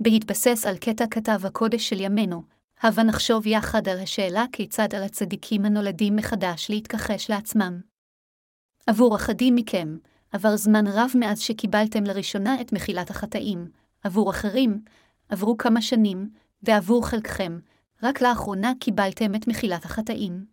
בהתבסס 0.00 0.66
על 0.66 0.76
קטע 0.76 1.04
כתב 1.10 1.46
הקודש 1.46 1.88
של 1.88 2.00
ימינו, 2.00 2.55
הבה 2.80 3.02
נחשוב 3.02 3.46
יחד 3.46 3.88
על 3.88 3.98
השאלה 4.00 4.44
כיצד 4.52 4.94
על 4.94 5.02
הצדיקים 5.02 5.64
הנולדים 5.64 6.16
מחדש 6.16 6.66
להתכחש 6.70 7.30
לעצמם. 7.30 7.80
עבור 8.86 9.16
אחדים 9.16 9.54
מכם, 9.54 9.96
עבר 10.32 10.56
זמן 10.56 10.86
רב 10.86 11.10
מאז 11.14 11.40
שקיבלתם 11.40 12.04
לראשונה 12.04 12.60
את 12.60 12.72
מחילת 12.72 13.10
החטאים, 13.10 13.70
עבור 14.04 14.30
אחרים, 14.30 14.80
עברו 15.28 15.56
כמה 15.56 15.82
שנים, 15.82 16.30
ועבור 16.62 17.06
חלקכם, 17.08 17.58
רק 18.02 18.20
לאחרונה 18.20 18.72
קיבלתם 18.80 19.34
את 19.34 19.48
מחילת 19.48 19.84
החטאים. 19.84 20.46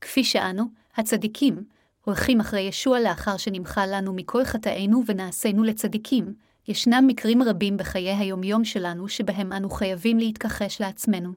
כפי 0.00 0.24
שאנו, 0.24 0.64
הצדיקים, 0.96 1.64
הולכים 2.04 2.40
אחרי 2.40 2.60
ישוע 2.60 3.00
לאחר 3.00 3.36
שנמחה 3.36 3.86
לנו 3.86 4.12
מכל 4.12 4.44
חטאינו 4.44 5.02
ונעשינו 5.06 5.62
לצדיקים, 5.62 6.34
ישנם 6.68 7.04
מקרים 7.06 7.42
רבים 7.42 7.76
בחיי 7.76 8.14
היומיום 8.14 8.64
שלנו 8.64 9.08
שבהם 9.08 9.52
אנו 9.52 9.70
חייבים 9.70 10.18
להתכחש 10.18 10.80
לעצמנו. 10.80 11.32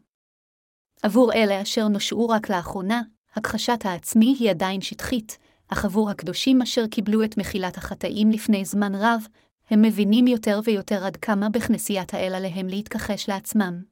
עבור 1.04 1.34
אלה 1.34 1.62
אשר 1.62 1.88
נושעו 1.88 2.30
רק 2.30 2.50
לאחרונה, 2.50 3.02
הכחשת 3.36 3.80
העצמי 3.86 4.36
היא 4.40 4.50
עדיין 4.50 4.82
שטחית, 4.82 5.38
אך 5.68 5.86
עבור 5.86 6.10
הקדושים 6.10 6.62
אשר 6.62 6.88
קיבלו 6.88 7.24
את 7.24 7.38
מחילת 7.38 7.78
החטאים 7.78 8.32
לפני 8.32 8.66
זמן 8.66 8.96
רב, 8.96 9.28
הם 9.70 9.82
מבינים 9.82 10.28
יותר 10.28 10.60
ויותר 10.64 11.06
עד 11.06 11.18
כמה 11.18 11.50
בכנסיית 11.50 12.14
האל 12.14 12.34
עליהם 12.36 12.68
להתכחש 12.68 13.30
לעצמם. 13.30 13.84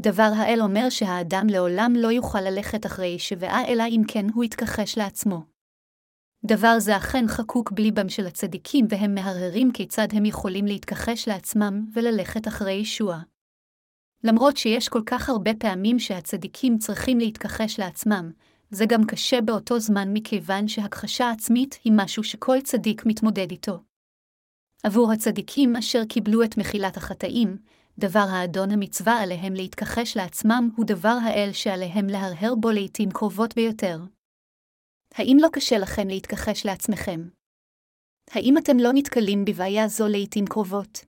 דבר 0.00 0.30
האל 0.36 0.58
אומר 0.62 0.90
שהאדם 0.90 1.46
לעולם 1.46 1.92
לא 1.96 2.08
יוכל 2.08 2.40
ללכת 2.40 2.86
אחרי 2.86 3.18
שבעה 3.18 3.66
אלא 3.68 3.84
אם 3.88 4.02
כן 4.08 4.26
הוא 4.34 4.44
יתכחש 4.44 4.98
לעצמו. 4.98 5.53
דבר 6.46 6.78
זה 6.78 6.96
אכן 6.96 7.24
חקוק 7.28 7.72
בליבם 7.72 8.08
של 8.08 8.26
הצדיקים, 8.26 8.86
והם 8.88 9.14
מהרהרים 9.14 9.72
כיצד 9.72 10.08
הם 10.12 10.24
יכולים 10.24 10.66
להתכחש 10.66 11.28
לעצמם 11.28 11.86
וללכת 11.94 12.48
אחרי 12.48 12.72
ישוע. 12.72 13.18
למרות 14.24 14.56
שיש 14.56 14.88
כל 14.88 15.02
כך 15.06 15.28
הרבה 15.28 15.50
פעמים 15.58 15.98
שהצדיקים 15.98 16.78
צריכים 16.78 17.18
להתכחש 17.18 17.78
לעצמם, 17.80 18.30
זה 18.70 18.86
גם 18.86 19.04
קשה 19.04 19.40
באותו 19.40 19.78
זמן 19.80 20.08
מכיוון 20.12 20.68
שהכחשה 20.68 21.30
עצמית 21.30 21.78
היא 21.84 21.92
משהו 21.96 22.24
שכל 22.24 22.60
צדיק 22.60 23.06
מתמודד 23.06 23.50
איתו. 23.50 23.78
עבור 24.82 25.12
הצדיקים 25.12 25.76
אשר 25.76 26.04
קיבלו 26.04 26.42
את 26.42 26.58
מחילת 26.58 26.96
החטאים, 26.96 27.56
דבר 27.98 28.26
האדון 28.30 28.70
המצווה 28.70 29.22
עליהם 29.22 29.54
להתכחש 29.54 30.16
לעצמם 30.16 30.70
הוא 30.76 30.84
דבר 30.84 31.18
האל 31.24 31.50
שעליהם 31.52 32.06
להרהר 32.06 32.54
בו 32.54 32.70
לעתים 32.70 33.10
קרובות 33.10 33.54
ביותר. 33.54 33.98
האם 35.16 35.36
לא 35.40 35.48
קשה 35.52 35.78
לכם 35.78 36.08
להתכחש 36.08 36.66
לעצמכם? 36.66 37.28
האם 38.30 38.58
אתם 38.58 38.78
לא 38.78 38.92
נתקלים 38.94 39.44
בבעיה 39.44 39.88
זו 39.88 40.08
לעתים 40.08 40.46
קרובות? 40.46 41.04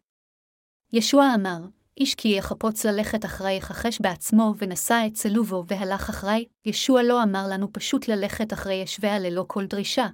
ישוע 0.92 1.24
אמר, 1.34 1.58
איש 1.96 2.14
כי 2.14 2.28
יחפוץ 2.28 2.86
ללכת 2.86 3.24
אחרי 3.24 3.52
יכחש 3.52 4.00
בעצמו, 4.00 4.54
ונשא 4.58 4.94
את 5.06 5.12
צלובו 5.12 5.64
והלך 5.66 6.08
אחרי, 6.08 6.44
ישוע 6.64 7.02
לא 7.02 7.22
אמר 7.22 7.46
לנו 7.50 7.72
פשוט 7.72 8.08
ללכת 8.08 8.52
אחרי 8.52 8.74
ישביה 8.74 9.18
ללא 9.18 9.44
כל 9.48 9.66
דרישה, 9.66 10.06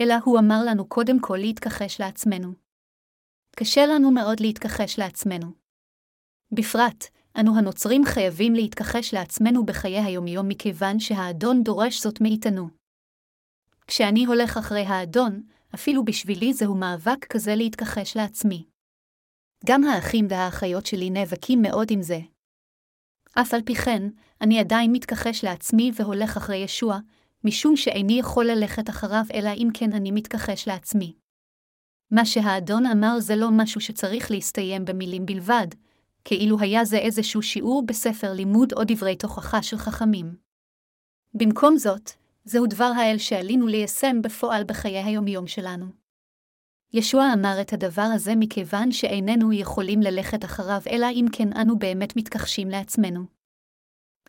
אלא 0.00 0.14
הוא 0.24 0.38
אמר 0.38 0.60
לנו 0.66 0.88
קודם 0.88 1.20
כל 1.20 1.36
להתכחש 1.36 2.00
לעצמנו. 2.00 2.52
קשה 3.56 3.86
לנו 3.86 4.10
מאוד 4.10 4.40
להתכחש 4.40 4.98
לעצמנו. 4.98 5.46
בפרט, 6.52 7.04
אנו 7.40 7.58
הנוצרים 7.58 8.04
חייבים 8.04 8.54
להתכחש 8.54 9.14
לעצמנו 9.14 9.66
בחיי 9.66 9.98
היומיום 10.00 10.48
מכיוון 10.48 11.00
שהאדון 11.00 11.62
דורש 11.62 12.02
זאת 12.02 12.20
מאיתנו. 12.20 12.75
כשאני 13.86 14.24
הולך 14.24 14.56
אחרי 14.56 14.82
האדון, 14.82 15.42
אפילו 15.74 16.04
בשבילי 16.04 16.52
זהו 16.52 16.74
מאבק 16.74 17.24
כזה 17.28 17.54
להתכחש 17.54 18.16
לעצמי. 18.16 18.64
גם 19.66 19.84
האחים 19.84 20.26
והאחיות 20.30 20.86
שלי 20.86 21.10
נאבקים 21.10 21.62
מאוד 21.62 21.88
עם 21.90 22.02
זה. 22.02 22.18
אף 23.40 23.54
על 23.54 23.62
פי 23.62 23.74
כן, 23.74 24.02
אני 24.40 24.60
עדיין 24.60 24.92
מתכחש 24.92 25.44
לעצמי 25.44 25.90
והולך 25.94 26.36
אחרי 26.36 26.56
ישוע, 26.56 26.98
משום 27.44 27.76
שאיני 27.76 28.18
יכול 28.18 28.46
ללכת 28.46 28.90
אחריו 28.90 29.24
אלא 29.34 29.50
אם 29.56 29.68
כן 29.74 29.92
אני 29.92 30.10
מתכחש 30.10 30.68
לעצמי. 30.68 31.14
מה 32.10 32.26
שהאדון 32.26 32.86
אמר 32.86 33.20
זה 33.20 33.36
לא 33.36 33.48
משהו 33.52 33.80
שצריך 33.80 34.30
להסתיים 34.30 34.84
במילים 34.84 35.26
בלבד, 35.26 35.66
כאילו 36.24 36.60
היה 36.60 36.84
זה 36.84 36.98
איזשהו 36.98 37.42
שיעור 37.42 37.86
בספר 37.86 38.32
לימוד 38.32 38.72
או 38.72 38.80
דברי 38.86 39.16
תוכחה 39.16 39.62
של 39.62 39.76
חכמים. 39.76 40.36
במקום 41.34 41.76
זאת, 41.76 42.10
זהו 42.48 42.66
דבר 42.66 42.92
האל 42.96 43.18
שעלינו 43.18 43.66
ליישם 43.66 44.22
בפועל 44.22 44.64
בחיי 44.64 45.02
היומיום 45.02 45.46
שלנו. 45.46 45.86
ישוע 46.92 47.24
אמר 47.34 47.56
את 47.60 47.72
הדבר 47.72 48.08
הזה 48.14 48.32
מכיוון 48.36 48.92
שאיננו 48.92 49.52
יכולים 49.52 50.00
ללכת 50.00 50.44
אחריו 50.44 50.80
אלא 50.90 51.06
אם 51.10 51.26
כן 51.32 51.52
אנו 51.52 51.78
באמת 51.78 52.16
מתכחשים 52.16 52.68
לעצמנו. 52.68 53.24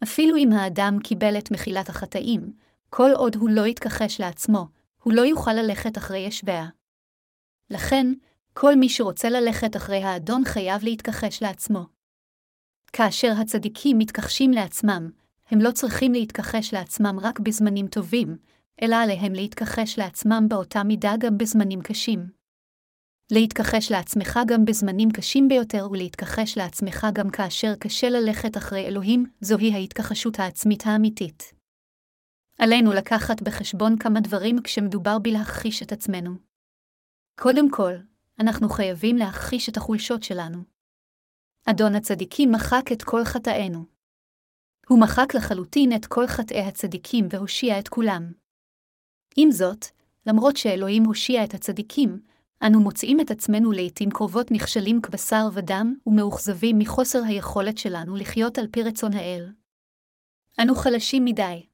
אפילו 0.04 0.36
אם 0.38 0.50
האדם 0.52 0.98
קיבל 1.04 1.38
את 1.38 1.52
מחילת 1.52 1.90
החטאים, 1.90 2.54
כל 2.90 3.10
עוד 3.16 3.36
הוא 3.36 3.50
לא 3.50 3.66
יתכחש 3.66 4.22
לעצמו, 4.22 4.68
הוא 5.04 5.14
לא 5.14 5.22
יוכל 5.22 5.54
ללכת 5.54 5.98
אחרי 5.98 6.20
ישביה. 6.20 6.68
לכן, 7.70 8.08
כל 8.54 8.76
מי 8.76 8.90
שרוצה 8.90 9.30
ללכת 9.30 9.76
אחרי 9.76 10.04
האדון 10.04 10.46
חייב 10.46 10.84
להתכחש 10.84 11.44
לעצמו. 11.44 11.86
כאשר 12.94 13.32
הצדיקים 13.42 13.98
מתכחשים 13.98 14.52
לעצמם, 14.52 15.10
הם 15.50 15.60
לא 15.62 15.72
צריכים 15.72 16.14
להתכחש 16.14 16.74
לעצמם 16.74 17.20
רק 17.22 17.40
בזמנים 17.40 17.88
טובים, 17.88 18.38
אלא 18.82 18.96
עליהם 18.96 19.34
להתכחש 19.34 20.00
לעצמם 20.00 20.46
באותה 20.50 20.84
מידה 20.84 21.14
גם 21.20 21.38
בזמנים 21.38 21.82
קשים. 21.82 22.28
להתכחש 23.32 23.92
לעצמך 23.92 24.40
גם 24.48 24.66
בזמנים 24.66 25.12
קשים 25.12 25.48
ביותר 25.48 25.88
ולהתכחש 25.92 26.58
לעצמך 26.58 27.08
גם 27.14 27.30
כאשר 27.30 27.76
קשה 27.80 28.10
ללכת 28.10 28.58
אחרי 28.58 28.86
אלוהים, 28.86 29.26
זוהי 29.42 29.74
ההתכחשות 29.74 30.40
העצמית 30.40 30.84
האמיתית. 30.86 31.54
עלינו 32.60 32.94
לקחת 32.94 33.42
בחשבון 33.42 33.98
כמה 33.98 34.20
דברים 34.20 34.62
כשמדובר 34.64 35.20
בלהכחיש 35.20 35.84
את 35.84 35.92
עצמנו. 35.92 36.32
קודם 37.40 37.72
כל, 37.72 37.94
אנחנו 38.40 38.70
חייבים 38.70 39.16
להכחיש 39.18 39.70
את 39.70 39.78
החולשות 39.78 40.24
שלנו. 40.24 40.64
אדון 41.66 41.96
הצדיקים 41.96 42.52
מחק 42.52 42.92
את 42.92 43.04
כל 43.04 43.24
חטאינו. 43.26 43.97
הוא 44.88 45.00
מחק 45.00 45.36
לחלוטין 45.36 45.96
את 45.96 46.06
כל 46.06 46.28
חטאי 46.28 46.62
הצדיקים 46.62 47.28
והושיע 47.30 47.80
את 47.80 47.88
כולם. 47.88 48.32
עם 49.36 49.52
זאת, 49.52 49.86
למרות 50.26 50.58
שאלוהים 50.58 51.04
הושיע 51.04 51.44
את 51.44 51.54
הצדיקים, 51.54 52.20
אנו 52.64 52.80
מוצאים 52.80 53.20
את 53.22 53.32
עצמנו 53.32 53.72
לעתים 53.72 54.10
קרובות 54.10 54.52
נכשלים 54.52 55.02
כבשר 55.02 55.50
ודם 55.54 55.96
ומאוכזבים 56.08 56.80
מחוסר 56.80 57.24
היכולת 57.24 57.78
שלנו 57.78 58.16
לחיות 58.16 58.58
על 58.58 58.68
פי 58.72 58.84
רצון 58.84 59.14
האל. 59.14 59.52
אנו 60.62 60.76
חלשים 60.76 61.26
מדי. 61.26 61.66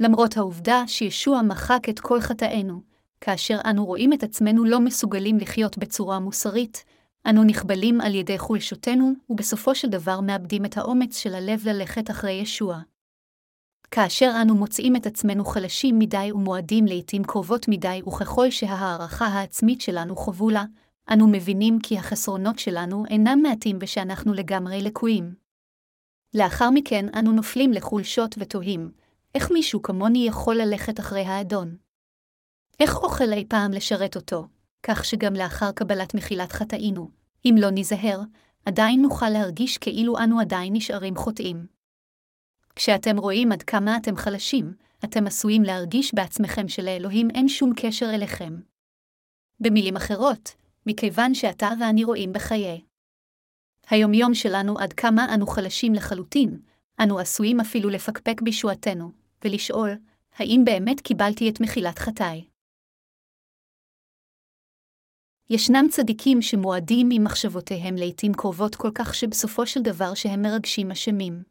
למרות 0.00 0.36
העובדה 0.36 0.82
שישוע 0.86 1.42
מחק 1.42 1.88
את 1.90 2.00
כל 2.00 2.20
חטאינו, 2.20 2.80
כאשר 3.20 3.58
אנו 3.70 3.86
רואים 3.86 4.12
את 4.12 4.22
עצמנו 4.22 4.64
לא 4.64 4.80
מסוגלים 4.80 5.38
לחיות 5.38 5.78
בצורה 5.78 6.18
מוסרית, 6.18 6.84
אנו 7.30 7.44
נכבלים 7.44 8.00
על 8.00 8.14
ידי 8.14 8.38
חולשותנו, 8.38 9.12
ובסופו 9.30 9.74
של 9.74 9.88
דבר 9.88 10.20
מאבדים 10.20 10.64
את 10.64 10.76
האומץ 10.76 11.16
של 11.16 11.34
הלב 11.34 11.68
ללכת 11.68 12.10
אחרי 12.10 12.32
ישוע. 12.32 12.80
כאשר 13.90 14.32
אנו 14.42 14.54
מוצאים 14.54 14.96
את 14.96 15.06
עצמנו 15.06 15.44
חלשים 15.44 15.98
מדי 15.98 16.32
ומועדים 16.32 16.86
לעתים 16.86 17.24
קרובות 17.24 17.68
מדי, 17.68 18.00
וככל 18.06 18.50
שההערכה 18.50 19.26
העצמית 19.26 19.80
שלנו 19.80 20.16
חבולה, 20.16 20.64
אנו 21.12 21.28
מבינים 21.28 21.78
כי 21.82 21.98
החסרונות 21.98 22.58
שלנו 22.58 23.04
אינם 23.06 23.38
מעטים 23.42 23.78
ושאנחנו 23.80 24.34
לגמרי 24.34 24.82
לקויים. 24.82 25.34
לאחר 26.34 26.70
מכן 26.70 27.06
אנו 27.18 27.32
נופלים 27.32 27.72
לחולשות 27.72 28.34
ותוהים, 28.38 28.90
איך 29.34 29.50
מישהו 29.50 29.82
כמוני 29.82 30.26
יכול 30.26 30.56
ללכת 30.56 31.00
אחרי 31.00 31.20
האדון? 31.20 31.76
איך 32.80 32.96
אוכל 32.96 33.32
אי 33.32 33.44
פעם 33.48 33.72
לשרת 33.72 34.16
אותו, 34.16 34.46
כך 34.86 35.04
שגם 35.04 35.34
לאחר 35.34 35.72
קבלת 35.72 36.14
מחילת 36.14 36.52
חטאינו, 36.52 37.10
אם 37.44 37.54
לא 37.58 37.70
ניזהר, 37.70 38.20
עדיין 38.66 39.02
נוכל 39.02 39.28
להרגיש 39.28 39.78
כאילו 39.78 40.18
אנו 40.18 40.40
עדיין 40.40 40.72
נשארים 40.76 41.16
חוטאים. 41.16 41.66
כשאתם 42.76 43.18
רואים 43.18 43.52
עד 43.52 43.62
כמה 43.62 43.96
אתם 43.96 44.16
חלשים, 44.16 44.74
אתם 45.04 45.26
עשויים 45.26 45.62
להרגיש 45.62 46.14
בעצמכם 46.14 46.68
שלאלוהים 46.68 47.30
אין 47.30 47.48
שום 47.48 47.72
קשר 47.76 48.06
אליכם. 48.14 48.60
במילים 49.60 49.96
אחרות, 49.96 50.54
מכיוון 50.86 51.34
שאתה 51.34 51.68
ואני 51.80 52.04
רואים 52.04 52.32
בחיי. 52.32 52.80
היומיום 53.90 54.34
שלנו 54.34 54.78
עד 54.78 54.92
כמה 54.92 55.34
אנו 55.34 55.46
חלשים 55.46 55.94
לחלוטין, 55.94 56.60
אנו 57.02 57.18
עשויים 57.18 57.60
אפילו 57.60 57.90
לפקפק 57.90 58.42
בישועתנו, 58.42 59.12
ולשאול, 59.44 59.90
האם 60.36 60.62
באמת 60.64 61.00
קיבלתי 61.00 61.48
את 61.48 61.60
מחילת 61.60 61.98
חטאי? 61.98 62.53
ישנם 65.50 65.86
צדיקים 65.90 66.42
שמועדים 66.42 67.08
עם 67.12 67.24
מחשבותיהם 67.24 67.96
לעתים 67.96 68.34
קרובות 68.34 68.74
כל 68.74 68.90
כך 68.94 69.14
שבסופו 69.14 69.66
של 69.66 69.82
דבר 69.82 70.14
שהם 70.14 70.42
מרגשים 70.42 70.90
אשמים. 70.90 71.42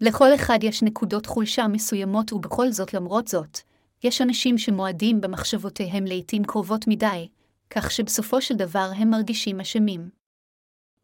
לכל 0.00 0.34
אחד 0.34 0.58
יש 0.62 0.82
נקודות 0.82 1.26
חולשה 1.26 1.68
מסוימות 1.68 2.32
ובכל 2.32 2.70
זאת 2.70 2.94
למרות 2.94 3.28
זאת, 3.28 3.58
יש 4.04 4.20
אנשים 4.20 4.58
שמועדים 4.58 5.20
במחשבותיהם 5.20 6.04
לעתים 6.04 6.44
קרובות 6.44 6.86
מדי, 6.86 7.28
כך 7.70 7.90
שבסופו 7.90 8.42
של 8.42 8.54
דבר 8.54 8.90
הם 8.96 9.10
מרגישים 9.10 9.60
אשמים. 9.60 10.10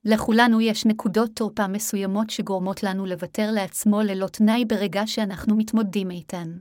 לכולנו 0.04 0.60
יש 0.60 0.86
נקודות 0.86 1.30
תורפה 1.34 1.66
מסוימות 1.66 2.30
שגורמות 2.30 2.82
לנו 2.82 3.06
לוותר 3.06 3.50
לעצמו 3.50 4.02
ללא 4.02 4.26
תנאי 4.26 4.64
ברגע 4.64 5.02
שאנחנו 5.06 5.56
מתמודדים 5.56 6.10
איתן. 6.10 6.58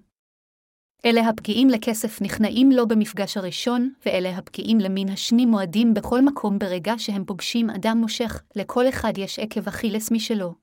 אלה 1.06 1.30
הפגיעים 1.30 1.70
לכסף 1.70 2.22
נכנעים 2.22 2.72
לו 2.72 2.88
במפגש 2.88 3.38
הראשון, 3.38 3.94
ואלה 4.06 4.38
הפגיעים 4.38 4.80
למין 4.80 5.10
השני 5.10 5.46
מועדים 5.46 5.94
בכל 5.94 6.22
מקום 6.22 6.60
ברגע 6.60 6.94
שהם 6.98 7.26
פוגשים 7.26 7.70
אדם 7.70 7.98
מושך, 7.98 8.44
לכל 8.56 8.90
אחד 8.90 9.14
יש 9.18 9.40
עקב 9.40 9.68
אכילס 9.68 10.12
משלו. 10.12 10.54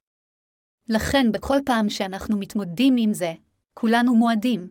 לכן 0.88 1.32
בכל 1.32 1.56
פעם 1.66 1.88
שאנחנו 1.90 2.38
מתמודדים 2.38 2.94
עם 2.98 3.12
זה, 3.12 3.32
כולנו 3.74 4.14
מועדים. 4.14 4.70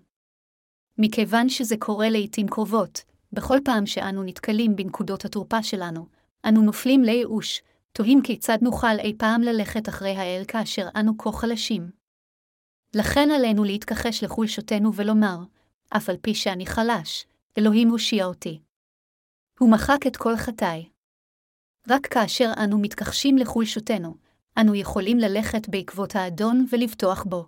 מכיוון 0.98 1.50
שזה 1.50 1.78
קורה 1.78 2.10
לעתים 2.10 2.48
קרובות, 2.48 3.04
בכל 3.34 3.58
פעם 3.66 3.86
שאנו 3.86 4.24
נתקלים 4.24 4.76
בנקודות 4.76 5.26
התורפה 5.26 5.64
שלנו, 5.64 6.06
אנו 6.46 6.62
נופלים 6.62 7.04
לייאוש, 7.04 7.62
תוהים 7.92 8.22
כיצד 8.22 8.58
נוכל 8.62 9.00
אי 9.00 9.14
פעם 9.18 9.42
ללכת 9.42 9.90
אחרי 9.90 10.16
האל 10.16 10.44
כאשר 10.48 10.88
אנו 10.96 11.18
כה 11.18 11.32
חלשים. 11.32 11.90
לכן 12.96 13.32
עלינו 13.32 13.64
להתכחש 13.64 14.24
לחולשותנו 14.24 14.94
ולומר, 14.94 15.38
אף 15.90 16.10
על 16.10 16.18
פי 16.22 16.36
שאני 16.36 16.66
חלש, 16.66 17.26
אלוהים 17.58 17.90
הושיע 17.90 18.26
אותי. 18.26 18.60
הוא 19.60 19.72
מחק 19.72 20.08
את 20.08 20.18
כל 20.18 20.36
חטאי. 20.36 20.90
רק 21.88 22.08
כאשר 22.08 22.52
אנו 22.64 22.80
מתכחשים 22.80 23.38
לחולשותנו, 23.38 24.16
אנו 24.58 24.76
יכולים 24.76 25.18
ללכת 25.18 25.70
בעקבות 25.70 26.16
האדון 26.16 26.66
ולבטוח 26.72 27.24
בו. 27.24 27.46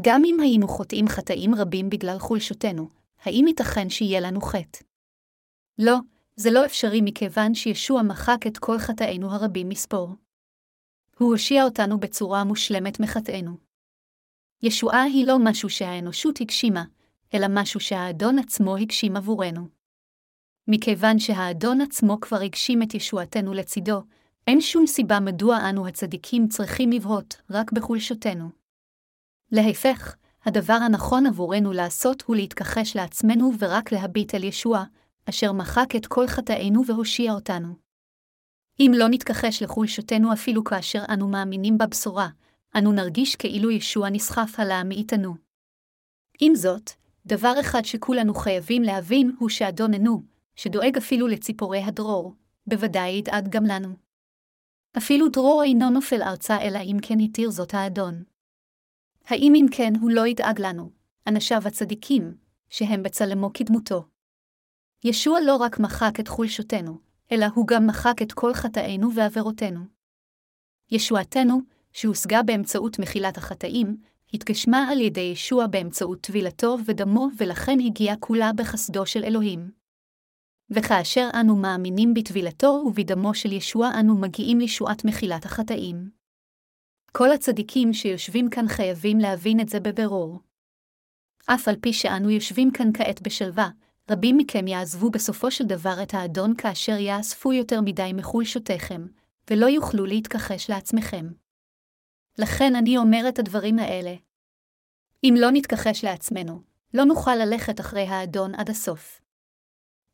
גם 0.00 0.22
אם 0.24 0.40
היינו 0.40 0.68
חוטאים 0.68 1.08
חטאים 1.08 1.54
רבים 1.54 1.90
בגלל 1.90 2.18
חולשותנו, 2.18 2.88
האם 3.22 3.44
ייתכן 3.48 3.90
שיהיה 3.90 4.20
לנו 4.20 4.40
חטא? 4.40 4.84
לא, 5.78 5.96
זה 6.36 6.50
לא 6.50 6.66
אפשרי 6.66 7.00
מכיוון 7.04 7.54
שישוע 7.54 8.02
מחק 8.02 8.46
את 8.46 8.58
כל 8.58 8.78
חטאינו 8.78 9.32
הרבים 9.32 9.68
מספור. 9.68 10.08
הוא 11.18 11.30
הושיע 11.32 11.64
אותנו 11.64 12.00
בצורה 12.00 12.44
מושלמת 12.44 13.00
מחטאינו. 13.00 13.56
ישועה 14.62 15.02
היא 15.02 15.26
לא 15.26 15.36
משהו 15.44 15.70
שהאנושות 15.70 16.40
הגשימה, 16.40 16.84
אלא 17.34 17.46
משהו 17.50 17.80
שהאדון 17.80 18.38
עצמו 18.38 18.76
הגשים 18.76 19.16
עבורנו. 19.16 19.68
מכיוון 20.68 21.18
שהאדון 21.18 21.80
עצמו 21.80 22.20
כבר 22.20 22.36
הגשים 22.36 22.82
את 22.82 22.94
ישועתנו 22.94 23.54
לצידו, 23.54 24.02
אין 24.46 24.60
שום 24.60 24.86
סיבה 24.86 25.20
מדוע 25.20 25.58
אנו 25.70 25.88
הצדיקים 25.88 26.48
צריכים 26.48 26.90
לבהות 26.90 27.40
רק 27.50 27.72
בחולשותנו. 27.72 28.48
להפך, 29.52 30.16
הדבר 30.44 30.72
הנכון 30.72 31.26
עבורנו 31.26 31.72
לעשות 31.72 32.22
הוא 32.22 32.36
להתכחש 32.36 32.96
לעצמנו 32.96 33.52
ורק 33.58 33.92
להביט 33.92 34.34
אל 34.34 34.44
ישוע, 34.44 34.84
אשר 35.28 35.52
מחק 35.52 35.96
את 35.96 36.06
כל 36.06 36.26
חטאינו 36.26 36.86
והושיע 36.86 37.32
אותנו. 37.32 37.74
אם 38.80 38.92
לא 38.96 39.08
נתכחש 39.10 39.62
לחולשותנו 39.62 40.32
אפילו 40.32 40.64
כאשר 40.64 41.02
אנו 41.08 41.28
מאמינים 41.28 41.78
בבשורה, 41.78 42.28
אנו 42.78 42.92
נרגיש 42.92 43.36
כאילו 43.36 43.70
ישוע 43.70 44.10
נסחף 44.10 44.54
עלה 44.58 44.84
מאיתנו. 44.84 45.34
עם 46.40 46.54
זאת, 46.54 46.90
דבר 47.26 47.54
אחד 47.60 47.84
שכולנו 47.84 48.34
חייבים 48.34 48.82
להבין 48.82 49.36
הוא 49.38 49.48
שאדוננו, 49.48 50.22
שדואג 50.56 50.96
אפילו 50.96 51.26
לציפורי 51.26 51.82
הדרור, 51.82 52.34
בוודאי 52.66 53.10
ידאג 53.10 53.48
גם 53.48 53.64
לנו. 53.64 53.96
אפילו 54.98 55.28
דרור 55.28 55.62
אינו 55.62 55.90
נופל 55.90 56.22
ארצה 56.22 56.60
אלא 56.60 56.78
אם 56.78 56.96
כן 57.02 57.20
התיר 57.20 57.50
זאת 57.50 57.74
האדון. 57.74 58.22
האם 59.24 59.52
אם 59.54 59.66
כן 59.70 59.92
הוא 60.00 60.10
לא 60.10 60.26
ידאג 60.26 60.60
לנו, 60.60 60.90
אנשיו 61.28 61.62
הצדיקים, 61.66 62.36
שהם 62.70 63.02
בצלמו 63.02 63.50
כדמותו? 63.54 64.04
ישוע 65.04 65.40
לא 65.40 65.56
רק 65.56 65.80
מחק 65.80 66.20
את 66.20 66.28
חולשותנו, 66.28 66.98
אלא 67.32 67.46
הוא 67.54 67.66
גם 67.66 67.86
מחק 67.86 68.22
את 68.22 68.32
כל 68.32 68.54
חטאינו 68.54 69.14
ועבירותינו. 69.14 69.80
ישועתנו, 70.90 71.60
שהושגה 71.92 72.42
באמצעות 72.42 72.98
מחילת 72.98 73.36
החטאים, 73.36 73.96
התגשמה 74.34 74.88
על 74.90 75.00
ידי 75.00 75.20
ישוע 75.20 75.66
באמצעות 75.66 76.20
טבילתו 76.20 76.76
ודמו 76.86 77.28
ולכן 77.36 77.80
הגיעה 77.86 78.16
כולה 78.16 78.50
בחסדו 78.56 79.06
של 79.06 79.24
אלוהים. 79.24 79.70
וכאשר 80.70 81.28
אנו 81.40 81.56
מאמינים 81.56 82.14
בטבילתו 82.14 82.82
ובדמו 82.86 83.34
של 83.34 83.52
ישוע 83.52 83.90
אנו 84.00 84.16
מגיעים 84.16 84.58
לישועת 84.58 85.04
מחילת 85.04 85.44
החטאים. 85.44 86.10
כל 87.12 87.32
הצדיקים 87.32 87.92
שיושבים 87.92 88.50
כאן 88.50 88.68
חייבים 88.68 89.18
להבין 89.18 89.60
את 89.60 89.68
זה 89.68 89.80
בבירור. 89.80 90.40
אף 91.46 91.68
על 91.68 91.76
פי 91.80 91.92
שאנו 91.92 92.30
יושבים 92.30 92.70
כאן 92.70 92.92
כעת 92.94 93.22
בשלווה, 93.22 93.68
רבים 94.10 94.36
מכם 94.36 94.66
יעזבו 94.66 95.10
בסופו 95.10 95.50
של 95.50 95.64
דבר 95.64 96.02
את 96.02 96.14
האדון 96.14 96.54
כאשר 96.56 96.98
יאספו 96.98 97.52
יותר 97.52 97.80
מדי 97.80 98.10
מחולשותיכם, 98.14 99.06
ולא 99.50 99.66
יוכלו 99.66 100.06
להתכחש 100.06 100.70
לעצמכם. 100.70 101.41
לכן 102.38 102.74
אני 102.76 102.98
אומר 102.98 103.24
את 103.28 103.38
הדברים 103.38 103.78
האלה. 103.78 104.14
אם 105.24 105.34
לא 105.38 105.50
נתכחש 105.50 106.04
לעצמנו, 106.04 106.62
לא 106.94 107.04
נוכל 107.04 107.34
ללכת 107.34 107.80
אחרי 107.80 108.06
האדון 108.06 108.54
עד 108.54 108.70
הסוף. 108.70 109.20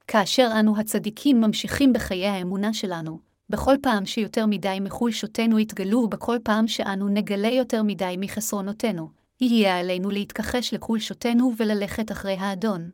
כאשר 0.06 0.50
אנו 0.60 0.78
הצדיקים 0.80 1.40
ממשיכים 1.40 1.92
בחיי 1.92 2.26
האמונה 2.26 2.74
שלנו, 2.74 3.20
בכל 3.50 3.74
פעם 3.82 4.06
שיותר 4.06 4.46
מדי 4.46 4.78
מחולשותנו 4.80 5.58
יתגלו 5.58 5.98
ובכל 5.98 6.36
פעם 6.44 6.68
שאנו 6.68 7.08
נגלה 7.08 7.48
יותר 7.48 7.82
מדי 7.82 8.14
מחסרונותינו, 8.18 9.10
יהיה 9.40 9.78
עלינו 9.78 10.10
להתכחש 10.10 10.74
לחולשותנו 10.74 11.52
וללכת 11.56 12.12
אחרי 12.12 12.34
האדון. 12.34 12.90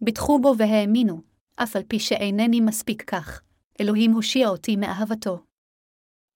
ביטחו 0.00 0.38
בו 0.38 0.54
והאמינו, 0.58 1.22
אף 1.56 1.76
על 1.76 1.82
פי 1.88 1.98
שאינני 1.98 2.60
מספיק 2.60 3.02
כך, 3.02 3.42
אלוהים 3.80 4.12
הושיע 4.12 4.48
אותי 4.48 4.76
מאהבתו. 4.76 5.47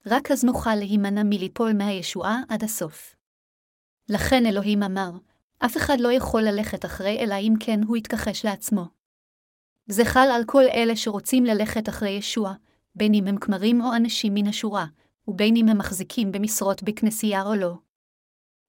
רק 0.06 0.30
אז 0.30 0.44
נוכל 0.44 0.75
להימנע 0.75 1.23
מליפול 1.23 1.73
מהישועה 1.73 2.40
עד 2.49 2.64
הסוף. 2.64 3.14
לכן 4.09 4.47
אלוהים 4.47 4.82
אמר, 4.82 5.11
אף 5.59 5.76
אחד 5.76 6.00
לא 6.00 6.12
יכול 6.12 6.42
ללכת 6.42 6.85
אחרי 6.85 7.18
אלא 7.18 7.35
אם 7.35 7.54
כן 7.61 7.80
הוא 7.87 7.97
יתכחש 7.97 8.44
לעצמו. 8.44 8.85
זה 9.87 10.04
חל 10.04 10.28
על 10.35 10.42
כל 10.47 10.62
אלה 10.75 10.97
שרוצים 10.97 11.44
ללכת 11.44 11.88
אחרי 11.88 12.11
ישוע, 12.11 12.52
בין 12.94 13.14
אם 13.14 13.26
הם 13.26 13.37
כמרים 13.37 13.80
או 13.80 13.97
אנשים 13.97 14.35
מן 14.35 14.47
השורה, 14.47 14.87
ובין 15.28 15.56
אם 15.56 15.68
הם 15.68 15.78
מחזיקים 15.78 16.32
במשרות 16.32 16.82
בכנסייה 16.82 17.42
או 17.42 17.54
לא. 17.54 17.75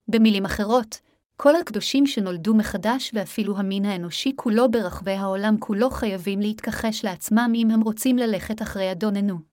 במילים 0.08 0.46
אחרות, 0.46 1.00
כל 1.38 1.56
הקדושים 1.56 2.08
שנולדו 2.08 2.56
מחדש 2.56 3.12
ואפילו 3.14 3.58
המין 3.58 3.86
האנושי 3.86 4.32
כולו 4.36 4.72
ברחבי 4.72 5.12
העולם 5.12 5.58
כולו 5.60 5.90
חייבים 5.90 6.40
להתכחש 6.40 7.06
לעצמם 7.06 7.52
אם 7.56 7.72
הם 7.72 7.82
רוצים 7.82 8.18
ללכת 8.18 8.62
אחרי 8.62 8.92
אדוננו. 8.92 9.53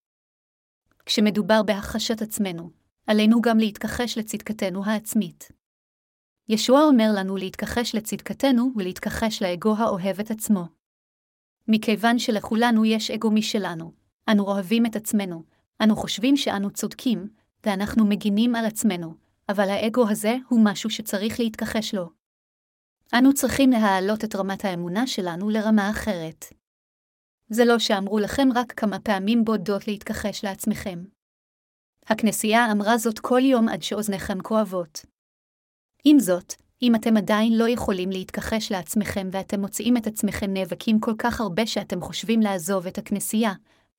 כשמדובר 1.07 1.63
בהכחשת 1.63 2.23
עצמנו, 2.23 2.71
עלינו 3.07 3.41
גם 3.41 3.59
להתכחש 3.59 4.19
לצדקתנו 4.19 4.85
העצמית. 4.85 5.49
ישוע 6.49 6.83
אומר 6.83 7.11
לנו 7.15 7.37
להתכחש 7.37 7.95
לצדקתנו 7.95 8.73
ולהתכחש 8.77 9.43
לאגו 9.43 9.75
האוהב 9.77 10.21
את 10.21 10.31
עצמו. 10.31 10.65
מכיוון 11.69 12.19
שלכולנו 12.19 12.85
יש 12.85 13.11
אגו 13.11 13.31
משלנו, 13.31 13.93
אנו 14.29 14.45
אוהבים 14.45 14.87
את 14.87 14.97
עצמנו, 14.97 15.43
אנו 15.83 15.97
חושבים 15.97 16.37
שאנו 16.37 16.71
צודקים, 16.71 17.29
ואנחנו 17.67 18.07
מגינים 18.07 18.55
על 18.55 18.65
עצמנו, 18.65 19.15
אבל 19.49 19.71
האגו 19.71 20.11
הזה 20.11 20.37
הוא 20.49 20.61
משהו 20.65 20.91
שצריך 20.91 21.41
להתכחש 21.41 21.95
לו. 21.95 22.11
אנו 23.15 23.35
צריכים 23.35 23.71
להעלות 23.71 24.25
את 24.25 24.37
רמת 24.37 24.65
האמונה 24.65 25.07
שלנו 25.07 25.51
לרמה 25.51 25.91
אחרת. 25.91 26.60
זה 27.51 27.65
לא 27.65 27.79
שאמרו 27.79 28.19
לכם 28.19 28.49
רק 28.55 28.73
כמה 28.73 28.99
פעמים 28.99 29.45
בודדות 29.45 29.89
להתכחש 29.89 30.45
לעצמכם. 30.45 31.05
הכנסייה 32.07 32.73
אמרה 32.73 32.99
זאת 32.99 33.19
כל 33.19 33.41
יום 33.45 33.69
עד 33.69 33.83
שאוזניכם 33.83 34.41
כואבות. 34.41 35.07
עם 36.05 36.19
זאת, 36.19 36.55
אם 36.83 36.95
אתם 36.95 37.17
עדיין 37.17 37.59
לא 37.59 37.69
יכולים 37.69 38.11
להתכחש 38.11 38.73
לעצמכם 38.73 39.29
ואתם 39.33 39.61
מוצאים 39.61 39.97
את 39.97 40.07
עצמכם 40.07 40.53
נאבקים 40.53 41.01
כל 41.01 41.15
כך 41.19 41.41
הרבה 41.41 41.67
שאתם 41.67 42.01
חושבים 42.01 42.41
לעזוב 42.41 42.87
את 42.87 42.99
הכנסייה, 42.99 43.53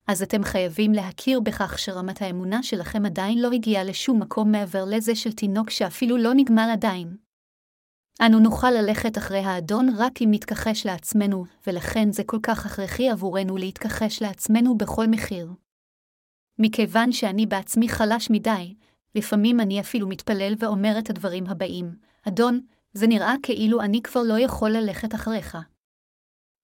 אז 0.06 0.22
אתם 0.22 0.44
חייבים 0.44 0.92
להכיר 0.92 1.40
בכך 1.40 1.78
שרמת 1.78 2.22
האמונה 2.22 2.62
שלכם 2.62 3.06
עדיין 3.06 3.38
לא 3.38 3.50
הגיעה 3.52 3.84
לשום 3.84 4.22
מקום 4.22 4.52
מעבר 4.52 4.84
לזה 4.84 5.14
של 5.14 5.32
תינוק 5.32 5.70
שאפילו 5.70 6.16
לא 6.16 6.34
נגמל 6.34 6.68
עדיין. 6.72 7.16
אנו 8.26 8.38
נוכל 8.38 8.70
ללכת 8.70 9.18
אחרי 9.18 9.38
האדון 9.38 9.88
רק 9.98 10.22
אם 10.22 10.28
נתכחש 10.30 10.86
לעצמנו, 10.86 11.44
ולכן 11.66 12.12
זה 12.12 12.22
כל 12.26 12.38
כך 12.42 12.66
הכרחי 12.66 13.10
עבורנו 13.10 13.56
להתכחש 13.56 14.22
לעצמנו 14.22 14.78
בכל 14.78 15.06
מחיר. 15.06 15.52
מכיוון 16.58 17.12
שאני 17.12 17.46
בעצמי 17.46 17.88
חלש 17.88 18.30
מדי, 18.30 18.74
לפעמים 19.14 19.60
אני 19.60 19.80
אפילו 19.80 20.08
מתפלל 20.08 20.54
ואומר 20.58 20.98
את 20.98 21.10
הדברים 21.10 21.46
הבאים, 21.46 21.96
אדון, 22.28 22.60
זה 22.92 23.06
נראה 23.06 23.34
כאילו 23.42 23.80
אני 23.80 24.02
כבר 24.02 24.22
לא 24.22 24.38
יכול 24.38 24.70
ללכת 24.70 25.14
אחריך. 25.14 25.58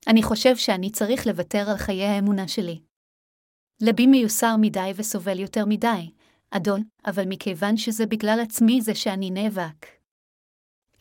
אני 0.06 0.22
חושב 0.22 0.56
שאני 0.56 0.90
צריך 0.90 1.26
לוותר 1.26 1.70
על 1.70 1.76
חיי 1.76 2.04
האמונה 2.04 2.48
שלי. 2.48 2.80
לבי 3.82 4.06
מיוסר 4.06 4.56
מדי 4.60 4.92
וסובל 4.96 5.38
יותר 5.38 5.64
מדי, 5.66 6.10
אדון, 6.50 6.82
אבל 7.06 7.24
מכיוון 7.26 7.76
שזה 7.76 8.06
בגלל 8.06 8.40
עצמי 8.42 8.80
זה 8.80 8.94
שאני 8.94 9.30
נאבק. 9.30 9.97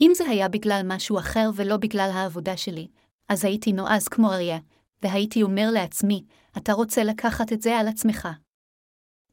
אם 0.01 0.11
זה 0.15 0.23
היה 0.29 0.49
בגלל 0.49 0.81
משהו 0.85 1.19
אחר 1.19 1.49
ולא 1.55 1.77
בגלל 1.77 2.09
העבודה 2.13 2.57
שלי, 2.57 2.87
אז 3.29 3.45
הייתי 3.45 3.71
נועז 3.71 4.07
כמו 4.07 4.33
אריה, 4.33 4.57
והייתי 5.01 5.43
אומר 5.43 5.69
לעצמי, 5.73 6.23
אתה 6.57 6.73
רוצה 6.73 7.03
לקחת 7.03 7.53
את 7.53 7.61
זה 7.61 7.77
על 7.77 7.87
עצמך. 7.87 8.27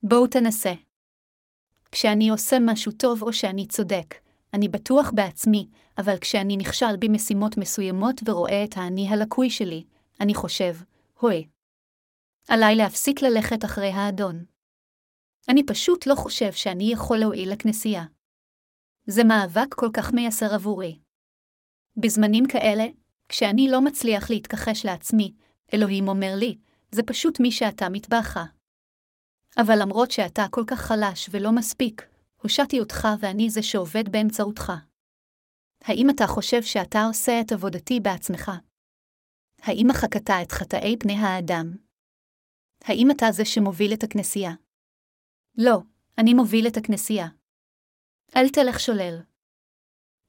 בואו 0.02 0.26
תנסה. 0.26 0.72
כשאני 1.92 2.28
עושה 2.28 2.56
משהו 2.60 2.92
טוב 2.92 3.22
או 3.22 3.32
שאני 3.32 3.66
צודק, 3.66 4.14
אני 4.54 4.68
בטוח 4.68 5.10
בעצמי, 5.14 5.68
אבל 5.98 6.18
כשאני 6.18 6.56
נכשל 6.56 6.96
במשימות 6.98 7.56
מסוימות 7.56 8.20
ורואה 8.28 8.64
את 8.64 8.76
האני 8.76 9.08
הלקוי 9.08 9.50
שלי, 9.50 9.84
אני 10.20 10.34
חושב, 10.34 10.74
הוי. 11.20 11.46
עליי 12.48 12.76
להפסיק 12.76 13.22
ללכת 13.22 13.64
אחרי 13.64 13.90
האדון. 13.90 14.44
אני 15.48 15.66
פשוט 15.66 16.06
לא 16.06 16.14
חושב 16.14 16.52
שאני 16.52 16.92
יכול 16.92 17.18
להועיל 17.18 17.52
לכנסייה. 17.52 18.04
זה 19.06 19.24
מאבק 19.24 19.74
כל 19.74 19.88
כך 19.92 20.12
מייסר 20.12 20.54
עבורי. 20.54 20.98
בזמנים 21.96 22.44
כאלה, 22.48 22.84
כשאני 23.28 23.68
לא 23.70 23.80
מצליח 23.80 24.30
להתכחש 24.30 24.84
לעצמי, 24.84 25.32
אלוהים 25.74 26.08
אומר 26.08 26.32
לי, 26.36 26.58
זה 26.90 27.02
פשוט 27.02 27.40
מי 27.40 27.52
שאתה 27.52 27.88
מטבחה. 27.88 28.44
אבל 29.56 29.74
למרות 29.82 30.10
שאתה 30.10 30.42
כל 30.50 30.64
כך 30.66 30.80
חלש 30.80 31.28
ולא 31.32 31.52
מספיק, 31.52 32.02
הושעתי 32.42 32.80
אותך 32.80 33.08
ואני 33.20 33.50
זה 33.50 33.62
שעובד 33.62 34.08
באמצעותך. 34.08 34.72
האם 35.84 36.10
אתה 36.10 36.26
חושב 36.26 36.62
שאתה 36.62 37.04
עושה 37.04 37.40
את 37.40 37.52
עבודתי 37.52 38.00
בעצמך? 38.00 38.50
האם 39.62 39.86
מחקת 39.90 40.30
את 40.30 40.52
חטאי 40.52 40.96
פני 41.00 41.12
האדם? 41.12 41.76
האם 42.84 43.10
אתה 43.10 43.26
זה 43.32 43.44
שמוביל 43.44 43.92
את 43.94 44.02
הכנסייה? 44.02 44.52
לא, 45.58 45.78
אני 46.18 46.34
מוביל 46.34 46.66
את 46.66 46.76
הכנסייה. 46.76 47.26
אל 48.36 48.48
תלך 48.48 48.80
שולל. 48.80 49.20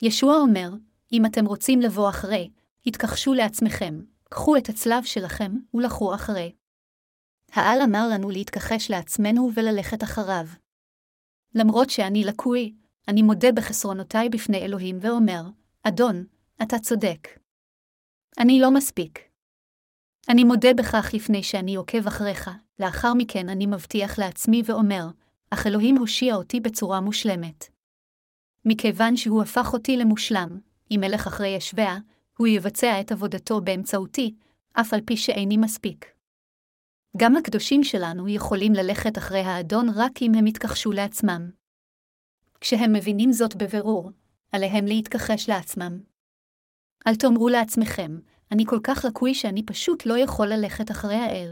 ישוע 0.02 0.36
אומר, 0.36 0.70
אם 1.12 1.26
אתם 1.26 1.46
רוצים 1.46 1.82
לבוא 1.82 2.10
אחרי, 2.10 2.52
התכחשו 2.86 3.34
לעצמכם, 3.34 4.02
קחו 4.24 4.58
את 4.58 4.70
הצלב 4.70 5.04
שלכם 5.04 5.52
ולכו 5.74 6.16
אחרי. 6.16 6.56
העל 7.52 7.82
אמר 7.82 8.08
לנו 8.14 8.30
להתכחש 8.30 8.92
לעצמנו 8.92 9.50
וללכת 9.56 10.04
אחריו. 10.04 10.46
למרות 11.56 11.90
שאני 11.90 12.24
לקוי, 12.24 12.76
אני 13.08 13.22
מודה 13.22 13.52
בחסרונותיי 13.52 14.30
בפני 14.30 14.58
אלוהים 14.58 14.98
ואומר, 15.02 15.42
אדון, 15.84 16.26
אתה 16.64 16.80
צודק. 16.80 17.28
אני 18.40 18.60
לא 18.60 18.72
מספיק. 18.72 19.20
אני 20.30 20.44
מודה 20.44 20.74
בכך 20.78 21.12
לפני 21.14 21.44
שאני 21.44 21.76
עוקב 21.76 22.08
אחריך, 22.08 22.50
לאחר 22.80 23.14
מכן 23.14 23.50
אני 23.50 23.66
מבטיח 23.66 24.20
לעצמי 24.20 24.62
ואומר, 24.66 25.08
אך 25.50 25.68
אלוהים 25.68 25.98
הושיע 25.98 26.36
אותי 26.36 26.60
בצורה 26.60 27.02
מושלמת. 27.02 27.75
מכיוון 28.66 29.18
שהוא 29.18 29.42
הפך 29.42 29.74
אותי 29.74 29.98
למושלם, 29.98 30.60
אם 30.92 31.04
אלך 31.04 31.28
אחרי 31.28 31.48
ישביה, 31.48 31.98
הוא 32.38 32.48
יבצע 32.48 33.02
את 33.02 33.12
עבודתו 33.12 33.62
באמצעותי, 33.62 34.36
אף 34.74 34.94
על 34.94 35.02
פי 35.06 35.18
שאיני 35.18 35.58
מספיק. 35.58 36.06
גם 37.18 37.36
הקדושים 37.36 37.84
שלנו 37.84 38.30
יכולים 38.30 38.74
ללכת 38.74 39.18
אחרי 39.18 39.40
האדון 39.40 39.90
רק 39.96 40.22
אם 40.22 40.32
הם 40.36 40.48
יתכחשו 40.48 40.92
לעצמם. 40.92 41.50
כשהם 42.62 42.94
מבינים 42.94 43.32
זאת 43.32 43.56
בבירור, 43.56 44.12
עליהם 44.52 44.86
להתכחש 44.86 45.50
לעצמם. 45.50 46.00
אל 47.08 47.16
תאמרו 47.16 47.50
לעצמכם, 47.50 48.20
אני 48.52 48.66
כל 48.66 48.80
כך 48.84 49.06
לקוי 49.06 49.34
שאני 49.34 49.64
פשוט 49.64 50.06
לא 50.06 50.18
יכול 50.18 50.48
ללכת 50.48 50.92
אחרי 50.92 51.16
האל. 51.16 51.52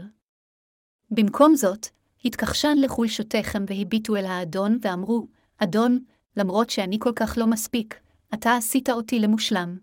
במקום 1.10 1.54
זאת, 1.56 1.86
התכחשן 2.24 2.76
לחולשותיכם 2.80 3.64
והביטו 3.68 4.16
אל 4.16 4.24
האדון 4.24 4.78
ואמרו, 4.82 5.26
אדון, 5.58 6.04
למרות 6.36 6.70
שאני 6.70 6.98
כל 7.00 7.12
כך 7.16 7.38
לא 7.38 7.46
מספיק, 7.46 8.00
אתה 8.34 8.56
עשית 8.56 8.90
אותי 8.90 9.18
למושלם. 9.18 9.78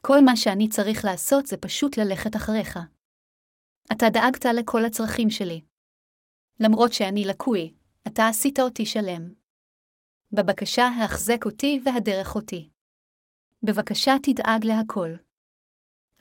כל 0.00 0.24
מה 0.24 0.36
שאני 0.36 0.68
צריך 0.68 1.04
לעשות 1.04 1.46
זה 1.46 1.56
פשוט 1.56 1.98
ללכת 1.98 2.36
אחריך. 2.36 2.78
אתה 3.92 4.06
דאגת 4.12 4.44
לכל 4.44 4.84
הצרכים 4.84 5.30
שלי. 5.30 5.60
למרות 6.60 6.92
שאני 6.92 7.24
לקוי, 7.24 7.74
אתה 8.06 8.28
עשית 8.28 8.60
אותי 8.60 8.86
שלם. 8.86 9.34
בבקשה 10.32 10.88
החזק 11.04 11.44
אותי 11.44 11.80
והדרך 11.84 12.34
אותי. 12.34 12.70
בבקשה 13.62 14.12
תדאג 14.22 14.64
להכל. 14.64 15.10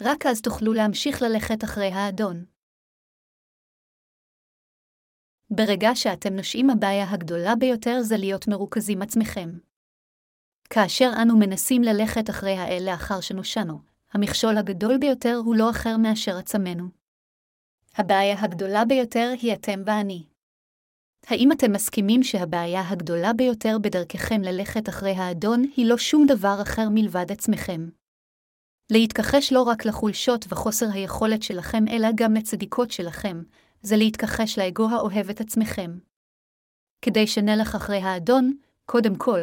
רק 0.01 0.25
אז 0.25 0.41
תוכלו 0.41 0.73
להמשיך 0.73 1.21
ללכת 1.21 1.63
אחרי 1.63 1.91
האדון. 1.91 2.45
ברגע 5.55 5.95
שאתם 5.95 6.33
נושאים 6.33 6.69
הבעיה 6.69 7.09
הגדולה 7.09 7.55
ביותר 7.55 8.01
זה 8.01 8.17
להיות 8.17 8.47
מרוכזים 8.47 9.01
עצמכם. 9.01 9.49
כאשר 10.69 11.11
אנו 11.21 11.37
מנסים 11.37 11.81
ללכת 11.81 12.29
אחרי 12.29 12.57
האל 12.57 12.83
לאחר 12.85 13.21
שנושענו, 13.21 13.79
המכשול 14.13 14.57
הגדול 14.57 14.97
ביותר 14.97 15.35
הוא 15.45 15.55
לא 15.55 15.69
אחר 15.69 15.97
מאשר 15.97 16.37
עצמנו. 16.37 16.87
הבעיה 17.97 18.39
הגדולה 18.39 18.85
ביותר 18.85 19.33
היא 19.41 19.53
אתם 19.53 19.81
ואני. 19.85 20.23
האם 21.27 21.51
אתם 21.51 21.71
מסכימים 21.71 22.23
שהבעיה 22.23 22.89
הגדולה 22.89 23.33
ביותר 23.33 23.77
בדרככם 23.81 24.41
ללכת 24.41 24.89
אחרי 24.89 25.11
האדון 25.11 25.63
היא 25.75 25.85
לא 25.85 25.97
שום 25.97 26.25
דבר 26.27 26.61
אחר 26.61 26.89
מלבד 26.91 27.31
עצמכם? 27.31 27.89
להתכחש 28.91 29.53
לא 29.53 29.61
רק 29.63 29.85
לחולשות 29.85 30.45
וחוסר 30.49 30.85
היכולת 30.93 31.43
שלכם, 31.43 31.83
אלא 31.91 32.07
גם 32.15 32.33
לצדיקות 32.33 32.91
שלכם, 32.91 33.43
זה 33.83 33.95
להתכחש 33.97 34.59
לאגו 34.59 34.89
האוהב 34.89 35.29
את 35.29 35.41
עצמכם. 35.41 35.99
כדי 37.01 37.27
שנלך 37.27 37.75
אחרי 37.75 37.97
האדון, 37.97 38.57
קודם 38.85 39.15
כל, 39.17 39.39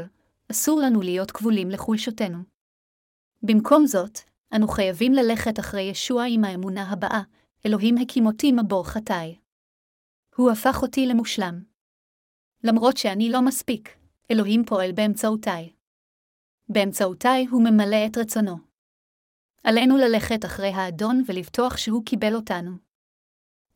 אסור 0.51 0.81
לנו 0.81 1.03
להיות 1.03 1.31
כבולים 1.31 1.71
לחולשותינו. 1.71 2.39
במקום 3.43 3.87
זאת, 3.87 4.19
אנו 4.57 4.69
חייבים 4.69 5.13
ללכת 5.13 5.59
אחרי 5.59 5.83
ישוע 5.83 6.25
עם 6.29 6.45
האמונה 6.45 6.91
הבאה, 6.91 7.23
אלוהים 7.67 7.99
הקים 7.99 8.27
אותי 8.27 8.53
מבור 8.53 8.89
חטאי. 8.89 9.39
הוא 10.37 10.51
הפך 10.51 10.83
אותי 10.83 11.07
למושלם. 11.07 11.65
למרות 12.65 12.97
שאני 12.97 13.31
לא 13.31 13.43
מספיק, 13.43 13.89
אלוהים 14.31 14.65
פועל 14.65 14.93
באמצעותיי. 14.93 15.73
באמצעותיי 16.69 17.47
הוא 17.51 17.63
ממלא 17.65 18.07
את 18.07 18.19
רצונו. 18.19 18.57
עלינו 19.65 19.97
ללכת 19.97 20.45
אחרי 20.45 20.69
האדון 20.69 21.23
ולבטוח 21.27 21.77
שהוא 21.77 22.05
קיבל 22.05 22.35
אותנו. 22.35 22.90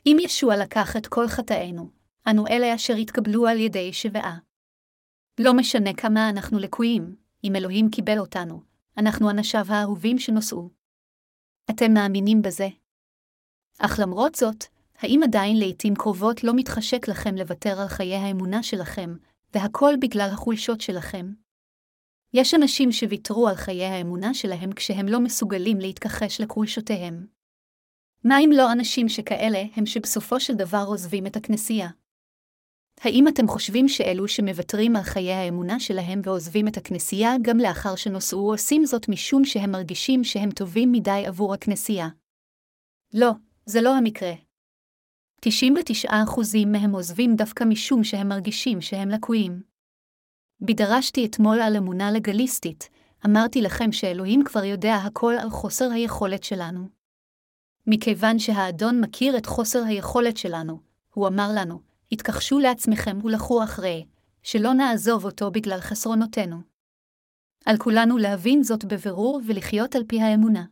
אם 0.06 0.16
ישוע 0.20 0.56
לקח 0.56 0.96
את 0.96 1.06
כל 1.06 1.28
חטאינו, 1.28 1.90
אנו 2.30 2.46
אלה 2.46 2.74
אשר 2.74 2.94
התקבלו 2.94 3.46
על 3.46 3.60
ידי 3.60 3.92
שבעה. 3.92 4.38
לא 5.40 5.54
משנה 5.54 5.94
כמה 5.94 6.30
אנחנו 6.30 6.58
לקויים, 6.58 7.16
אם 7.44 7.56
אלוהים 7.56 7.90
קיבל 7.90 8.18
אותנו, 8.18 8.62
אנחנו 8.98 9.30
אנשיו 9.30 9.64
האהובים 9.68 10.18
שנושאו. 10.18 10.68
אתם 11.70 11.94
מאמינים 11.94 12.42
בזה? 12.42 12.68
אך 13.78 13.98
למרות 14.02 14.34
זאת, 14.34 14.64
האם 14.98 15.20
עדיין 15.24 15.58
לעתים 15.58 15.94
קרובות 15.94 16.44
לא 16.44 16.52
מתחשק 16.56 17.08
לכם 17.08 17.34
לוותר 17.34 17.80
על 17.80 17.88
חיי 17.88 18.16
האמונה 18.16 18.62
שלכם, 18.62 19.16
והכל 19.54 19.94
בגלל 20.00 20.28
החולשות 20.32 20.80
שלכם? 20.80 21.32
יש 22.32 22.54
אנשים 22.54 22.92
שוויתרו 22.92 23.48
על 23.48 23.54
חיי 23.54 23.84
האמונה 23.84 24.34
שלהם 24.34 24.72
כשהם 24.72 25.06
לא 25.06 25.20
מסוגלים 25.20 25.78
להתכחש 25.78 26.40
לחולשותיהם. 26.40 27.26
מה 28.24 28.38
אם 28.38 28.50
לא 28.52 28.72
אנשים 28.72 29.08
שכאלה 29.08 29.62
הם 29.76 29.86
שבסופו 29.86 30.40
של 30.40 30.54
דבר 30.54 30.84
עוזבים 30.86 31.26
את 31.26 31.36
הכנסייה? 31.36 31.88
האם 33.00 33.28
אתם 33.28 33.48
חושבים 33.48 33.88
שאלו 33.88 34.28
שמוותרים 34.28 34.96
על 34.96 35.02
חיי 35.02 35.32
האמונה 35.32 35.80
שלהם 35.80 36.20
ועוזבים 36.24 36.68
את 36.68 36.76
הכנסייה 36.76 37.30
גם 37.42 37.58
לאחר 37.58 37.96
שנושאו 37.96 38.52
עושים 38.52 38.84
זאת 38.84 39.08
משום 39.08 39.44
שהם 39.44 39.70
מרגישים 39.70 40.24
שהם 40.24 40.50
טובים 40.50 40.92
מדי 40.92 41.22
עבור 41.26 41.54
הכנסייה? 41.54 42.08
לא, 43.14 43.30
זה 43.66 43.80
לא 43.80 43.96
המקרה, 43.96 44.32
99% 45.48 45.48
מהם 46.66 46.94
עוזבים 46.94 47.36
דווקא 47.36 47.64
משום 47.64 48.04
שהם 48.04 48.28
מרגישים 48.28 48.80
שהם 48.80 49.08
לקויים. 49.08 49.62
בידרשתי 50.60 51.26
אתמול 51.26 51.60
על 51.60 51.76
אמונה 51.76 52.12
לגליסטית, 52.12 52.88
אמרתי 53.26 53.62
לכם 53.62 53.92
שאלוהים 53.92 54.44
כבר 54.44 54.64
יודע 54.64 54.94
הכל 54.94 55.34
על 55.42 55.50
חוסר 55.50 55.90
היכולת 55.92 56.44
שלנו. 56.44 57.03
מכיוון 57.86 58.38
שהאדון 58.38 59.00
מכיר 59.00 59.36
את 59.36 59.46
חוסר 59.46 59.84
היכולת 59.84 60.36
שלנו, 60.36 60.80
הוא 61.14 61.28
אמר 61.28 61.48
לנו, 61.54 61.80
התכחשו 62.12 62.58
לעצמכם 62.58 63.18
ולכו 63.24 63.64
אחרי, 63.64 64.06
שלא 64.42 64.72
נעזוב 64.72 65.24
אותו 65.24 65.50
בגלל 65.50 65.80
חסרונותינו. 65.80 66.56
על 67.66 67.76
כולנו 67.76 68.18
להבין 68.18 68.62
זאת 68.62 68.84
בבירור 68.84 69.40
ולחיות 69.46 69.96
על 69.96 70.02
פי 70.08 70.20
האמונה. 70.20 70.64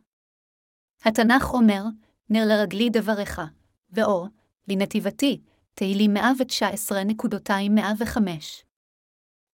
התנ"ך 1.05 1.53
אומר, 1.53 1.83
נר 2.29 2.45
לרגלי 2.45 2.89
דבריך, 2.89 3.41
ואור, 3.89 4.27
לנתיבתי, 4.67 5.41
תהילים 5.73 6.17
119.105. 6.17 6.21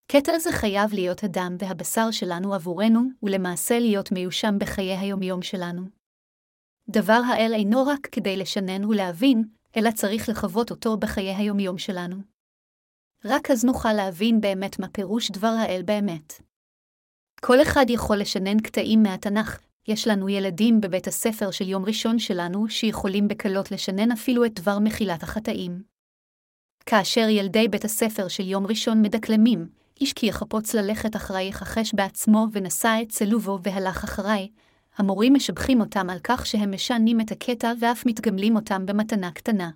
קטע 0.08 0.39
זה 0.39 0.51
חייב 0.51 0.94
להיות 0.94 1.24
הדם 1.24 1.56
והבשר 1.60 2.12
שלנו 2.12 2.54
עבורנו, 2.54 3.01
ולמעשה 3.24 3.80
להיות 3.80 4.12
מיושם 4.12 4.60
בחיי 4.60 4.98
היומיום 4.98 5.42
שלנו. 5.42 5.99
דבר 6.89 7.22
האל 7.27 7.51
אינו 7.53 7.86
רק 7.86 8.08
כדי 8.12 8.38
לשנן 8.38 8.86
ולהבין, 8.86 9.43
אלא 9.77 9.91
צריך 9.91 10.29
לחוות 10.29 10.72
אותו 10.72 10.98
בחיי 10.98 11.36
היומיום 11.36 11.77
שלנו. 11.77 12.17
רק 13.25 13.51
אז 13.51 13.65
נוכל 13.65 13.93
להבין 13.93 14.41
באמת 14.41 14.79
מה 14.79 14.88
פירוש 14.88 15.31
דבר 15.31 15.55
האל 15.60 15.81
באמת. 15.86 16.34
כל 17.41 17.62
אחד 17.62 17.86
יכול 17.89 18.17
לשנן 18.17 18.60
קטעים 18.60 19.03
מהתנ"ך, 19.03 19.60
יש 19.88 20.08
לנו 20.08 20.29
ילדים 20.29 20.81
בבית 20.81 21.08
הספר 21.08 21.51
של 21.51 21.69
יום 21.69 21.86
ראשון 21.86 22.19
שלנו 22.19 22.69
שיכולים 22.69 23.27
בקלות 23.27 23.72
לשנן 23.72 24.12
אפילו 24.12 24.46
את 24.46 24.60
דבר 24.60 24.79
מחילת 24.79 25.24
החטאים. 25.24 25.84
כאשר 26.86 27.29
ילדי 27.29 27.67
בית 27.67 27.86
הספר 27.86 28.27
של 28.27 28.48
יום 28.48 28.67
ראשון 28.67 29.01
מדקלמים, 29.01 29.69
איש 30.01 30.13
כי 30.13 30.25
יחפוץ 30.25 30.74
ללכת 30.74 31.15
אחריי 31.15 31.48
יכחש 31.48 31.93
בעצמו 31.93 32.48
ונשא 32.51 32.98
את 33.01 33.10
צלובו 33.10 33.60
והלך 33.63 34.03
אחריי, 34.03 34.48
המורים 35.00 35.34
משבחים 35.34 35.82
אותם 35.82 36.10
על 36.10 36.20
כך 36.24 36.46
שהם 36.46 36.74
משנים 36.74 37.22
את 37.22 37.32
הקטע 37.32 37.72
ואף 37.79 38.06
מתגמלים 38.06 38.56
אותם 38.56 38.86
במתנה 38.86 39.32
קטנה. 39.32 39.72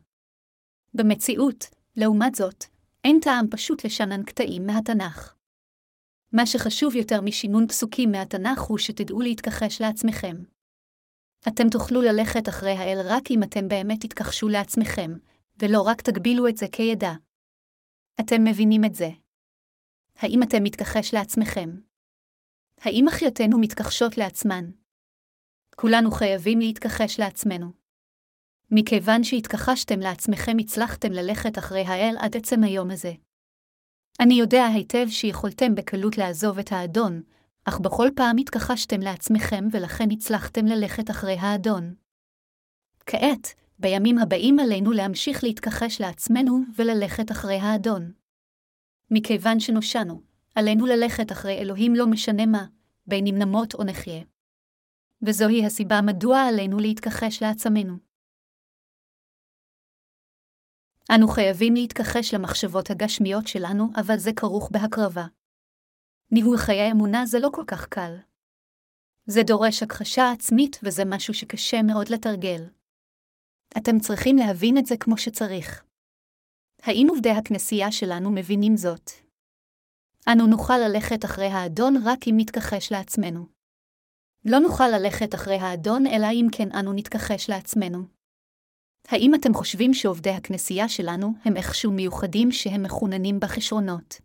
במציאות, 0.94 1.66
לעומת 1.96 2.36
זאת, 2.36 2.64
אין 3.04 3.20
טעם 3.22 3.46
פשוט 3.52 3.86
לשנן 3.86 4.24
קטעים 4.24 4.66
מהתנ"ך. 4.66 5.36
מה 6.32 6.46
שחשוב 6.46 6.96
יותר 6.96 7.22
משינון 7.22 7.68
פסוקים 7.68 8.12
מהתנ"ך 8.12 8.62
הוא 8.62 8.78
שתדעו 8.78 9.22
להתכחש 9.22 9.82
לעצמכם. 9.82 10.36
אתם 11.48 11.70
תוכלו 11.72 12.02
ללכת 12.02 12.50
אחרי 12.50 12.72
האל 12.72 12.98
רק 13.06 13.32
אם 13.32 13.44
אתם 13.44 13.68
באמת 13.68 14.06
תתכחשו 14.06 14.48
לעצמכם, 14.50 15.12
ולא 15.60 15.82
רק 15.82 16.02
תגבילו 16.02 16.48
את 16.48 16.58
זה 16.58 16.66
כידע. 16.72 17.12
אתם 18.20 18.44
מבינים 18.44 18.86
את 18.86 18.96
זה. 18.96 19.10
האם 20.16 20.44
אתם 20.44 20.64
מתכחש 20.64 21.14
לעצמכם? 21.14 21.70
האם 22.82 23.08
אחיותינו 23.08 23.60
מתכחשות 23.60 24.18
לעצמן? 24.18 24.83
כולנו 25.76 26.12
חייבים 26.12 26.60
להתכחש 26.60 27.20
לעצמנו. 27.20 27.72
מכיוון 28.72 29.24
שהתכחשתם 29.24 30.00
לעצמכם 30.00 30.58
הצלחתם 30.60 31.12
ללכת 31.12 31.58
אחרי 31.58 31.82
האל 31.82 32.16
עד 32.20 32.38
עצם 32.38 32.64
היום 32.64 32.92
הזה. 32.92 33.14
אני 34.20 34.34
יודע 34.34 34.66
היטב 34.66 35.06
שיכולתם 35.10 35.76
בקלות 35.76 36.18
לעזוב 36.18 36.60
את 36.60 36.72
האדון, 36.72 37.22
אך 37.66 37.80
בכל 37.80 38.10
פעם 38.16 38.38
התכחשתם 38.38 39.02
לעצמכם 39.02 39.68
ולכן 39.72 40.12
הצלחתם 40.12 40.66
ללכת 40.66 41.10
אחרי 41.10 41.38
האדון. 41.40 41.96
כעת, 43.06 43.54
בימים 43.80 44.18
הבאים 44.18 44.60
עלינו 44.60 44.92
להמשיך 44.92 45.44
להתכחש 45.44 46.02
לעצמנו 46.02 46.60
וללכת 46.76 47.32
אחרי 47.32 47.60
האדון. 47.60 48.12
מכיוון 49.12 49.60
שנושענו, 49.60 50.22
עלינו 50.56 50.86
ללכת 50.86 51.32
אחרי 51.32 51.58
אלוהים 51.58 51.96
לא 51.96 52.08
משנה 52.08 52.46
מה, 52.46 52.66
בין 53.08 53.28
אם 53.28 53.36
נמות 53.38 53.74
או 53.74 53.84
נחיה. 53.84 54.24
וזוהי 55.26 55.66
הסיבה 55.66 56.00
מדוע 56.06 56.38
עלינו 56.50 56.80
להתכחש 56.80 57.44
לעצמנו. 57.44 57.94
אנו 61.16 61.28
חייבים 61.28 61.74
להתכחש 61.74 62.34
למחשבות 62.34 62.90
הגשמיות 62.90 63.48
שלנו, 63.48 63.84
אבל 63.96 64.18
זה 64.18 64.32
כרוך 64.36 64.70
בהקרבה. 64.72 65.26
ניהול 66.32 66.58
חיי 66.58 66.92
אמונה 66.92 67.26
זה 67.26 67.40
לא 67.40 67.50
כל 67.54 67.64
כך 67.68 67.88
קל. 67.88 68.16
זה 69.26 69.42
דורש 69.48 69.84
הכחשה 69.84 70.32
עצמית 70.32 70.80
וזה 70.84 71.04
משהו 71.06 71.34
שקשה 71.34 71.78
מאוד 71.88 72.10
לתרגל. 72.10 72.62
אתם 73.78 74.00
צריכים 74.00 74.36
להבין 74.38 74.78
את 74.78 74.86
זה 74.86 74.96
כמו 75.00 75.18
שצריך. 75.18 75.86
האם 76.82 77.08
עובדי 77.10 77.30
הכנסייה 77.30 77.92
שלנו 77.92 78.32
מבינים 78.32 78.78
זאת? 78.78 79.12
אנו 80.28 80.48
נוכל 80.48 80.78
ללכת 80.78 81.26
אחרי 81.26 81.48
האדון 81.48 81.94
רק 82.06 82.28
אם 82.28 82.36
נתכחש 82.38 82.92
לעצמנו. 82.92 83.53
לא 84.46 84.60
נוכל 84.60 84.88
ללכת 84.88 85.36
אחרי 85.36 85.56
האדון 85.56 86.08
אלא 86.08 86.28
אם 86.32 86.48
כן 86.52 86.72
אנו 86.72 86.94
נתכחש 86.94 87.50
לעצמנו. 87.50 88.04
האם 89.08 89.36
אתם 89.36 89.54
חושבים 89.54 89.94
שעובדי 89.94 90.30
הכנסייה 90.30 90.90
שלנו 90.90 91.34
הם 91.46 91.58
איכשהו 91.58 91.92
מיוחדים 91.92 92.52
שהם 92.52 92.84
מחוננים 92.84 93.40
בכישרונות? 93.40 94.22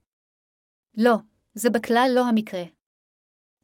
לא, 0.97 1.15
זה 1.55 1.71
בכלל 1.71 2.11
לא 2.15 2.27
המקרה. 2.27 2.65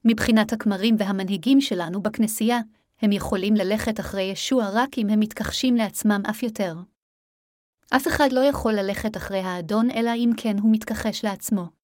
מבחינת 0.04 0.52
הכמרים 0.52 0.94
והמנהיגים 0.98 1.60
שלנו 1.60 2.02
בכנסייה, 2.02 2.58
הם 3.02 3.12
יכולים 3.12 3.54
ללכת 3.54 4.00
אחרי 4.00 4.22
ישוע 4.22 4.68
רק 4.72 4.98
אם 4.98 5.08
הם 5.10 5.20
מתכחשים 5.20 5.76
לעצמם 5.76 6.22
אף 6.30 6.42
יותר. 6.42 6.74
אף 7.96 8.08
אחד 8.08 8.28
לא 8.32 8.40
יכול 8.40 8.72
ללכת 8.72 9.16
אחרי 9.16 9.40
האדון 9.40 9.90
אלא 9.90 10.10
אם 10.14 10.30
כן 10.36 10.58
הוא 10.58 10.72
מתכחש 10.72 11.24
לעצמו. 11.24 11.83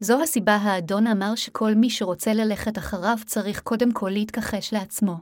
זו 0.00 0.22
הסיבה 0.22 0.56
האדון 0.56 1.06
אמר 1.06 1.34
שכל 1.34 1.74
מי 1.74 1.90
שרוצה 1.90 2.34
ללכת 2.34 2.78
אחריו 2.78 3.16
צריך 3.26 3.60
קודם 3.60 3.92
כל 3.92 4.10
להתכחש 4.12 4.72
לעצמו. 4.72 5.16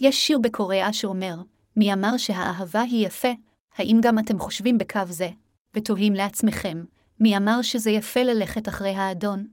יש 0.00 0.26
שיר 0.26 0.38
בקוריאה 0.38 0.92
שאומר, 0.92 1.34
מי 1.76 1.92
אמר 1.92 2.16
שהאהבה 2.16 2.80
היא 2.80 3.06
יפה, 3.06 3.28
האם 3.76 3.98
גם 4.02 4.18
אתם 4.18 4.38
חושבים 4.38 4.78
בקו 4.78 5.00
זה, 5.08 5.28
ותוהים 5.74 6.12
לעצמכם, 6.12 6.84
מי 7.20 7.36
אמר 7.36 7.62
שזה 7.62 7.90
יפה 7.90 8.22
ללכת 8.22 8.68
אחרי 8.68 8.94
האדון? 8.94 9.46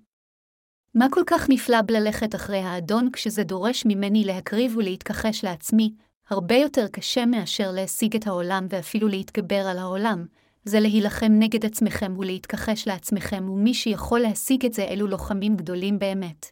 מה 0.96 1.08
כל 1.12 1.24
כך 1.28 1.50
נפלא 1.50 1.82
בללכת 1.82 2.36
אחרי 2.36 2.60
האדון 2.60 3.12
כשזה 3.12 3.44
דורש 3.44 3.86
ממני 3.86 4.24
להקריב 4.24 4.78
ולהתכחש 4.78 5.44
לעצמי, 5.44 5.94
הרבה 6.30 6.56
יותר 6.56 6.88
קשה 6.88 7.26
מאשר 7.26 7.72
להשיג 7.72 8.16
את 8.16 8.28
העולם 8.28 8.66
ואפילו 8.70 9.08
להתגבר 9.08 9.68
על 9.68 9.78
העולם, 9.78 10.26
זה 10.68 10.80
להילחם 10.80 11.32
נגד 11.40 11.66
עצמכם 11.66 12.18
ולהתכחש 12.18 12.88
לעצמכם, 12.88 13.50
ומי 13.50 13.74
שיכול 13.74 14.20
להשיג 14.20 14.66
את 14.66 14.74
זה 14.74 14.84
אלו 14.84 15.08
לוחמים 15.08 15.56
גדולים 15.56 16.00
באמת. 16.00 16.46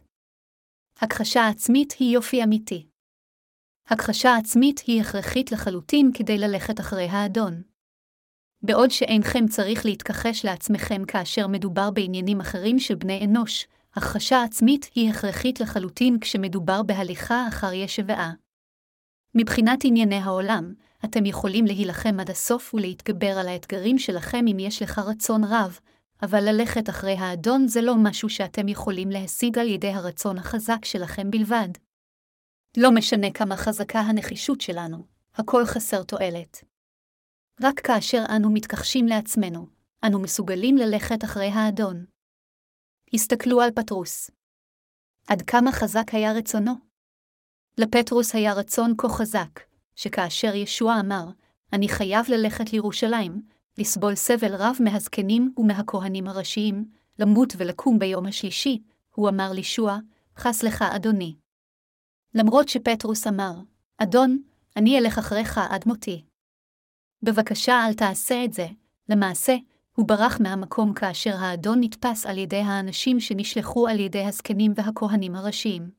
הכחשה 1.00 1.48
עצמית 1.48 1.92
היא 1.98 2.14
יופי 2.14 2.44
אמיתי. 2.44 2.86
הכחשה 3.86 4.36
עצמית 4.36 4.78
היא 4.86 5.00
הכרחית 5.00 5.52
לחלוטין 5.52 6.10
כדי 6.14 6.38
ללכת 6.38 6.80
אחרי 6.80 7.04
האדון. 7.08 7.62
בעוד 8.62 8.90
שאינכם 8.90 9.46
צריך 9.46 9.84
להתכחש 9.84 10.44
לעצמכם 10.44 11.04
כאשר 11.08 11.46
מדובר 11.46 11.90
בעניינים 11.90 12.40
אחרים 12.40 12.78
של 12.78 12.94
בני 12.94 13.24
אנוש, 13.24 13.66
הכחשה 13.94 14.42
עצמית 14.42 14.90
היא 14.94 15.10
הכרחית 15.10 15.60
לחלוטין 15.60 16.18
כשמדובר 16.20 16.82
בהליכה 16.82 17.48
אחר 17.48 17.72
ישבעה. 17.72 18.32
מבחינת 19.34 19.78
ענייני 19.84 20.16
העולם, 20.16 20.74
אתם 21.04 21.26
יכולים 21.26 21.64
להילחם 21.64 22.20
עד 22.20 22.30
הסוף 22.30 22.74
ולהתגבר 22.74 23.38
על 23.38 23.48
האתגרים 23.48 23.98
שלכם 23.98 24.44
אם 24.52 24.58
יש 24.58 24.82
לך 24.82 24.98
רצון 24.98 25.44
רב, 25.44 25.78
אבל 26.22 26.40
ללכת 26.48 26.88
אחרי 26.88 27.12
האדון 27.12 27.68
זה 27.68 27.80
לא 27.82 27.94
משהו 28.02 28.28
שאתם 28.28 28.68
יכולים 28.68 29.10
להשיג 29.10 29.58
על 29.58 29.68
ידי 29.68 29.90
הרצון 29.90 30.38
החזק 30.38 30.84
שלכם 30.84 31.30
בלבד. 31.30 31.68
לא 32.76 32.90
משנה 32.94 33.30
כמה 33.34 33.56
חזקה 33.56 34.00
הנחישות 34.00 34.60
שלנו, 34.60 35.06
הכל 35.34 35.64
חסר 35.66 36.02
תועלת. 36.02 36.64
רק 37.62 37.80
כאשר 37.80 38.24
אנו 38.36 38.50
מתכחשים 38.52 39.06
לעצמנו, 39.06 39.66
אנו 40.06 40.22
מסוגלים 40.22 40.76
ללכת 40.76 41.24
אחרי 41.24 41.48
האדון. 41.48 42.04
הסתכלו 43.14 43.60
על 43.60 43.70
פטרוס. 43.70 44.30
עד 45.28 45.42
כמה 45.42 45.72
חזק 45.72 46.06
היה 46.12 46.32
רצונו? 46.32 46.72
לפטרוס 47.78 48.34
היה 48.34 48.52
רצון 48.52 48.94
כה 48.98 49.08
חזק, 49.08 49.60
שכאשר 49.96 50.54
ישוע 50.54 51.00
אמר, 51.00 51.24
אני 51.72 51.88
חייב 51.88 52.26
ללכת 52.28 52.72
לירושלים, 52.72 53.42
לסבול 53.78 54.14
סבל 54.14 54.54
רב 54.54 54.76
מהזקנים 54.80 55.52
ומהכהנים 55.56 56.28
הראשיים, 56.28 56.84
למות 57.18 57.52
ולקום 57.56 57.98
ביום 57.98 58.26
השלישי, 58.26 58.82
הוא 59.14 59.28
אמר 59.28 59.52
לישוע, 59.52 59.98
חס 60.36 60.62
לך, 60.62 60.82
אדוני. 60.82 61.36
למרות 62.34 62.68
שפטרוס 62.68 63.26
אמר, 63.26 63.52
אדון, 63.98 64.42
אני 64.76 64.98
אלך 64.98 65.18
אחריך 65.18 65.60
עד 65.70 65.84
מותי. 65.86 66.24
בבקשה 67.22 67.86
אל 67.86 67.94
תעשה 67.94 68.44
את 68.44 68.52
זה, 68.52 68.66
למעשה, 69.08 69.56
הוא 69.96 70.08
ברח 70.08 70.40
מהמקום 70.40 70.94
כאשר 70.94 71.36
האדון 71.36 71.78
נתפס 71.80 72.26
על 72.26 72.38
ידי 72.38 72.60
האנשים 72.60 73.20
שנשלחו 73.20 73.88
על 73.88 74.00
ידי 74.00 74.24
הזקנים 74.24 74.72
והכהנים 74.76 75.34
הראשיים. 75.34 75.90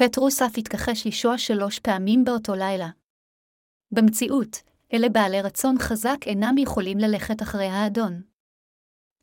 פטרוס 0.00 0.42
אף 0.42 0.52
התכחש 0.58 1.06
לשוע 1.06 1.38
שלוש 1.38 1.78
פעמים 1.78 2.24
באותו 2.24 2.54
לילה. 2.54 2.88
במציאות, 3.90 4.56
אלה 4.92 5.08
בעלי 5.08 5.42
רצון 5.42 5.74
חזק 5.78 6.18
אינם 6.26 6.58
יכולים 6.58 6.98
ללכת 6.98 7.42
אחרי 7.42 7.66
האדון. 7.66 8.22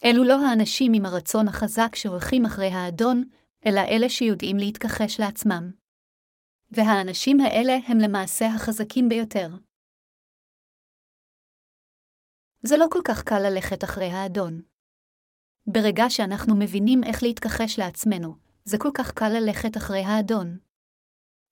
אלו 0.06 0.24
לא 0.24 0.46
האנשים 0.46 0.92
עם 0.96 1.06
הרצון 1.06 1.48
החזק 1.48 1.96
שהולכים 1.96 2.46
אחרי 2.46 2.68
האדון, 2.68 3.24
אלא 3.66 3.80
אלה 3.80 4.10
שיודעים 4.10 4.58
להתכחש 4.58 5.20
לעצמם. 5.20 5.72
והאנשים 6.72 7.40
האלה 7.40 7.74
הם 7.88 7.98
למעשה 7.98 8.46
החזקים 8.56 9.10
ביותר. 9.10 9.48
זה 12.64 12.78
לא 12.78 12.86
כל 12.92 13.02
כך 13.08 13.24
קל 13.24 13.40
ללכת 13.40 13.84
אחרי 13.84 14.12
האדון. 14.12 14.62
ברגע 15.68 16.04
שאנחנו 16.10 16.56
מבינים 16.60 17.04
איך 17.04 17.24
להתכחש 17.24 17.80
לעצמנו, 17.80 18.51
זה 18.66 18.78
כל 18.78 18.90
כך 18.94 19.12
קל 19.12 19.30
ללכת 19.30 19.78
אחרי 19.78 20.04
האדון. 20.04 20.58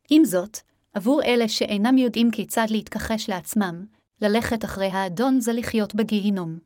עם 0.10 0.26
זאת, 0.26 0.58
עבור 0.93 1.24
אלה 1.24 1.50
שאינם 1.50 1.98
יודעים 1.98 2.32
כיצד 2.32 2.65
להתכחש 2.69 3.30
לעצמם, 3.30 3.86
ללכת 4.22 4.65
אחרי 4.65 4.88
האדון 4.88 5.39
זה 5.39 5.54
לחיות 5.54 5.95
בגיהינום. 5.95 6.60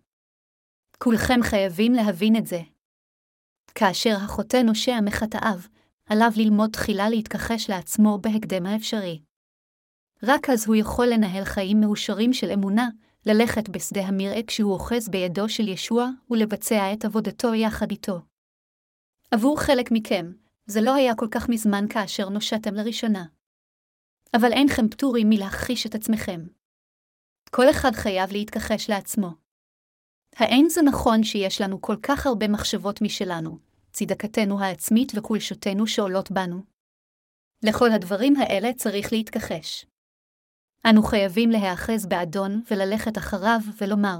כולכם 0.97 1.39
חייבים 1.43 1.93
להבין 1.93 2.35
את 2.35 2.47
זה. 2.47 2.61
כאשר 3.75 4.15
החוטא 4.15 4.57
נושע 4.57 4.99
מחטאיו, 5.05 5.59
עליו 6.09 6.31
ללמוד 6.37 6.69
תחילה 6.71 7.09
להתכחש 7.09 7.69
לעצמו 7.69 8.17
בהקדם 8.21 8.65
האפשרי. 8.65 9.21
רק 10.23 10.49
אז 10.49 10.67
הוא 10.67 10.75
יכול 10.75 11.07
לנהל 11.07 11.43
חיים 11.43 11.81
מאושרים 11.81 12.33
של 12.33 12.51
אמונה, 12.51 12.89
ללכת 13.25 13.69
בשדה 13.69 14.01
המרעה 14.01 14.43
כשהוא 14.47 14.73
אוחז 14.73 15.09
בידו 15.09 15.49
של 15.49 15.67
ישוע 15.67 16.09
ולבצע 16.29 16.93
את 16.93 17.05
עבודתו 17.05 17.53
יחד 17.53 17.91
איתו. 17.91 18.32
עבור 19.33 19.59
חלק 19.61 19.91
מכם, 19.91 20.31
זה 20.65 20.81
לא 20.81 20.95
היה 20.95 21.15
כל 21.15 21.27
כך 21.31 21.49
מזמן 21.49 21.85
כאשר 21.89 22.29
נושעתם 22.29 22.73
לראשונה. 22.73 23.25
אבל 24.35 24.51
אינכם 24.51 24.89
פטורים 24.89 25.29
מלהכחיש 25.29 25.85
את 25.85 25.95
עצמכם. 25.95 26.41
כל 27.51 27.69
אחד 27.69 27.91
חייב 27.91 28.31
להתכחש 28.31 28.89
לעצמו. 28.89 29.29
האין 30.35 30.69
זה 30.69 30.81
נכון 30.81 31.23
שיש 31.23 31.61
לנו 31.61 31.81
כל 31.81 31.95
כך 32.03 32.27
הרבה 32.27 32.47
מחשבות 32.47 33.01
משלנו, 33.01 33.59
צדקתנו 33.91 34.59
העצמית 34.59 35.11
וחולשותנו 35.15 35.87
שעולות 35.87 36.31
בנו? 36.31 36.63
לכל 37.63 37.91
הדברים 37.91 38.35
האלה 38.35 38.73
צריך 38.73 39.13
להתכחש. 39.13 39.85
אנו 40.89 41.03
חייבים 41.03 41.49
להיאחז 41.49 42.05
באדון 42.05 42.61
וללכת 42.71 43.17
אחריו 43.17 43.59
ולומר, 43.81 44.17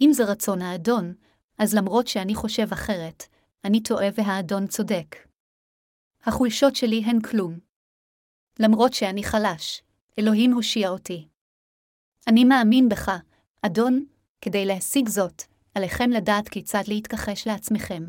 אם 0.00 0.10
זה 0.12 0.24
רצון 0.24 0.62
האדון, 0.62 1.14
אז 1.58 1.74
למרות 1.74 2.06
שאני 2.06 2.34
חושב 2.34 2.72
אחרת, 2.72 3.33
אני 3.64 3.82
טועה 3.82 4.06
והאדון 4.14 4.66
צודק. 4.66 5.16
החולשות 6.22 6.76
שלי 6.76 7.02
הן 7.04 7.20
כלום. 7.20 7.58
למרות 8.60 8.92
שאני 8.92 9.22
חלש, 9.24 9.82
אלוהים 10.18 10.52
הושיע 10.52 10.88
אותי. 10.88 11.28
אני 12.28 12.44
מאמין 12.44 12.88
בך, 12.88 13.10
אדון, 13.66 14.06
כדי 14.40 14.66
להשיג 14.66 15.08
זאת, 15.08 15.42
עליכם 15.74 16.10
לדעת 16.10 16.48
כיצד 16.48 16.82
להתכחש 16.88 17.46
לעצמכם. 17.46 18.02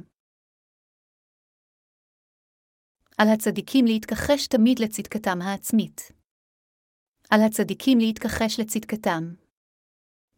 על 3.17 3.27
הצדיקים 3.33 3.85
להתכחש 3.85 4.47
תמיד 4.47 4.79
לצדקתם 4.79 5.41
העצמית. 5.41 6.01
על 7.29 7.39
הצדיקים 7.47 7.97
להתכחש 7.99 8.59
לצדקתם. 8.59 9.33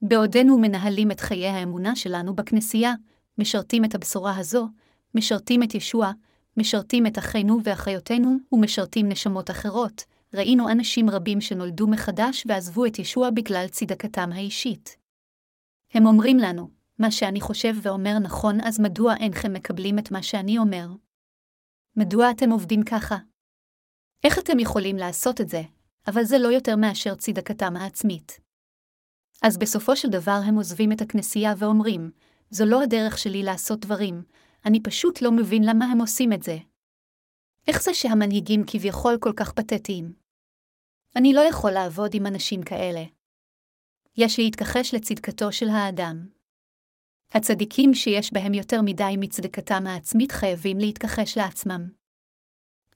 בעודנו 0.01 0.57
מנהלים 0.61 1.11
את 1.11 1.19
חיי 1.19 1.47
האמונה 1.47 1.95
שלנו 1.95 2.35
בכנסייה, 2.35 2.93
משרתים 3.37 3.85
את 3.85 3.95
הבשורה 3.95 4.37
הזו, 4.39 4.67
משרתים 5.17 5.63
את 5.63 5.75
ישוע, 5.75 6.11
משרתים 6.57 7.07
את 7.07 7.17
אחינו 7.17 7.59
ואחיותינו 7.63 8.37
ומשרתים 8.51 9.09
נשמות 9.09 9.51
אחרות, 9.51 10.03
ראינו 10.33 10.69
אנשים 10.69 11.09
רבים 11.09 11.41
שנולדו 11.41 11.87
מחדש 11.87 12.43
ועזבו 12.47 12.85
את 12.85 12.99
ישוע 12.99 13.29
בגלל 13.29 13.67
צדקתם 13.67 14.29
האישית. 14.33 14.97
הם 15.93 16.05
אומרים 16.05 16.37
לנו, 16.37 16.69
מה 16.99 17.11
שאני 17.11 17.41
חושב 17.41 17.75
ואומר 17.81 18.19
נכון, 18.19 18.61
אז 18.61 18.79
מדוע 18.79 19.15
אינכם 19.19 19.53
מקבלים 19.53 19.99
את 19.99 20.11
מה 20.11 20.23
שאני 20.23 20.57
אומר? 20.57 20.87
מדוע 21.95 22.31
אתם 22.31 22.49
עובדים 22.49 22.83
ככה? 22.83 23.17
איך 24.23 24.39
אתם 24.39 24.59
יכולים 24.59 24.97
לעשות 24.97 25.41
את 25.41 25.49
זה, 25.49 25.61
אבל 26.07 26.23
זה 26.23 26.37
לא 26.37 26.47
יותר 26.47 26.75
מאשר 26.75 27.15
צדקתם 27.15 27.75
העצמית. 27.75 28.39
אז 29.41 29.57
בסופו 29.57 29.95
של 29.95 30.09
דבר 30.09 30.39
הם 30.45 30.55
עוזבים 30.55 30.91
את 30.91 31.01
הכנסייה 31.01 31.53
ואומרים, 31.57 32.11
זו 32.49 32.65
לא 32.65 32.83
הדרך 32.83 33.17
שלי 33.17 33.43
לעשות 33.43 33.79
דברים, 33.79 34.23
אני 34.67 34.83
פשוט 34.83 35.21
לא 35.21 35.31
מבין 35.31 35.63
למה 35.63 35.85
הם 35.85 36.01
עושים 36.01 36.33
את 36.33 36.43
זה. 36.43 36.57
איך 37.67 37.83
זה 37.83 37.93
שהמנהיגים 37.93 38.63
כביכול 38.67 39.17
כל 39.19 39.31
כך 39.35 39.51
פתטיים? 39.51 40.13
אני 41.15 41.33
לא 41.33 41.41
יכול 41.41 41.71
לעבוד 41.71 42.11
עם 42.13 42.25
אנשים 42.25 42.63
כאלה. 42.63 43.03
יש 44.17 44.39
להתכחש 44.39 44.93
לצדקתו 44.93 45.51
של 45.51 45.69
האדם. 45.69 46.27
הצדיקים 47.31 47.93
שיש 47.93 48.33
בהם 48.33 48.53
יותר 48.53 48.81
מדי 48.81 49.15
מצדקתם 49.17 49.87
העצמית 49.87 50.31
חייבים 50.31 50.77
להתכחש 50.77 51.37
לעצמם. 51.37 51.89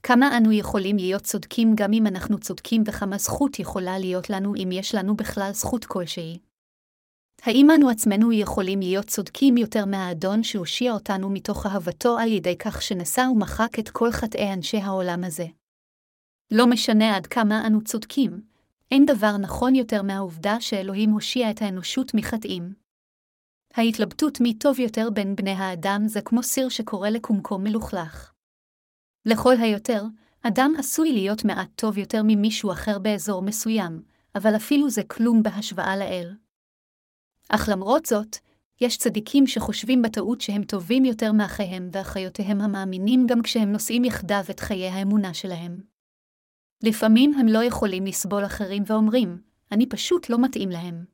כמה 0.04 0.38
אנו 0.38 0.52
יכולים 0.52 0.96
להיות 0.96 1.24
צודקים 1.24 1.72
גם 1.76 1.94
אם 1.94 2.08
אנחנו 2.08 2.40
צודקים 2.40 2.84
וכמה 2.88 3.18
זכות 3.18 3.60
יכולה 3.60 4.00
להיות 4.00 4.30
לנו 4.30 4.56
אם 4.56 4.70
יש 4.72 4.96
לנו 4.96 5.16
בכלל 5.16 5.52
זכות 5.54 5.86
כלשהי. 5.86 6.40
האם 7.44 7.68
אנו 7.76 7.90
עצמנו 7.90 8.32
יכולים 8.32 8.80
להיות 8.80 9.06
צודקים 9.06 9.58
יותר 9.58 9.86
מהאדון 9.86 10.44
שהושיע 10.44 10.94
אותנו 10.94 11.30
מתוך 11.30 11.66
אהבתו 11.66 12.18
על 12.18 12.32
ידי 12.32 12.58
כך 12.58 12.82
שנשא 12.82 13.22
ומחק 13.32 13.80
את 13.80 13.90
כל 13.90 14.12
חטאי 14.12 14.54
אנשי 14.54 14.78
העולם 14.78 15.24
הזה? 15.24 15.46
לא 16.52 16.68
משנה 16.68 17.16
עד 17.16 17.28
כמה 17.28 17.68
אנו 17.68 17.84
צודקים, 17.84 18.42
אין 18.92 19.06
דבר 19.06 19.38
נכון 19.38 19.76
יותר 19.76 20.02
מהעובדה 20.02 20.62
שאלוהים 20.62 21.10
הושיע 21.10 21.52
את 21.52 21.62
האנושות 21.62 22.14
מחטאים. 22.14 22.74
ההתלבטות 23.74 24.42
מי 24.42 24.54
טוב 24.54 24.80
יותר 24.80 25.10
בין 25.14 25.36
בני 25.36 25.52
האדם 25.52 26.02
זה 26.06 26.22
כמו 26.22 26.44
סיר 26.44 26.70
שקורא 26.70 27.10
לקומקום 27.10 27.64
מלוכלך. 27.64 28.32
לכל 29.26 29.54
היותר, 29.60 30.04
אדם 30.42 30.74
עשוי 30.78 31.12
להיות 31.14 31.46
מעט 31.46 31.70
טוב 31.76 31.98
יותר 31.98 32.22
ממישהו 32.24 32.72
אחר 32.72 33.00
באזור 33.00 33.42
מסוים, 33.42 34.02
אבל 34.36 34.56
אפילו 34.56 34.90
זה 34.90 35.04
כלום 35.04 35.44
בהשוואה 35.44 35.98
לאל. 35.98 36.36
אך 37.56 37.70
למרות 37.72 38.06
זאת, 38.06 38.38
יש 38.82 38.98
צדיקים 38.98 39.48
שחושבים 39.48 40.02
בטעות 40.02 40.42
שהם 40.42 40.64
טובים 40.64 41.06
יותר 41.06 41.32
מאחיהם 41.32 41.90
ואחיותיהם 41.92 42.62
המאמינים 42.62 43.28
גם 43.28 43.42
כשהם 43.42 43.72
נושאים 43.72 44.06
יחדיו 44.06 44.44
את 44.50 44.60
חיי 44.60 44.88
האמונה 44.88 45.34
שלהם. 45.34 45.82
לפעמים 46.84 47.34
הם 47.34 47.48
לא 47.48 47.64
יכולים 47.64 48.06
לסבול 48.06 48.46
אחרים 48.46 48.84
ואומרים, 48.88 49.42
אני 49.72 49.86
פשוט 49.86 50.30
לא 50.30 50.42
מתאים 50.42 50.70
להם. 50.70 51.06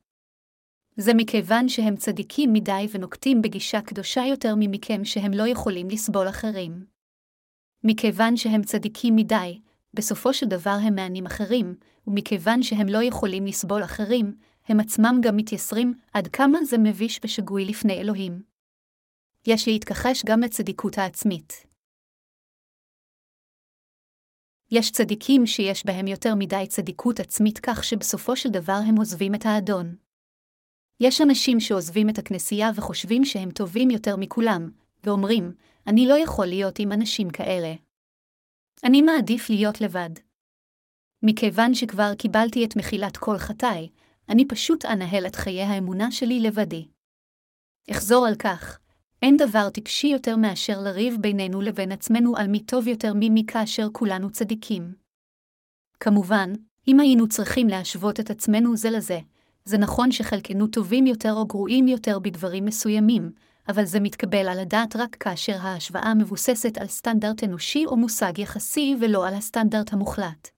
זה 0.97 1.13
מכיוון 1.13 1.69
שהם 1.69 1.95
צדיקים 1.95 2.53
מדי 2.53 2.87
ונוקטים 2.91 3.41
בגישה 3.41 3.81
קדושה 3.81 4.21
יותר 4.25 4.53
ממכם 4.57 5.05
שהם 5.05 5.31
לא 5.33 5.47
יכולים 5.47 5.89
לסבול 5.89 6.29
אחרים. 6.29 6.85
מכיוון 7.83 8.37
שהם 8.37 8.63
צדיקים 8.63 9.15
מדי, 9.15 9.59
בסופו 9.93 10.33
של 10.33 10.45
דבר 10.45 10.77
הם 10.81 10.95
מענים 10.95 11.25
אחרים, 11.25 11.75
ומכיוון 12.07 12.63
שהם 12.63 12.87
לא 12.87 13.03
יכולים 13.03 13.45
לסבול 13.45 13.83
אחרים, 13.83 14.35
הם 14.67 14.79
עצמם 14.79 15.19
גם 15.21 15.37
מתייסרים 15.37 15.93
עד 16.13 16.27
כמה 16.27 16.63
זה 16.63 16.77
מביש 16.77 17.19
ושגוי 17.23 17.65
לפני 17.65 17.93
אלוהים. 17.93 18.43
יש 19.47 19.67
להתכחש 19.67 20.25
גם 20.25 20.39
לצדיקות 20.41 20.97
העצמית. 20.97 21.53
יש 24.71 24.91
צדיקים 24.91 25.45
שיש 25.45 25.85
בהם 25.85 26.07
יותר 26.07 26.35
מדי 26.35 26.65
צדיקות 26.69 27.19
עצמית 27.19 27.59
כך 27.59 27.83
שבסופו 27.83 28.35
של 28.35 28.49
דבר 28.49 28.79
הם 28.87 28.95
עוזבים 28.95 29.35
את 29.35 29.45
האדון. 29.45 29.95
יש 30.99 31.21
אנשים 31.21 31.59
שעוזבים 31.59 32.09
את 32.09 32.17
הכנסייה 32.17 32.69
וחושבים 32.75 33.25
שהם 33.25 33.51
טובים 33.51 33.89
יותר 33.89 34.15
מכולם, 34.15 34.71
ואומרים, 35.03 35.53
אני 35.87 36.07
לא 36.07 36.13
יכול 36.13 36.45
להיות 36.45 36.79
עם 36.79 36.91
אנשים 36.91 37.29
כאלה. 37.29 37.73
אני 38.83 39.01
מעדיף 39.01 39.49
להיות 39.49 39.81
לבד. 39.81 40.09
מכיוון 41.23 41.73
שכבר 41.73 42.15
קיבלתי 42.17 42.65
את 42.65 42.75
מחילת 42.75 43.17
כל 43.17 43.37
חטאי, 43.37 43.89
אני 44.29 44.47
פשוט 44.47 44.85
אנהל 44.85 45.27
את 45.27 45.35
חיי 45.35 45.63
האמונה 45.63 46.11
שלי 46.11 46.39
לבדי. 46.39 46.87
אחזור 47.91 48.27
על 48.27 48.35
כך, 48.35 48.79
אין 49.21 49.37
דבר 49.37 49.69
טיפשי 49.69 50.07
יותר 50.07 50.35
מאשר 50.35 50.81
לריב 50.81 51.17
בינינו 51.21 51.61
לבין 51.61 51.91
עצמנו 51.91 52.37
על 52.37 52.47
מי 52.47 52.59
טוב 52.59 52.87
יותר 52.87 53.13
ממי 53.15 53.43
כאשר 53.47 53.87
כולנו 53.91 54.29
צדיקים. 54.29 54.93
כמובן, 55.99 56.53
אם 56.87 56.99
היינו 56.99 57.27
צריכים 57.27 57.67
להשוות 57.67 58.19
את 58.19 58.29
עצמנו 58.29 58.77
זה 58.77 58.89
לזה, 58.89 59.19
זה 59.65 59.77
נכון 59.77 60.11
שחלקנו 60.11 60.67
טובים 60.67 61.07
יותר 61.07 61.33
או 61.33 61.45
גרועים 61.45 61.87
יותר 61.87 62.19
בדברים 62.19 62.65
מסוימים, 62.65 63.31
אבל 63.69 63.85
זה 63.85 63.99
מתקבל 63.99 64.47
על 64.47 64.59
הדעת 64.59 64.95
רק 64.95 65.15
כאשר 65.15 65.57
ההשוואה 65.61 66.13
מבוססת 66.13 66.77
על 66.77 66.87
סטנדרט 66.87 67.43
אנושי 67.43 67.85
או 67.85 67.97
מושג 67.97 68.39
יחסי 68.39 68.95
ולא 69.01 69.27
על 69.27 69.33
הסטנדרט 69.33 69.93
המוחלט. 69.93 70.49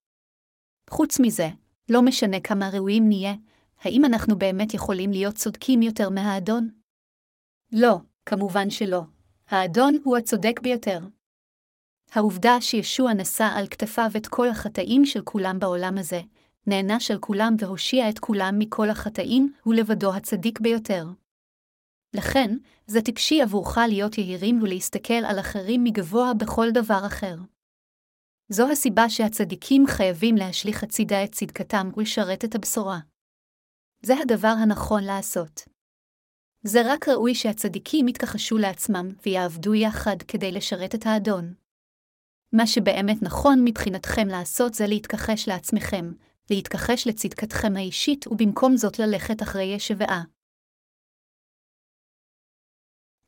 חוץ 0.89 1.19
מזה, 1.19 1.49
לא 1.89 2.01
משנה 2.01 2.39
כמה 2.39 2.69
ראויים 2.69 3.07
נהיה, 3.07 3.33
האם 3.81 4.05
אנחנו 4.05 4.39
באמת 4.39 4.73
יכולים 4.73 5.11
להיות 5.11 5.35
צודקים 5.35 5.81
יותר 5.81 6.09
מהאדון? 6.09 6.69
לא, 7.71 7.97
כמובן 8.25 8.69
שלא. 8.69 9.01
האדון 9.47 9.97
הוא 10.03 10.17
הצודק 10.17 10.59
ביותר. 10.63 10.99
העובדה 12.11 12.61
שישוע 12.61 13.13
נשא 13.13 13.49
על 13.55 13.67
כתפיו 13.67 14.11
את 14.17 14.27
כל 14.27 14.49
החטאים 14.49 15.05
של 15.05 15.21
כולם 15.21 15.59
בעולם 15.59 15.97
הזה, 15.97 16.21
נענש 16.67 17.11
על 17.11 17.19
כולם 17.19 17.55
והושיע 17.59 18.09
את 18.09 18.19
כולם 18.19 18.55
מכל 18.59 18.89
החטאים, 18.89 19.53
הוא 19.63 19.73
לבדו 19.73 20.13
הצדיק 20.13 20.59
ביותר. 20.59 21.07
לכן, 22.13 22.57
זה 22.87 23.01
טיפשי 23.01 23.41
עבורך 23.41 23.77
להיות 23.87 24.17
יהירים 24.17 24.61
ולהסתכל 24.61 25.13
על 25.13 25.39
אחרים 25.39 25.83
מגבוה 25.83 26.33
בכל 26.33 26.67
דבר 26.73 27.05
אחר. 27.05 27.35
זו 28.49 28.71
הסיבה 28.71 29.09
שהצדיקים 29.09 29.87
חייבים 29.87 30.35
להשליך 30.35 30.83
הצידה 30.83 31.23
את 31.23 31.31
צדקתם 31.31 31.89
ולשרת 31.97 32.45
את 32.45 32.55
הבשורה. 32.55 32.99
זה 34.01 34.13
הדבר 34.21 34.53
הנכון 34.63 35.03
לעשות. 35.03 35.61
זה 36.63 36.79
רק 36.85 37.09
ראוי 37.09 37.35
שהצדיקים 37.35 38.07
יתכחשו 38.07 38.57
לעצמם 38.57 39.07
ויעבדו 39.25 39.73
יחד 39.73 40.15
כדי 40.27 40.51
לשרת 40.51 40.95
את 40.95 41.05
האדון. 41.05 41.53
מה 42.53 42.67
שבאמת 42.67 43.17
נכון 43.21 43.59
מבחינתכם 43.65 44.27
לעשות 44.27 44.73
זה 44.73 44.83
להתכחש 44.87 45.47
לעצמכם, 45.47 46.05
להתכחש 46.51 47.07
לצדקתכם 47.07 47.73
האישית 47.75 48.27
ובמקום 48.27 48.77
זאת 48.77 48.99
ללכת 48.99 49.41
אחרי 49.41 49.63
ישבעה. 49.75 50.23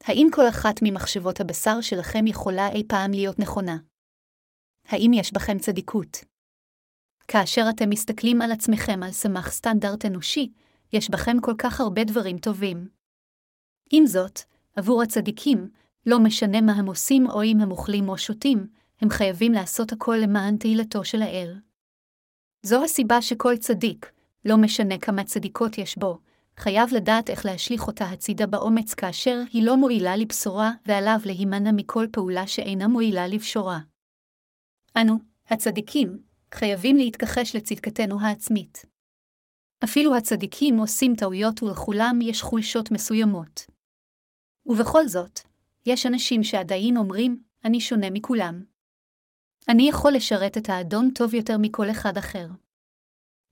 האם 0.04 0.28
כל 0.36 0.50
אחת 0.50 0.76
ממחשבות 0.84 1.40
הבשר 1.40 1.82
שלכם 1.82 2.28
יכולה 2.28 2.70
אי 2.70 2.84
פעם 2.88 3.12
להיות 3.12 3.40
נכונה? 3.40 3.78
האם 4.86 5.12
יש 5.14 5.34
בכם 5.34 5.60
צדיקות? 5.60 6.31
כאשר 7.32 7.65
אתם 7.70 7.89
מסתכלים 7.89 8.41
על 8.41 8.52
עצמכם 8.52 9.04
על 9.04 9.12
סמך 9.12 9.50
סטנדרט 9.50 10.06
אנושי, 10.06 10.52
יש 10.94 11.10
בכם 11.10 11.38
כל 11.41 11.54
כך 11.58 11.82
הרבה 11.82 12.04
דברים 12.04 12.38
טובים. 12.38 12.88
עם 13.91 14.06
זאת, 14.06 14.39
עבור 14.76 15.02
הצדיקים, 15.02 15.70
לא 16.06 16.20
משנה 16.20 16.62
מה 16.62 16.72
הם 16.72 16.86
עושים 16.86 17.30
או 17.30 17.44
אם 17.44 17.62
הם 17.62 17.72
אוכלים 17.72 18.10
או 18.10 18.17
שותים, 18.17 18.67
הם 19.02 19.10
חייבים 19.10 19.52
לעשות 19.52 19.91
הכל 19.91 20.17
למען 20.22 20.58
תהילתו 20.58 21.06
של 21.06 21.22
האל. 21.22 21.60
זו 22.63 22.84
הסיבה 22.84 23.22
שכל 23.22 23.58
צדיק, 23.58 24.12
לא 24.46 24.58
משנה 24.58 24.98
כמה 24.98 25.24
צדיקות 25.24 25.78
יש 25.78 25.98
בו, 25.98 26.20
חייב 26.58 26.94
לדעת 26.94 27.30
איך 27.30 27.46
להשליך 27.46 27.88
אותה 27.88 28.06
הצידה 28.06 28.48
באומץ 28.48 28.94
כאשר 28.94 29.41
היא 29.54 29.65
לא 29.65 29.78
מועילה 29.78 30.15
לבשורה, 30.15 30.72
ועליו 30.86 31.20
להימנע 31.26 31.72
מכל 31.72 32.08
פעולה 32.12 32.48
שאינה 32.48 32.88
מועילה 32.88 33.28
לבשורה. 33.28 33.80
אנו, 34.98 35.15
הצדיקים, 35.50 36.31
חייבים 36.54 36.98
להתכחש 36.98 37.56
לצדקתנו 37.56 38.22
העצמית. 38.22 38.86
אפילו 39.84 40.16
הצדיקים 40.16 40.78
עושים 40.78 41.16
טעויות 41.16 41.64
ולכולם 41.64 42.20
יש 42.22 42.42
חולשות 42.42 42.92
מסוימות. 42.92 43.66
ובכל 44.66 45.08
זאת, 45.08 45.40
יש 45.86 46.06
אנשים 46.06 46.44
שעדיין 46.44 46.98
אומרים, 46.98 47.44
אני 47.66 47.82
שונה 47.82 48.10
מכולם. 48.10 48.64
אני 49.70 49.90
יכול 49.90 50.12
לשרת 50.14 50.58
את 50.58 50.70
האדון 50.70 51.12
טוב 51.16 51.34
יותר 51.34 51.58
מכל 51.60 51.92
אחד 51.92 52.18
אחר. 52.18 52.48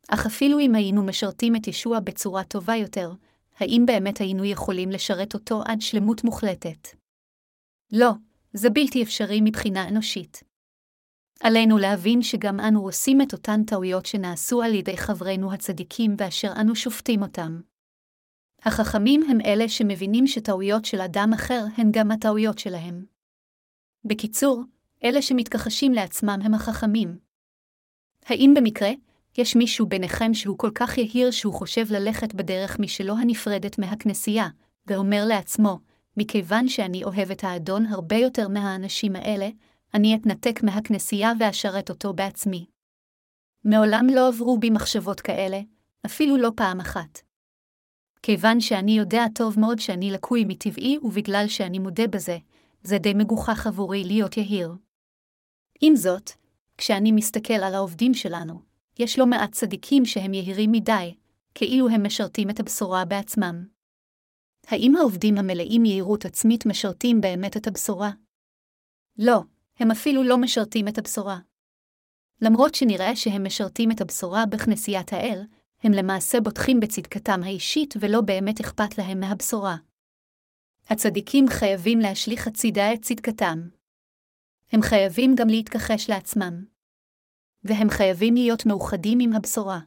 אך 0.10 0.26
אפילו 0.26 0.60
אם 0.60 0.76
היינו 0.76 1.04
משרתים 1.04 1.56
את 1.56 1.68
ישוע 1.68 2.00
בצורה 2.00 2.44
טובה 2.44 2.76
יותר, 2.76 3.14
האם 3.58 3.84
באמת 3.86 4.18
היינו 4.18 4.46
יכולים 4.46 4.90
לשרת 4.90 5.34
אותו 5.34 5.62
עד 5.66 5.82
שלמות 5.82 6.24
מוחלטת? 6.24 6.88
לא, 7.92 8.12
זה 8.54 8.70
בלתי 8.70 9.04
אפשרי 9.04 9.40
מבחינה 9.44 9.88
אנושית. 9.88 10.49
עלינו 11.44 11.78
להבין 11.78 12.22
שגם 12.22 12.60
אנו 12.60 12.84
עושים 12.84 13.22
את 13.22 13.34
אותן 13.34 13.64
טעויות 13.64 14.06
שנעשו 14.06 14.62
על 14.62 14.76
ידי 14.76 14.98
חברינו 14.98 15.54
הצדיקים 15.54 16.16
ואשר 16.18 16.52
אנו 16.62 16.76
שופטים 16.76 17.22
אותם. 17.22 17.62
החכמים 18.62 19.22
הם 19.30 19.38
אלה 19.46 19.70
שמבינים 19.70 20.28
שטעויות 20.28 20.86
של 20.86 21.02
אדם 21.02 21.30
אחר 21.34 21.66
הן 21.78 21.90
גם 21.92 22.12
הטעויות 22.12 22.60
שלהם. 22.60 23.06
בקיצור, 24.06 24.64
אלה 25.04 25.22
שמתכחשים 25.22 25.94
לעצמם 25.94 26.40
הם 26.44 26.54
החכמים. 26.54 27.20
האם 28.26 28.54
במקרה, 28.56 28.90
יש 29.38 29.56
מישהו 29.56 29.86
ביניכם 29.86 30.34
שהוא 30.34 30.58
כל 30.58 30.72
כך 30.76 30.98
יהיר 30.98 31.32
שהוא 31.32 31.54
חושב 31.54 31.86
ללכת 31.92 32.34
בדרך 32.34 32.80
משלו 32.80 33.18
הנפרדת 33.18 33.80
מהכנסייה, 33.80 34.48
ואומר 34.88 35.26
לעצמו, 35.28 35.80
מכיוון 36.18 36.68
שאני 36.68 37.04
אוהב 37.04 37.32
את 37.32 37.44
האדון 37.44 37.86
הרבה 37.86 38.16
יותר 38.16 38.48
מהאנשים 38.48 39.16
האלה, 39.16 39.50
אני 39.94 40.16
אתנתק 40.16 40.64
מהכנסייה 40.64 41.32
ואשרת 41.40 41.90
אותו 41.90 42.14
בעצמי. 42.14 42.66
מעולם 43.64 44.08
לא 44.16 44.28
עברו 44.28 44.58
בי 44.58 44.70
מחשבות 44.70 45.22
כאלה, 45.22 45.60
אפילו 46.06 46.38
לא 46.38 46.52
פעם 46.56 46.80
אחת. 46.80 47.20
כיוון 48.22 48.62
שאני 48.62 48.92
יודע 48.92 49.24
טוב 49.36 49.60
מאוד 49.60 49.80
שאני 49.80 50.12
לקוי 50.12 50.46
מטבעי 50.48 50.98
ובגלל 50.98 51.46
שאני 51.48 51.80
מודה 51.80 52.08
בזה, 52.08 52.38
זה 52.84 52.98
די 52.98 53.14
מגוחך 53.14 53.68
עבורי 53.68 54.04
להיות 54.04 54.38
יהיר. 54.38 54.76
עם 55.82 55.96
זאת, 55.96 56.32
כשאני 56.78 57.12
מסתכל 57.12 57.54
על 57.54 57.76
העובדים 57.76 58.14
שלנו, 58.14 58.62
יש 59.00 59.20
לא 59.20 59.26
מעט 59.26 59.52
צדיקים 59.52 60.06
שהם 60.06 60.34
יהירים 60.34 60.72
מדי, 60.72 61.16
כאילו 61.56 61.90
הם 61.90 62.06
משרתים 62.06 62.50
את 62.50 62.60
הבשורה 62.60 63.06
בעצמם. 63.06 63.66
האם 64.68 64.96
העובדים 64.96 65.38
המלאים 65.38 65.86
יהירות 65.86 66.26
עצמית 66.26 66.66
משרתים 66.66 67.22
באמת 67.22 67.58
את 67.58 67.68
הבשורה? 67.68 68.12
לא, 69.18 69.42
הם 69.80 69.92
אפילו 69.92 70.24
לא 70.24 70.38
משרתים 70.38 70.88
את 70.88 70.98
הבשורה. 70.98 71.40
למרות 72.42 72.76
שנראה 72.76 73.16
שהם 73.16 73.46
משרתים 73.46 73.92
את 73.92 74.02
הבשורה 74.02 74.46
בכנסיית 74.46 75.14
האל, 75.14 75.42
הם 75.84 75.92
למעשה 75.92 76.42
בוטחים 76.42 76.80
בצדקתם 76.80 77.44
האישית 77.44 77.94
ולא 78.00 78.22
באמת 78.22 78.60
אכפת 78.60 78.98
להם 78.98 79.20
מהבשורה. 79.20 79.76
הצדיקים 80.90 81.46
חייבים 81.48 82.00
להשליך 82.00 82.48
הצידה 82.48 82.94
את 82.94 83.02
צדקתם. 83.02 83.70
הם 84.72 84.82
חייבים 84.82 85.36
גם 85.36 85.48
להתכחש 85.48 86.10
לעצמם. 86.10 86.66
והם 87.64 87.90
חייבים 87.90 88.34
להיות 88.34 88.66
מאוחדים 88.66 89.20
עם 89.22 89.34
הבשורה. 89.34 89.80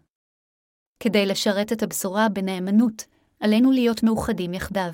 כדי 1.00 1.26
לשרת 1.26 1.72
את 1.72 1.82
הבשורה 1.82 2.28
בנאמנות, 2.28 3.04
עלינו 3.40 3.72
להיות 3.72 4.02
מאוחדים 4.02 4.54
יחדיו. 4.54 4.92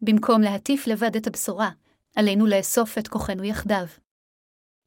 במקום 0.00 0.40
להטיף 0.42 0.86
לבד 0.86 1.16
את 1.16 1.26
הבשורה, 1.26 1.70
עלינו 2.14 2.46
לאסוף 2.46 2.98
את 2.98 3.08
כוחנו 3.08 3.44
יחדיו. 3.44 3.86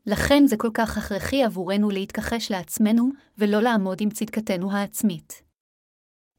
לכן 0.06 0.44
זה 0.48 0.58
כל 0.58 0.70
כך 0.74 0.98
הכרחי 0.98 1.44
עבורנו 1.44 1.90
להתכחש 1.90 2.52
לעצמנו, 2.52 3.10
ולא 3.38 3.62
לעמוד 3.62 3.98
עם 4.02 4.10
צדקתנו 4.10 4.72
העצמית. 4.72 5.44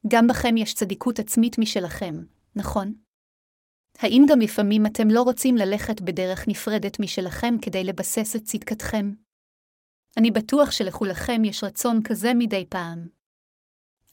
גם 0.07 0.27
בכם 0.27 0.57
יש 0.57 0.73
צדיקות 0.73 1.19
עצמית 1.19 1.59
משלכם, 1.59 2.15
נכון? 2.55 2.93
האם 3.99 4.25
גם 4.29 4.39
לפעמים 4.39 4.85
אתם 4.85 5.07
לא 5.07 5.21
רוצים 5.21 5.55
ללכת 5.55 6.01
בדרך 6.01 6.47
נפרדת 6.47 6.99
משלכם 6.99 7.55
כדי 7.61 7.83
לבסס 7.83 8.35
את 8.35 8.43
צדקתכם? 8.43 9.13
אני 10.17 10.31
בטוח 10.31 10.71
שלכולכם 10.71 11.45
יש 11.45 11.63
רצון 11.63 11.99
כזה 12.03 12.31
מדי 12.35 12.65
פעם. 12.69 13.07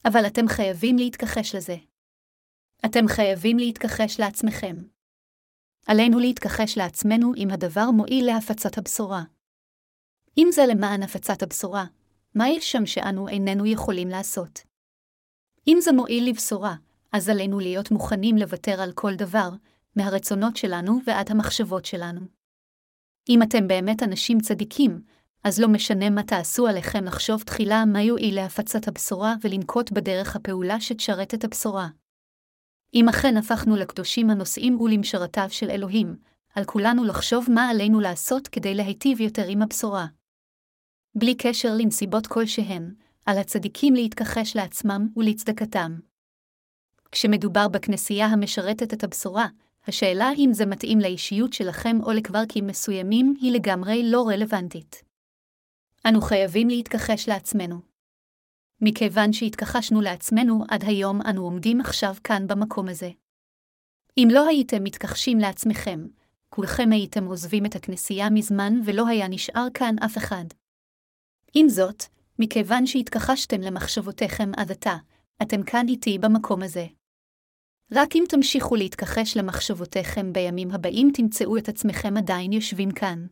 אבל 0.05 0.27
אתם 0.27 0.47
חייבים 0.47 0.97
להתכחש 0.97 1.55
לזה. 1.55 1.75
אתם 2.85 3.07
חייבים 3.07 3.57
להתכחש 3.57 4.19
לעצמכם. 4.19 4.75
עלינו 5.87 6.19
להתכחש 6.19 6.77
לעצמנו 6.77 7.35
אם 7.37 7.47
הדבר 7.51 7.91
מועיל 7.91 8.25
להפצת 8.25 8.77
הבשורה. 8.77 9.23
אם 10.37 10.47
זה 10.51 10.65
למען 10.65 11.03
הפצת 11.03 11.43
הבשורה, 11.43 11.85
מה 12.35 12.49
יש 12.49 12.71
שם 12.71 12.85
שאנו 12.85 13.27
איננו 13.27 13.65
יכולים 13.65 14.07
לעשות? 14.07 14.59
אם 15.67 15.77
זה 15.81 15.91
מועיל 15.91 16.29
לבשורה, 16.29 16.75
אז 17.11 17.29
עלינו 17.29 17.59
להיות 17.59 17.91
מוכנים 17.91 18.37
לוותר 18.37 18.81
על 18.81 18.91
כל 18.91 19.15
דבר, 19.15 19.49
מהרצונות 19.95 20.57
שלנו 20.57 20.99
ועד 21.05 21.31
המחשבות 21.31 21.85
שלנו. 21.85 22.21
אם 23.29 23.41
אתם 23.43 23.67
באמת 23.67 24.03
אנשים 24.03 24.39
צדיקים, 24.39 25.01
אז 25.43 25.59
לא 25.59 25.67
משנה 25.67 26.09
מה 26.09 26.23
תעשו 26.23 26.67
עליכם 26.67 27.03
לחשוב 27.03 27.43
תחילה 27.43 27.85
מה 27.85 28.01
יועיל 28.01 28.35
להפצת 28.35 28.87
הבשורה 28.87 29.35
ולנקוט 29.41 29.91
בדרך 29.91 30.35
הפעולה 30.35 30.81
שתשרת 30.81 31.33
את 31.33 31.43
הבשורה. 31.43 31.87
אם 32.99 33.09
אכן 33.09 33.37
הפכנו 33.37 33.75
לקדושים 33.75 34.29
הנושאים 34.29 34.81
ולמשרתיו 34.81 35.47
של 35.49 35.69
אלוהים, 35.69 36.15
על 36.55 36.63
כולנו 36.65 37.03
לחשוב 37.03 37.45
מה 37.49 37.69
עלינו 37.69 37.99
לעשות 37.99 38.47
כדי 38.47 38.75
להיטיב 38.75 39.21
יותר 39.21 39.45
עם 39.47 39.61
הבשורה. 39.61 40.05
בלי 41.15 41.35
קשר 41.35 41.69
לנסיבות 41.77 42.27
כלשהן, 42.27 42.93
על 43.25 43.37
הצדיקים 43.37 43.93
להתכחש 43.93 44.55
לעצמם 44.55 45.07
ולצדקתם. 45.17 45.99
כשמדובר 47.11 47.67
בכנסייה 47.67 48.25
המשרתת 48.25 48.93
את 48.93 49.03
הבשורה, 49.03 49.47
השאלה 49.87 50.29
אם 50.37 50.49
זה 50.53 50.65
מתאים 50.65 50.99
לאישיות 50.99 51.53
שלכם 51.53 51.97
או 52.03 52.11
לקברקים 52.11 52.67
מסוימים 52.67 53.33
היא 53.41 53.51
לגמרי 53.51 54.11
לא 54.11 54.27
רלוונטית. 54.27 55.03
אנו 56.07 56.21
חייבים 56.21 56.67
להתכחש 56.69 57.29
לעצמנו. 57.29 57.86
מכיוון 58.81 59.33
שהתכחשנו 59.33 60.01
לעצמנו 60.01 60.63
עד 60.69 60.83
היום 60.83 61.21
אנו 61.21 61.43
עומדים 61.43 61.81
עכשיו 61.81 62.15
כאן 62.23 62.47
במקום 62.47 62.87
הזה. 62.87 63.09
אם 64.17 64.27
לא 64.31 64.47
הייתם 64.47 64.83
מתכחשים 64.83 65.39
לעצמכם, 65.39 66.07
כולכם 66.49 66.89
הייתם 66.91 67.25
עוזבים 67.25 67.65
את 67.65 67.75
הכנסייה 67.75 68.29
מזמן 68.29 68.73
ולא 68.85 69.07
היה 69.07 69.27
נשאר 69.27 69.67
כאן 69.73 69.95
אף 70.05 70.17
אחד. 70.17 70.45
עם 71.53 71.69
זאת, 71.69 72.03
מכיוון 72.39 72.85
שהתכחשתם 72.85 73.61
למחשבותיכם 73.61 74.51
עד 74.57 74.71
עתה, 74.71 74.95
אתם 75.41 75.63
כאן 75.63 75.85
איתי 75.87 76.17
במקום 76.17 76.63
הזה. 76.63 76.85
רק 77.91 78.15
אם 78.15 78.23
תמשיכו 78.29 78.75
להתכחש 78.75 79.37
למחשבותיכם 79.37 80.33
בימים 80.33 80.71
הבאים 80.71 81.11
תמצאו 81.13 81.57
את 81.57 81.69
עצמכם 81.69 82.17
עדיין 82.17 82.53
יושבים 82.53 82.91
כאן. 82.91 83.27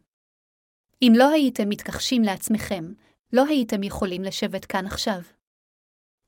אם 1.01 1.13
לא 1.15 1.29
הייתם 1.29 1.69
מתכחשים 1.69 2.21
לעצמכם, 2.21 2.93
לא 3.33 3.45
הייתם 3.45 3.83
יכולים 3.83 4.23
לשבת 4.23 4.65
כאן 4.65 4.85
עכשיו. 4.85 5.21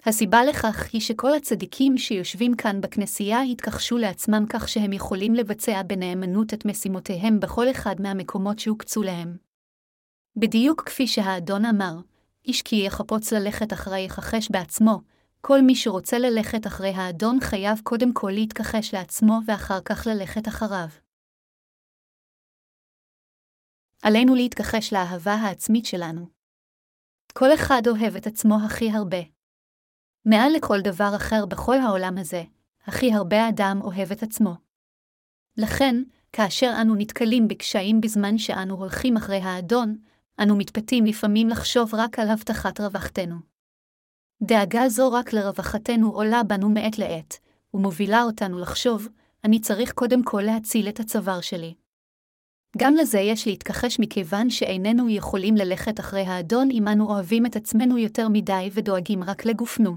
הסיבה 0.06 0.44
לכך 0.44 0.90
היא 0.94 1.02
שכל 1.02 1.34
הצדיקים 1.34 1.98
שיושבים 1.98 2.56
כאן 2.56 2.82
בכנסייה 2.82 3.42
התכחשו 3.42 3.98
לעצמם 3.98 4.46
כך 4.50 4.70
שהם 4.70 4.94
יכולים 4.94 5.34
לבצע 5.34 5.82
בנאמנות 5.84 6.54
את 6.54 6.66
משימותיהם 6.66 7.40
בכל 7.40 7.72
אחד 7.72 7.96
מהמקומות 8.00 8.60
שהוקצו 8.60 9.04
להם. 9.04 9.38
בדיוק 10.36 10.84
כפי 10.86 11.08
שהאדון 11.08 11.66
אמר, 11.66 11.94
איש 12.46 12.62
כי 12.62 12.76
יחפוץ 12.76 13.34
ללכת 13.34 13.74
אחרי 13.74 14.00
יכחש 14.00 14.52
בעצמו, 14.52 15.02
כל 15.42 15.62
מי 15.62 15.76
שרוצה 15.76 16.20
ללכת 16.20 16.68
אחרי 16.68 16.90
האדון 16.90 17.40
חייב 17.42 17.80
קודם 17.84 18.14
כל 18.14 18.32
להתכחש 18.34 18.94
לעצמו 18.94 19.40
ואחר 19.48 19.80
כך 19.86 20.08
ללכת 20.08 20.48
אחריו. 20.48 20.88
עלינו 24.04 24.36
להתכחש 24.36 24.94
לאהבה 24.94 25.34
העצמית 25.34 25.86
שלנו. 25.86 26.37
כל 27.40 27.54
אחד 27.54 27.82
אוהב 27.88 28.16
את 28.16 28.28
עצמו 28.28 28.58
הכי 28.66 28.92
הרבה. 28.92 29.18
מעל 30.26 30.52
לכל 30.54 30.82
דבר 30.82 31.12
אחר 31.16 31.46
בכל 31.46 31.78
העולם 31.78 32.18
הזה, 32.18 32.44
הכי 32.86 33.14
הרבה 33.14 33.50
אדם 33.50 33.80
אוהב 33.84 34.12
את 34.12 34.24
עצמו. 34.24 34.56
לכן, 35.58 35.96
כאשר 36.34 36.74
אנו 36.82 36.96
נתקלים 36.96 37.48
בקשיים 37.48 38.02
בזמן 38.02 38.38
שאנו 38.38 38.76
הולכים 38.76 39.18
אחרי 39.18 39.38
האדון, 39.38 39.98
אנו 40.44 40.58
מתפתים 40.58 41.06
לפעמים 41.06 41.50
לחשוב 41.50 41.96
רק 41.96 42.20
על 42.20 42.30
הבטחת 42.30 42.80
רווחתנו. 42.80 43.36
דאגה 44.44 44.90
זו 44.90 45.12
רק 45.12 45.34
לרווחתנו 45.34 46.12
עולה 46.12 46.44
בנו 46.44 46.70
מעת 46.70 46.98
לעת, 46.98 47.40
ומובילה 47.74 48.24
אותנו 48.24 48.60
לחשוב, 48.60 49.08
אני 49.44 49.60
צריך 49.60 49.92
קודם 49.92 50.24
כל 50.24 50.42
להציל 50.42 50.90
את 50.90 51.00
הצוואר 51.00 51.42
שלי. 51.42 51.74
גם 52.78 52.96
לזה 52.96 53.20
יש 53.20 53.48
להתכחש 53.48 54.00
מכיוון 54.00 54.50
שאיננו 54.50 55.10
יכולים 55.10 55.56
ללכת 55.56 56.00
אחרי 56.00 56.22
האדון 56.22 56.70
אם 56.72 56.88
אנו 56.88 57.10
אוהבים 57.10 57.46
את 57.46 57.56
עצמנו 57.56 57.98
יותר 57.98 58.28
מדי 58.30 58.70
ודואגים 58.74 59.24
רק 59.24 59.46
לגופנו. 59.46 59.96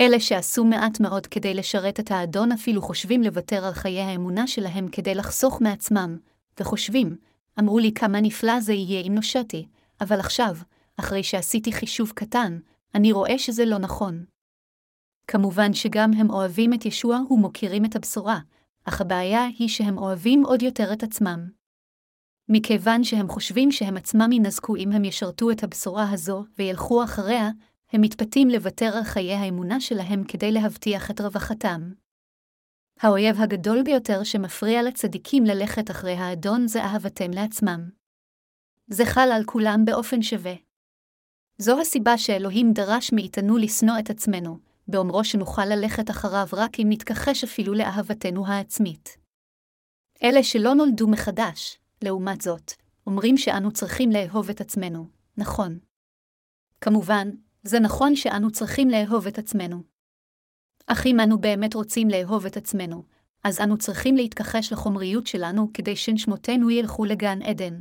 אלה 0.00 0.20
שעשו 0.20 0.64
מעט 0.64 1.00
מאוד 1.00 1.26
כדי 1.26 1.54
לשרת 1.54 2.00
את 2.00 2.10
האדון 2.10 2.52
אפילו 2.52 2.82
חושבים 2.82 3.22
לוותר 3.22 3.64
על 3.64 3.72
חיי 3.72 4.00
האמונה 4.00 4.46
שלהם 4.46 4.88
כדי 4.88 5.14
לחסוך 5.14 5.60
מעצמם, 5.60 6.18
וחושבים, 6.60 7.16
אמרו 7.58 7.78
לי 7.78 7.92
כמה 7.92 8.20
נפלא 8.20 8.60
זה 8.60 8.72
יהיה 8.72 9.02
אם 9.06 9.14
נושעתי, 9.14 9.66
אבל 10.00 10.20
עכשיו, 10.20 10.56
אחרי 10.96 11.22
שעשיתי 11.22 11.72
חישוב 11.72 12.12
קטן, 12.14 12.58
אני 12.94 13.12
רואה 13.12 13.38
שזה 13.38 13.64
לא 13.64 13.78
נכון. 13.78 14.24
כמובן 15.26 15.74
שגם 15.74 16.12
הם 16.12 16.30
אוהבים 16.30 16.74
את 16.74 16.86
ישוע 16.86 17.20
ומוקירים 17.30 17.84
את 17.84 17.96
הבשורה, 17.96 18.38
אך 18.84 19.00
הבעיה 19.00 19.44
היא 19.58 19.68
שהם 19.68 19.98
אוהבים 19.98 20.44
עוד 20.44 20.62
יותר 20.62 20.92
את 20.92 21.02
עצמם. 21.02 21.57
מכיוון 22.48 23.04
שהם 23.04 23.28
חושבים 23.28 23.72
שהם 23.72 23.96
עצמם 23.96 24.32
ינזקו 24.32 24.76
אם 24.76 24.92
הם 24.92 25.04
ישרתו 25.04 25.50
את 25.50 25.62
הבשורה 25.64 26.10
הזו 26.10 26.44
וילכו 26.58 27.04
אחריה, 27.04 27.50
הם 27.92 28.00
מתפתים 28.00 28.48
לוותר 28.48 28.90
על 28.96 29.04
חיי 29.04 29.34
האמונה 29.34 29.80
שלהם 29.80 30.24
כדי 30.24 30.52
להבטיח 30.52 31.10
את 31.10 31.20
רווחתם. 31.20 31.92
האויב 33.00 33.40
הגדול 33.40 33.82
ביותר 33.82 34.24
שמפריע 34.24 34.82
לצדיקים 34.82 35.44
ללכת 35.44 35.90
אחרי 35.90 36.12
האדון 36.12 36.68
זה 36.68 36.82
אהבתם 36.82 37.30
לעצמם. 37.30 37.90
זה 38.86 39.04
חל 39.06 39.28
על 39.34 39.44
כולם 39.44 39.84
באופן 39.84 40.22
שווה. 40.22 40.54
זו 41.58 41.80
הסיבה 41.80 42.18
שאלוהים 42.18 42.72
דרש 42.72 43.12
מאיתנו 43.12 43.56
לשנוא 43.56 43.98
את 43.98 44.10
עצמנו, 44.10 44.58
באומרו 44.88 45.24
שנוכל 45.24 45.64
ללכת 45.64 46.10
אחריו 46.10 46.46
רק 46.52 46.80
אם 46.80 46.86
נתכחש 46.88 47.44
אפילו 47.44 47.74
לאהבתנו 47.74 48.46
העצמית. 48.46 49.18
אלה 50.22 50.42
שלא 50.42 50.74
נולדו 50.74 51.08
מחדש, 51.08 51.77
לעומת 52.02 52.40
זאת, 52.40 52.72
אומרים 53.06 53.36
שאנו 53.36 53.72
צריכים 53.72 54.10
לאהוב 54.10 54.50
את 54.50 54.60
עצמנו, 54.60 55.08
נכון. 55.36 55.78
כמובן, 56.80 57.30
זה 57.62 57.80
נכון 57.80 58.16
שאנו 58.16 58.50
צריכים 58.50 58.90
לאהוב 58.90 59.26
את 59.26 59.38
עצמנו. 59.38 59.82
אך 60.86 61.06
אם 61.06 61.20
אנו 61.20 61.38
באמת 61.38 61.74
רוצים 61.74 62.08
לאהוב 62.08 62.46
את 62.46 62.56
עצמנו, 62.56 63.02
אז 63.44 63.60
אנו 63.60 63.78
צריכים 63.78 64.16
להתכחש 64.16 64.72
לחומריות 64.72 65.26
שלנו 65.26 65.70
כדי 65.74 65.96
שנשמותינו 65.96 66.70
ילכו 66.70 67.04
לגן 67.04 67.42
עדן. 67.42 67.80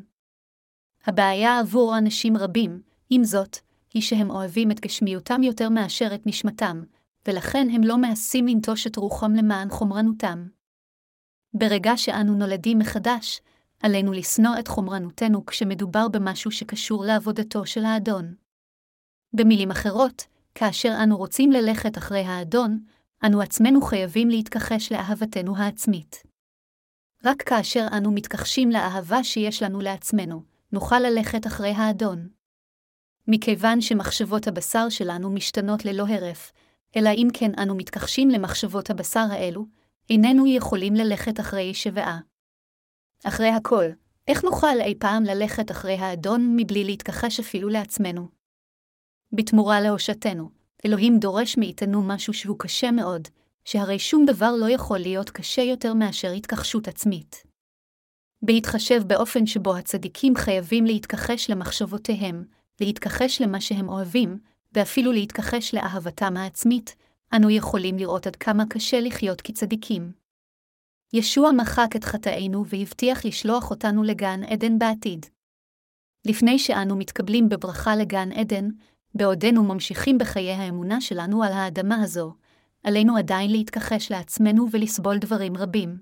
הבעיה 1.05 1.59
עבור 1.59 1.97
אנשים 1.97 2.37
רבים, 2.37 2.81
עם 3.09 3.23
זאת, 3.23 3.57
היא 3.93 4.01
שהם 4.01 4.29
אוהבים 4.29 4.71
את 4.71 4.79
גשמיותם 4.79 5.43
יותר 5.43 5.69
מאשר 5.69 6.15
את 6.15 6.27
נשמתם, 6.27 6.83
ולכן 7.27 7.67
הם 7.71 7.83
לא 7.83 7.97
מעשים 7.97 8.47
לנטוש 8.47 8.87
את 8.87 8.95
רוחם 8.95 9.33
למען 9.33 9.69
חומרנותם. 9.69 10.47
ברגע 11.53 11.97
שאנו 11.97 12.33
נולדים 12.33 12.79
מחדש, 12.79 13.41
עלינו 13.83 14.11
לשנוא 14.11 14.59
את 14.59 14.67
חומרנותנו 14.67 15.45
כשמדובר 15.45 16.07
במשהו 16.07 16.51
שקשור 16.51 17.05
לעבודתו 17.05 17.65
של 17.65 17.85
האדון. 17.85 18.35
במילים 19.33 19.71
אחרות, 19.71 20.23
כאשר 20.55 20.93
אנו 21.03 21.17
רוצים 21.17 21.51
ללכת 21.51 21.97
אחרי 21.97 22.23
האדון, 22.23 22.79
אנו 23.25 23.41
עצמנו 23.41 23.81
חייבים 23.81 24.29
להתכחש 24.29 24.91
לאהבתנו 24.91 25.57
העצמית. 25.57 26.23
רק 27.25 27.41
כאשר 27.41 27.87
אנו 27.97 28.11
מתכחשים 28.11 28.71
לאהבה 28.71 29.23
שיש 29.23 29.63
לנו 29.63 29.81
לעצמנו, 29.81 30.43
נוכל 30.71 30.99
ללכת 30.99 31.47
אחרי 31.47 31.71
האדון. 31.71 32.27
מכיוון 33.27 33.81
שמחשבות 33.81 34.47
הבשר 34.47 34.89
שלנו 34.89 35.29
משתנות 35.29 35.85
ללא 35.85 36.05
הרף, 36.07 36.51
אלא 36.95 37.09
אם 37.09 37.27
כן 37.33 37.51
אנו 37.59 37.75
מתכחשים 37.75 38.29
למחשבות 38.29 38.89
הבשר 38.89 39.25
האלו, 39.31 39.65
איננו 40.09 40.47
יכולים 40.47 40.95
ללכת 40.95 41.39
אחרי 41.39 41.73
שבעה. 41.73 42.19
אחרי 43.27 43.49
הכל, 43.49 43.85
איך 44.27 44.43
נוכל 44.43 44.81
אי 44.81 44.95
פעם 44.99 45.23
ללכת 45.23 45.71
אחרי 45.71 45.93
האדון 45.93 46.53
מבלי 46.55 46.83
להתכחש 46.83 47.39
אפילו 47.39 47.69
לעצמנו? 47.69 48.27
בתמורה 49.31 49.81
להושעתנו, 49.81 50.49
אלוהים 50.85 51.19
דורש 51.19 51.57
מאיתנו 51.57 52.03
משהו 52.03 52.33
שהוא 52.33 52.59
קשה 52.59 52.91
מאוד, 52.91 53.27
שהרי 53.65 53.99
שום 53.99 54.25
דבר 54.25 54.51
לא 54.59 54.69
יכול 54.69 54.97
להיות 54.97 55.29
קשה 55.29 55.61
יותר 55.61 55.93
מאשר 55.93 56.31
התכחשות 56.31 56.87
עצמית. 56.87 57.43
בהתחשב 58.41 59.01
באופן 59.07 59.45
שבו 59.45 59.75
הצדיקים 59.75 60.35
חייבים 60.35 60.85
להתכחש 60.85 61.49
למחשבותיהם, 61.49 62.43
להתכחש 62.81 63.41
למה 63.41 63.61
שהם 63.61 63.89
אוהבים, 63.89 64.37
ואפילו 64.73 65.11
להתכחש 65.11 65.73
לאהבתם 65.73 66.37
העצמית, 66.37 66.95
אנו 67.35 67.49
יכולים 67.49 67.97
לראות 67.97 68.27
עד 68.27 68.35
כמה 68.35 68.63
קשה 68.69 68.99
לחיות 68.99 69.41
כצדיקים. 69.41 70.26
ישוע 71.13 71.51
מחק 71.51 71.95
את 71.95 72.03
חטאינו 72.03 72.65
והבטיח 72.65 73.25
לשלוח 73.25 73.71
אותנו 73.71 74.03
לגן 74.03 74.43
עדן 74.43 74.79
בעתיד. 74.79 75.25
לפני 76.25 76.59
שאנו 76.59 76.95
מתקבלים 76.95 77.49
בברכה 77.49 77.95
לגן 77.95 78.31
עדן, 78.31 78.69
בעודנו 79.15 79.63
ממשיכים 79.63 80.17
בחיי 80.17 80.51
האמונה 80.51 81.01
שלנו 81.01 81.43
על 81.43 81.51
האדמה 81.51 82.03
הזו, 82.03 82.33
עלינו 82.83 83.17
עדיין 83.17 83.51
להתכחש 83.51 84.11
לעצמנו 84.11 84.67
ולסבול 84.71 85.17
דברים 85.17 85.57
רבים. 85.57 85.97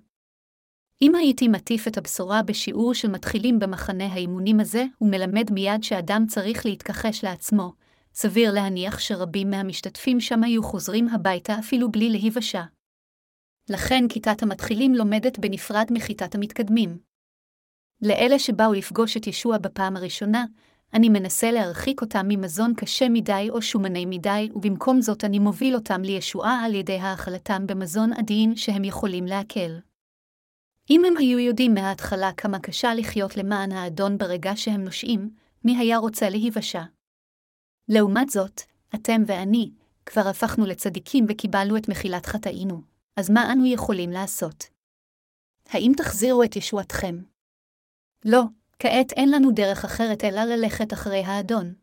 אם 1.02 1.16
הייתי 1.16 1.48
מטיף 1.48 1.88
את 1.88 1.98
הבשורה 1.98 2.44
בשיעור 2.44 2.94
של 2.94 3.08
מתחילים 3.12 3.60
במחנה 3.60 4.06
האימונים 4.06 4.60
הזה, 4.60 4.86
ומלמד 5.02 5.52
מיד 5.52 5.84
שאדם 5.84 6.26
צריך 6.28 6.66
להתכחש 6.66 7.24
לעצמו, 7.24 7.74
סביר 8.14 8.54
להניח 8.54 9.00
שרבים 9.00 9.50
מהמשתתפים 9.50 10.20
שם 10.20 10.44
היו 10.44 10.64
חוזרים 10.64 11.10
הביתה 11.10 11.60
אפילו 11.60 11.92
בלי 11.92 12.10
להיוושע. 12.10 12.64
לכן 13.70 14.08
כיתת 14.10 14.44
המתחילים 14.44 14.96
לומדת 14.96 15.40
בנפרד 15.40 15.88
מכיתת 15.92 16.36
המתקדמים. 16.36 16.98
לאלה 18.02 18.40
שבאו 18.40 18.74
לפגוש 18.74 19.18
את 19.18 19.28
ישוע 19.28 19.58
בפעם 19.58 19.98
הראשונה, 19.98 20.46
אני 20.94 21.10
מנסה 21.10 21.52
להרחיק 21.52 22.02
אותם 22.02 22.26
ממזון 22.28 22.74
קשה 22.78 23.10
מדי 23.10 23.48
או 23.50 23.62
שומני 23.62 24.06
מדי, 24.06 24.50
ובמקום 24.56 25.02
זאת 25.02 25.24
אני 25.24 25.40
מוביל 25.40 25.76
אותם 25.76 26.02
לישועה 26.02 26.66
על 26.66 26.76
ידי 26.76 26.98
האכלתם 26.98 27.68
במזון 27.68 28.14
עדין 28.14 28.56
שהם 28.56 28.84
יכולים 28.84 29.26
לעכל. 29.26 29.72
אם 30.90 31.06
הם 31.06 31.18
היו 31.18 31.40
יודעים 31.40 31.74
מההתחלה 31.74 32.32
כמה 32.34 32.60
קשה 32.60 32.94
לחיות 32.94 33.38
למען 33.38 33.72
האדון 33.72 34.18
ברגע 34.18 34.56
שהם 34.56 34.84
נושעים, 34.84 35.30
מי 35.64 35.78
היה 35.78 35.98
רוצה 35.98 36.30
להיוושע? 36.30 36.84
לעומת 37.90 38.30
זאת, 38.30 38.62
אתם 38.96 39.22
ואני, 39.28 39.72
כבר 40.06 40.28
הפכנו 40.28 40.66
לצדיקים 40.66 41.26
וקיבלנו 41.30 41.78
את 41.78 41.90
מחילת 41.90 42.26
חטאינו, 42.26 42.95
אז 43.16 43.30
מה 43.30 43.52
אנו 43.52 43.66
יכולים 43.66 44.10
לעשות? 44.10 44.64
האם 45.70 45.92
תחזירו 45.98 46.44
את 46.44 46.56
ישועתכם? 46.56 47.16
לא, 48.26 48.42
כעת 48.80 49.12
אין 49.12 49.32
לנו 49.32 49.52
דרך 49.52 49.86
אחרת 49.86 50.24
אלא 50.24 50.44
ללכת 50.44 50.94
אחרי 50.94 51.24
האדון. 51.24 51.74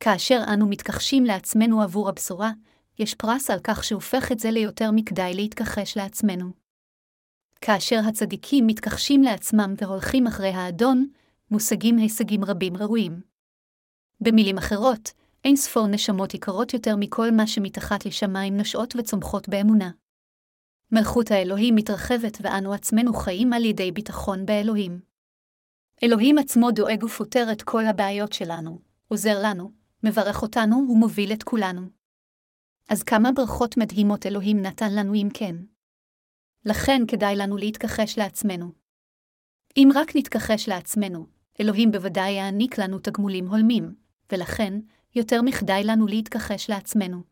כאשר 0.00 0.40
אנו 0.54 0.68
מתכחשים 0.68 1.24
לעצמנו 1.24 1.82
עבור 1.82 2.08
הבשורה, 2.08 2.50
יש 2.98 3.14
פרס 3.14 3.50
על 3.50 3.58
כך 3.64 3.84
שהופך 3.84 4.32
את 4.32 4.38
זה 4.38 4.50
ליותר 4.50 4.90
מכדאי 4.92 5.34
להתכחש 5.34 5.96
לעצמנו. 5.96 6.52
כאשר 7.60 8.00
הצדיקים 8.08 8.66
מתכחשים 8.66 9.22
לעצמם 9.22 9.74
והולכים 9.80 10.26
אחרי 10.26 10.48
האדון, 10.48 11.08
מושגים 11.50 11.96
הישגים 11.96 12.44
רבים 12.44 12.76
ראויים. 12.76 13.20
במילים 14.20 14.58
אחרות, 14.58 15.12
אין 15.44 15.56
ספור 15.56 15.86
נשמות 15.86 16.34
יקרות 16.34 16.74
יותר 16.74 16.96
מכל 16.96 17.30
מה 17.30 17.46
שמתחת 17.46 18.06
לשמיים 18.06 18.56
נושעות 18.56 18.96
וצומחות 18.96 19.48
באמונה. 19.48 19.90
מלכות 20.92 21.30
האלוהים 21.30 21.74
מתרחבת 21.74 22.38
ואנו 22.40 22.72
עצמנו 22.72 23.14
חיים 23.14 23.52
על 23.52 23.64
ידי 23.64 23.92
ביטחון 23.92 24.46
באלוהים. 24.46 25.00
אלוהים 26.02 26.38
עצמו 26.38 26.70
דואג 26.70 27.04
ופותר 27.04 27.52
את 27.52 27.62
כל 27.62 27.86
הבעיות 27.86 28.32
שלנו, 28.32 28.78
עוזר 29.08 29.38
לנו, 29.42 29.72
מברך 30.02 30.42
אותנו 30.42 30.86
ומוביל 30.90 31.32
את 31.32 31.42
כולנו. 31.42 31.82
אז 32.88 33.02
כמה 33.02 33.32
ברכות 33.32 33.76
מדהימות 33.76 34.26
אלוהים 34.26 34.62
נתן 34.62 34.94
לנו 34.94 35.14
אם 35.14 35.28
כן. 35.34 35.56
לכן 36.64 37.02
כדאי 37.08 37.36
לנו 37.36 37.56
להתכחש 37.56 38.18
לעצמנו. 38.18 38.72
אם 39.76 39.88
רק 39.94 40.16
נתכחש 40.16 40.68
לעצמנו, 40.68 41.26
אלוהים 41.60 41.90
בוודאי 41.90 42.30
יעניק 42.30 42.78
לנו 42.78 42.98
תגמולים 42.98 43.48
הולמים, 43.48 43.94
ולכן, 44.32 44.74
יותר 45.14 45.42
מכדאי 45.42 45.84
לנו 45.84 46.06
להתכחש 46.06 46.70
לעצמנו. 46.70 47.22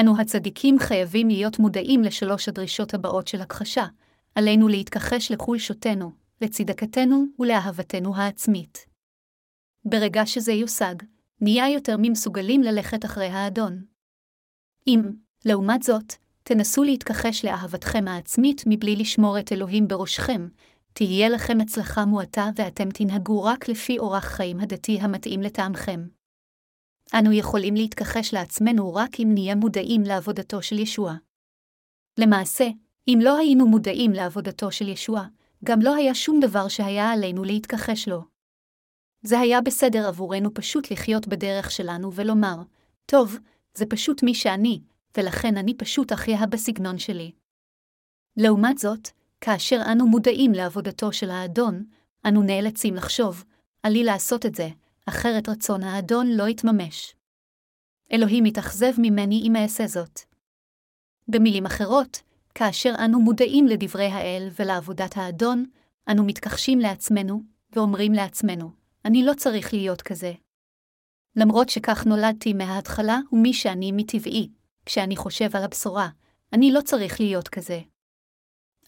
אנו 0.00 0.20
הצדיקים 0.20 0.78
חייבים 0.78 1.28
להיות 1.28 1.58
מודעים 1.58 2.02
לשלוש 2.02 2.48
הדרישות 2.48 2.94
הבאות 2.94 3.28
של 3.28 3.40
הכחשה, 3.40 3.86
עלינו 4.34 4.68
להתכחש 4.68 5.32
לחולשותנו, 5.32 6.12
לצדקתנו 6.40 7.24
ולאהבתנו 7.38 8.16
העצמית. 8.16 8.86
ברגע 9.84 10.26
שזה 10.26 10.52
יושג, 10.52 10.94
נהיה 11.40 11.70
יותר 11.70 11.96
ממסוגלים 11.98 12.62
ללכת 12.62 13.04
אחרי 13.04 13.26
האדון. 13.26 13.84
אם, 14.86 15.02
לעומת 15.44 15.82
זאת, 15.82 16.14
תנסו 16.42 16.84
להתכחש 16.84 17.44
לאהבתכם 17.44 18.08
העצמית 18.08 18.62
מבלי 18.66 18.96
לשמור 18.96 19.38
את 19.38 19.52
אלוהים 19.52 19.88
בראשכם, 19.88 20.48
תהיה 20.92 21.28
לכם 21.28 21.60
הצלחה 21.60 22.04
מועטה 22.04 22.50
ואתם 22.56 22.90
תנהגו 22.90 23.44
רק 23.44 23.68
לפי 23.68 23.98
אורח 23.98 24.24
חיים 24.24 24.60
הדתי 24.60 24.98
המתאים 25.00 25.42
לטעמכם. 25.42 26.06
אנו 27.18 27.32
יכולים 27.32 27.74
להתכחש 27.74 28.34
לעצמנו 28.34 28.94
רק 28.94 29.20
אם 29.20 29.30
נהיה 29.34 29.54
מודעים 29.54 30.02
לעבודתו 30.02 30.62
של 30.62 30.78
ישוע. 30.78 31.14
למעשה, 32.18 32.68
אם 33.08 33.18
לא 33.22 33.38
היינו 33.38 33.66
מודעים 33.66 34.12
לעבודתו 34.12 34.72
של 34.72 34.88
ישוע, 34.88 35.22
גם 35.64 35.80
לא 35.80 35.94
היה 35.94 36.14
שום 36.14 36.40
דבר 36.40 36.68
שהיה 36.68 37.12
עלינו 37.12 37.44
להתכחש 37.44 38.08
לו. 38.08 38.22
זה 39.22 39.40
היה 39.40 39.60
בסדר 39.60 40.08
עבורנו 40.08 40.54
פשוט 40.54 40.90
לחיות 40.90 41.28
בדרך 41.28 41.70
שלנו 41.70 42.12
ולומר, 42.12 42.56
טוב, 43.06 43.38
זה 43.74 43.86
פשוט 43.86 44.22
מי 44.22 44.34
שאני, 44.34 44.82
ולכן 45.16 45.56
אני 45.56 45.74
פשוט 45.74 46.12
אחיה 46.12 46.46
בסגנון 46.46 46.98
שלי. 46.98 47.32
לעומת 48.36 48.78
זאת, 48.78 49.08
כאשר 49.40 49.80
אנו 49.92 50.06
מודעים 50.06 50.52
לעבודתו 50.52 51.12
של 51.12 51.30
האדון, 51.30 51.84
אנו 52.28 52.42
נאלצים 52.42 52.94
לחשוב, 52.94 53.44
עלי 53.82 54.04
לעשות 54.04 54.46
את 54.46 54.54
זה, 54.54 54.68
אחרת 55.06 55.48
רצון 55.48 55.82
האדון 55.82 56.26
לא 56.26 56.48
יתממש. 56.48 57.14
אלוהים 58.12 58.46
יתאכזב 58.46 58.92
ממני 58.98 59.42
אם 59.44 59.56
אעשה 59.56 59.86
זאת. 59.86 60.20
במילים 61.28 61.66
אחרות, 61.66 62.22
כאשר 62.54 62.94
אנו 63.04 63.20
מודעים 63.20 63.66
לדברי 63.66 64.06
האל 64.06 64.48
ולעבודת 64.58 65.16
האדון, 65.16 65.66
אנו 66.10 66.24
מתכחשים 66.24 66.78
לעצמנו, 66.78 67.42
ואומרים 67.72 68.12
לעצמנו, 68.12 68.70
אני 69.04 69.24
לא 69.24 69.32
צריך 69.34 69.72
להיות 69.72 70.02
כזה. 70.02 70.32
למרות 71.36 71.68
שכך 71.68 72.06
נולדתי 72.06 72.52
מההתחלה 72.52 73.18
ומי 73.32 73.52
שאני 73.52 73.92
מטבעי, 73.92 74.48
כשאני 74.86 75.16
חושב 75.16 75.56
על 75.56 75.64
הבשורה, 75.64 76.08
אני 76.52 76.72
לא 76.72 76.80
צריך 76.80 77.20
להיות 77.20 77.48
כזה. 77.48 77.80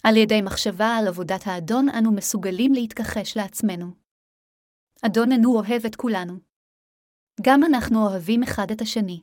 על 0.02 0.16
ידי 0.16 0.42
מחשבה 0.42 0.96
על 0.96 1.08
עבודת 1.08 1.46
האדון 1.46 1.88
אנו 1.88 2.12
מסוגלים 2.12 2.72
להתכחש 2.72 3.36
לעצמנו. 3.36 4.03
אדוננו 5.06 5.56
אוהב 5.56 5.86
את 5.86 5.96
כולנו. 5.96 6.38
גם 7.42 7.64
אנחנו 7.64 8.06
אוהבים 8.06 8.42
אחד 8.42 8.70
את 8.70 8.80
השני. 8.80 9.20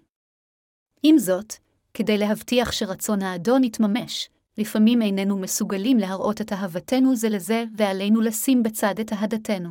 עם 1.03 1.17
זאת, 1.17 1.53
כדי 1.93 2.17
להבטיח 2.17 2.71
שרצון 2.71 3.21
האדון 3.21 3.63
יתממש, 3.63 4.29
לפעמים 4.57 5.01
איננו 5.01 5.37
מסוגלים 5.37 5.97
להראות 5.97 6.41
את 6.41 6.53
אהבתנו 6.53 7.15
זה 7.15 7.29
לזה, 7.29 7.63
ועלינו 7.77 8.21
לשים 8.21 8.63
בצד 8.63 8.99
את 8.99 9.13
אהדתנו. 9.13 9.69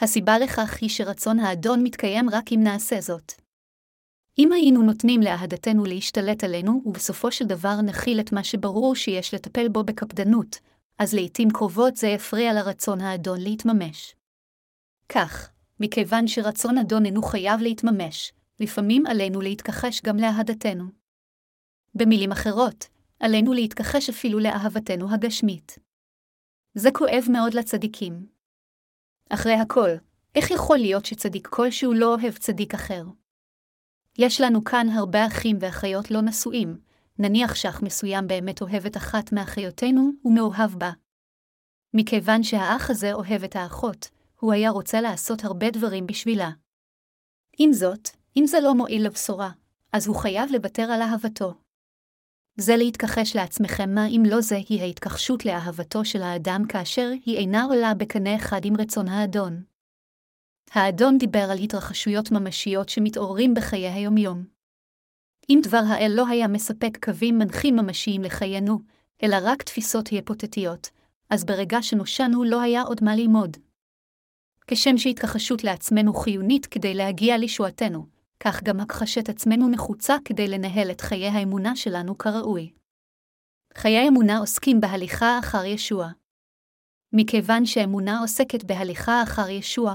הסיבה 0.00 0.38
לכך 0.38 0.78
היא 0.80 0.90
שרצון 0.90 1.38
האדון 1.38 1.82
מתקיים 1.82 2.30
רק 2.30 2.52
אם 2.52 2.60
נעשה 2.62 3.00
זאת. 3.00 3.32
אם 4.38 4.52
היינו 4.52 4.82
נותנים 4.82 5.20
לאהדתנו 5.20 5.84
להשתלט 5.84 6.44
עלינו, 6.44 6.82
ובסופו 6.86 7.32
של 7.32 7.44
דבר 7.44 7.80
נכיל 7.80 8.20
את 8.20 8.32
מה 8.32 8.44
שברור 8.44 8.94
שיש 8.94 9.34
לטפל 9.34 9.68
בו 9.68 9.84
בקפדנות, 9.84 10.58
אז 10.98 11.14
לעתים 11.14 11.50
קרובות 11.50 11.96
זה 11.96 12.08
יפריע 12.08 12.52
לרצון 12.52 13.00
האדון 13.00 13.40
להתממש. 13.40 14.14
כך, 15.14 15.50
מכיוון 15.80 16.26
שרצון 16.26 16.78
אדון 16.78 17.04
אינו 17.06 17.22
חייב 17.22 17.60
להתממש, 17.60 18.32
לפעמים 18.60 19.06
עלינו 19.06 19.40
להתכחש 19.40 20.02
גם 20.02 20.16
לאהדתנו. 20.16 20.84
במילים 21.94 22.32
אחרות, 22.32 22.88
עלינו 23.20 23.52
להתכחש 23.52 24.08
אפילו 24.08 24.38
לאהבתנו 24.38 25.14
הגשמית. 25.14 25.78
זה 26.74 26.90
כואב 26.92 27.24
מאוד 27.32 27.54
לצדיקים. 27.54 28.26
אחרי 29.30 29.54
הכל, 29.54 29.90
איך 30.34 30.50
יכול 30.50 30.78
להיות 30.78 31.04
שצדיק 31.04 31.46
כלשהו 31.46 31.92
לא 31.92 32.14
אוהב 32.14 32.34
צדיק 32.34 32.74
אחר? 32.74 33.04
יש 34.18 34.40
לנו 34.40 34.64
כאן 34.64 34.86
הרבה 34.88 35.26
אחים 35.26 35.56
ואחיות 35.60 36.10
לא 36.10 36.22
נשואים, 36.22 36.80
נניח 37.18 37.54
שאח 37.54 37.82
מסוים 37.82 38.26
באמת 38.26 38.62
אוהב 38.62 38.86
את 38.86 38.96
אחת 38.96 39.32
מאחיותינו 39.32 40.10
ומאוהב 40.24 40.78
בה. 40.78 40.90
מכיוון 41.94 42.42
שהאח 42.42 42.90
הזה 42.90 43.12
אוהב 43.12 43.44
את 43.44 43.56
האחות, 43.56 44.08
הוא 44.42 44.52
היה 44.52 44.70
רוצה 44.70 45.00
לעשות 45.00 45.44
הרבה 45.44 45.70
דברים 45.70 46.06
בשבילה. 46.06 46.50
עם 47.58 47.72
זאת, 47.72 48.08
אם 48.36 48.44
זה 48.46 48.60
לא 48.60 48.74
מועיל 48.74 49.06
לבשורה, 49.06 49.50
אז 49.92 50.06
הוא 50.06 50.16
חייב 50.16 50.50
לוותר 50.52 50.82
על 50.82 51.02
אהבתו. 51.02 51.54
זה 52.56 52.76
להתכחש 52.76 53.36
לעצמכם 53.36 53.94
מה 53.94 54.06
אם 54.06 54.22
לא 54.26 54.40
זה 54.40 54.56
היא 54.68 54.82
ההתכחשות 54.82 55.44
לאהבתו 55.44 56.04
של 56.04 56.22
האדם 56.22 56.62
כאשר 56.68 57.10
היא 57.24 57.38
אינה 57.38 57.64
עולה 57.64 57.94
בקנה 57.94 58.36
אחד 58.36 58.64
עם 58.64 58.74
רצון 58.80 59.08
האדון. 59.08 59.62
האדון 60.70 61.18
דיבר 61.18 61.46
על 61.50 61.58
התרחשויות 61.58 62.30
ממשיות 62.30 62.88
שמתעוררים 62.88 63.54
בחיי 63.54 63.88
היומיום. 63.88 64.44
אם 65.50 65.60
דבר 65.62 65.82
האל 65.88 66.12
לא 66.14 66.28
היה 66.28 66.48
מספק 66.48 67.04
קווים 67.04 67.38
מנחים 67.38 67.76
ממשיים 67.76 68.22
לחיינו, 68.22 68.78
אלא 69.22 69.36
רק 69.42 69.62
תפיסות 69.62 70.08
היפותטיות, 70.08 70.90
אז 71.30 71.44
ברגע 71.44 71.82
שנושענו 71.82 72.44
לא 72.44 72.60
היה 72.60 72.82
עוד 72.82 73.04
מה 73.04 73.16
ללמוד. 73.16 73.56
כשם 74.72 74.98
שהתכחשות 74.98 75.64
לעצמנו 75.64 76.14
חיונית 76.14 76.66
כדי 76.66 76.94
להגיע 76.94 77.38
לישועתנו, 77.38 78.06
כך 78.40 78.62
גם 78.62 78.80
הכחשת 78.80 79.28
עצמנו 79.28 79.68
נחוצה 79.68 80.16
כדי 80.24 80.48
לנהל 80.48 80.90
את 80.90 81.00
חיי 81.00 81.28
האמונה 81.28 81.76
שלנו 81.76 82.18
כראוי. 82.18 82.72
חיי 83.74 84.08
אמונה 84.08 84.38
עוסקים 84.38 84.80
בהליכה 84.80 85.38
אחר 85.38 85.64
ישוע. 85.64 86.08
מכיוון 87.12 87.66
שאמונה 87.66 88.20
עוסקת 88.20 88.64
בהליכה 88.64 89.22
אחר 89.22 89.48
ישוע, 89.48 89.94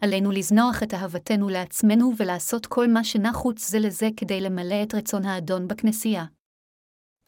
עלינו 0.00 0.30
לזנוח 0.30 0.82
את 0.82 0.94
אהבתנו 0.94 1.48
לעצמנו 1.48 2.12
ולעשות 2.16 2.66
כל 2.66 2.88
מה 2.88 3.04
שנחוץ 3.04 3.70
זה 3.70 3.78
לזה 3.78 4.08
כדי 4.16 4.40
למלא 4.40 4.82
את 4.82 4.94
רצון 4.94 5.24
האדון 5.24 5.68
בכנסייה. 5.68 6.24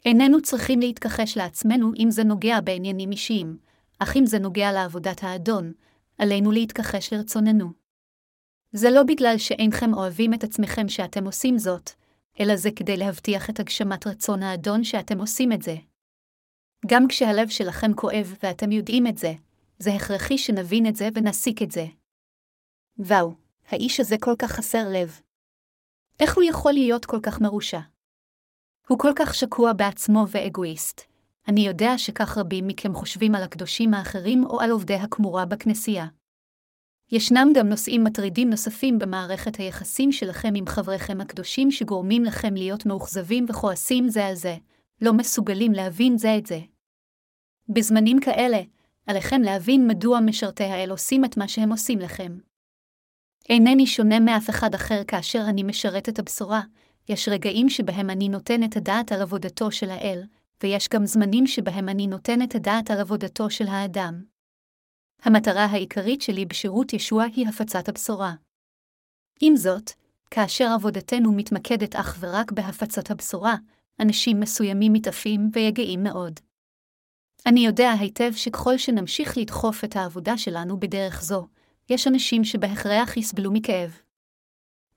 איננו 0.05 0.43
צריכים 0.43 0.81
להתכחש 0.81 1.37
לעצמנו 1.37 1.93
אם 1.99 2.11
זה 2.11 2.25
נוגע 2.25 2.61
בעניינים 2.61 3.11
אישיים, 3.11 3.59
אך 3.99 4.17
אם 4.17 4.27
זה 4.27 4.39
נוגע 4.39 4.73
לעבודת 4.73 5.25
האדון, 5.25 5.73
עלינו 6.19 6.53
להתכחש 6.53 7.13
לרצוננו. 7.13 7.73
זה 8.73 8.91
לא 8.91 9.03
בגלל 9.03 9.39
שאינכם 9.39 9.95
אוהבים 9.95 10.35
את 10.35 10.45
עצמכם 10.45 10.89
שאתם 10.89 11.25
עושים 11.25 11.59
זאת, 11.59 11.91
אלא 12.41 12.57
זה 12.57 12.71
כדי 12.77 12.97
להבטיח 12.97 13.51
את 13.51 13.61
הגשמת 13.61 14.07
רצון 14.07 14.43
האדון 14.43 14.85
שאתם 14.85 15.19
עושים 15.19 15.53
את 15.53 15.63
זה. 15.63 15.77
גם 16.87 17.09
כשהלב 17.09 17.49
שלכם 17.49 17.95
כואב 17.95 18.37
ואתם 18.43 18.73
יודעים 18.73 19.07
את 19.07 19.19
זה, 19.19 19.33
זה 19.79 19.91
הכרחי 19.95 20.39
שנבין 20.39 20.87
את 20.87 20.97
זה 20.97 21.09
ונסיק 21.15 21.63
את 21.63 21.71
זה. 21.71 21.87
וואו, 22.99 23.35
האיש 23.69 24.01
הזה 24.01 24.17
כל 24.21 24.35
כך 24.39 24.51
חסר 24.51 24.89
לב. 24.93 25.21
איך 26.21 26.37
הוא 26.37 26.45
יכול 26.45 26.73
להיות 26.73 27.07
כל 27.07 27.21
כך 27.23 27.41
מרושע? 27.41 27.81
הוא 28.89 28.99
כל 28.99 29.13
כך 29.17 29.35
שקוע 29.35 29.73
בעצמו 29.73 30.25
ואגואיסט. 30.29 31.01
אני 31.49 31.61
יודע 31.61 31.99
שכך 31.99 32.39
רבים 32.39 32.67
מכם 32.67 32.95
חושבים 32.95 33.35
על 33.35 33.43
הקדושים 33.43 33.95
האחרים 33.95 34.45
או 34.45 34.61
על 34.61 34.71
עובדי 34.71 34.95
הכמורה 34.95 35.45
בכנסייה. 35.45 36.07
ישנם 37.13 37.49
גם 37.55 37.69
נושאים 37.69 38.05
מטרידים 38.05 38.51
נוספים 38.51 38.99
במערכת 38.99 39.57
היחסים 39.57 40.13
שלכם 40.13 40.53
עם 40.55 40.67
חבריכם 40.67 41.21
הקדושים 41.21 41.71
שגורמים 41.71 42.25
לכם 42.25 42.55
להיות 42.55 42.87
מאוכזבים 42.87 43.47
וכועסים 43.49 44.09
זה 44.09 44.27
על 44.27 44.35
זה, 44.35 44.57
לא 45.03 45.13
מסוגלים 45.13 45.73
להבין 45.73 46.19
זה 46.19 46.37
את 46.39 46.47
זה. 46.47 46.61
בזמנים 47.69 48.21
כאלה, 48.21 48.61
עליכם 49.07 49.43
להבין 49.43 49.89
מדוע 49.89 50.21
משרתי 50.21 50.65
האל 50.65 50.91
עושים 50.91 51.25
את 51.25 51.37
מה 51.37 51.49
שהם 51.49 51.73
עושים 51.73 51.99
לכם. 51.99 52.39
אינני 53.49 53.87
שונה 53.87 54.21
מאף 54.21 54.51
אחד 54.51 54.75
אחר 54.75 55.05
כאשר 55.05 55.43
אני 55.49 55.63
משרת 55.63 56.09
את 56.09 56.19
הבשורה, 56.19 56.61
יש 57.09 57.29
רגעים 57.29 57.69
שבהם 57.69 58.11
אני 58.11 58.29
נותן 58.29 58.65
את 58.65 58.77
הדעת 58.77 59.13
על 59.13 59.23
עבודתו 59.23 59.71
של 59.71 59.91
האל, 59.91 60.23
ויש 60.63 60.89
גם 60.89 61.07
זמנים 61.07 61.47
שבהם 61.47 61.89
אני 61.89 62.07
נותן 62.07 62.43
את 62.43 62.55
הדעת 62.55 62.91
על 62.91 63.01
עבודתו 63.01 63.51
של 63.51 63.67
האדם. 63.67 64.23
המטרה 65.23 65.65
העיקרית 65.65 66.23
שלי 66.23 66.47
בשירות 66.47 66.93
ישוע 66.93 67.25
היא 67.25 67.49
הפצת 67.49 67.89
הבשורה. 67.89 68.33
עם 69.41 69.57
זאת, 69.57 69.91
כאשר 70.31 70.67
עבודתנו 70.75 71.33
מתמקדת 71.33 71.97
אך 71.97 72.17
ורק 72.21 72.53
בהפצת 72.53 73.11
הבשורה, 73.11 73.55
אנשים 74.01 74.41
מסוימים 74.41 74.93
מתעפים 74.93 75.51
ויגעים 75.53 76.03
מאוד. 76.03 76.41
אני 77.47 77.61
יודע 77.61 77.93
היטב 78.01 78.33
שככל 78.33 78.79
שנמשיך 78.79 79.39
לדחוף 79.39 79.85
את 79.85 79.97
העבודה 79.97 80.39
שלנו 80.39 80.81
בדרך 80.81 81.23
זו, 81.23 81.47
יש 81.91 82.07
אנשים 82.07 82.45
שבהכרח 82.45 83.17
יסבלו 83.17 83.53
מכאב. 83.53 84.08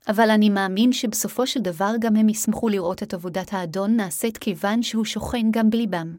אבל 0.08 0.30
אני 0.30 0.50
מאמין 0.50 0.92
שבסופו 0.92 1.46
של 1.46 1.60
דבר 1.60 1.92
גם 2.00 2.16
הם 2.16 2.28
ישמחו 2.28 2.68
לראות 2.68 3.02
את 3.02 3.14
עבודת 3.14 3.52
האדון 3.52 3.96
נעשית 3.96 4.38
כיוון 4.38 4.82
שהוא 4.82 5.04
שוכן 5.04 5.46
גם 5.50 5.70
בליבם. 5.70 6.16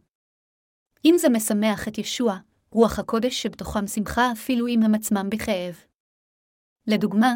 אם 1.05 1.15
זה 1.17 1.29
משמח 1.29 1.87
את 1.87 1.97
ישוע, 1.97 2.37
רוח 2.71 2.99
הקודש 2.99 3.41
שבתוכם 3.41 3.87
שמחה 3.87 4.31
אפילו 4.31 4.67
אם 4.67 4.83
הם 4.83 4.95
עצמם 4.95 5.29
בכאב. 5.29 5.83
לדוגמה, 6.87 7.35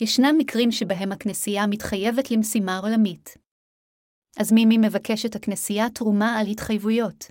ישנם 0.00 0.34
מקרים 0.38 0.70
שבהם 0.70 1.12
הכנסייה 1.12 1.66
מתחייבת 1.66 2.30
למשימה 2.30 2.78
עולמית. 2.78 3.36
אז 4.40 4.52
מי 4.52 4.66
מי 4.66 4.78
מבקשת 4.78 5.36
הכנסייה 5.36 5.90
תרומה 5.90 6.38
על 6.38 6.46
התחייבויות? 6.46 7.30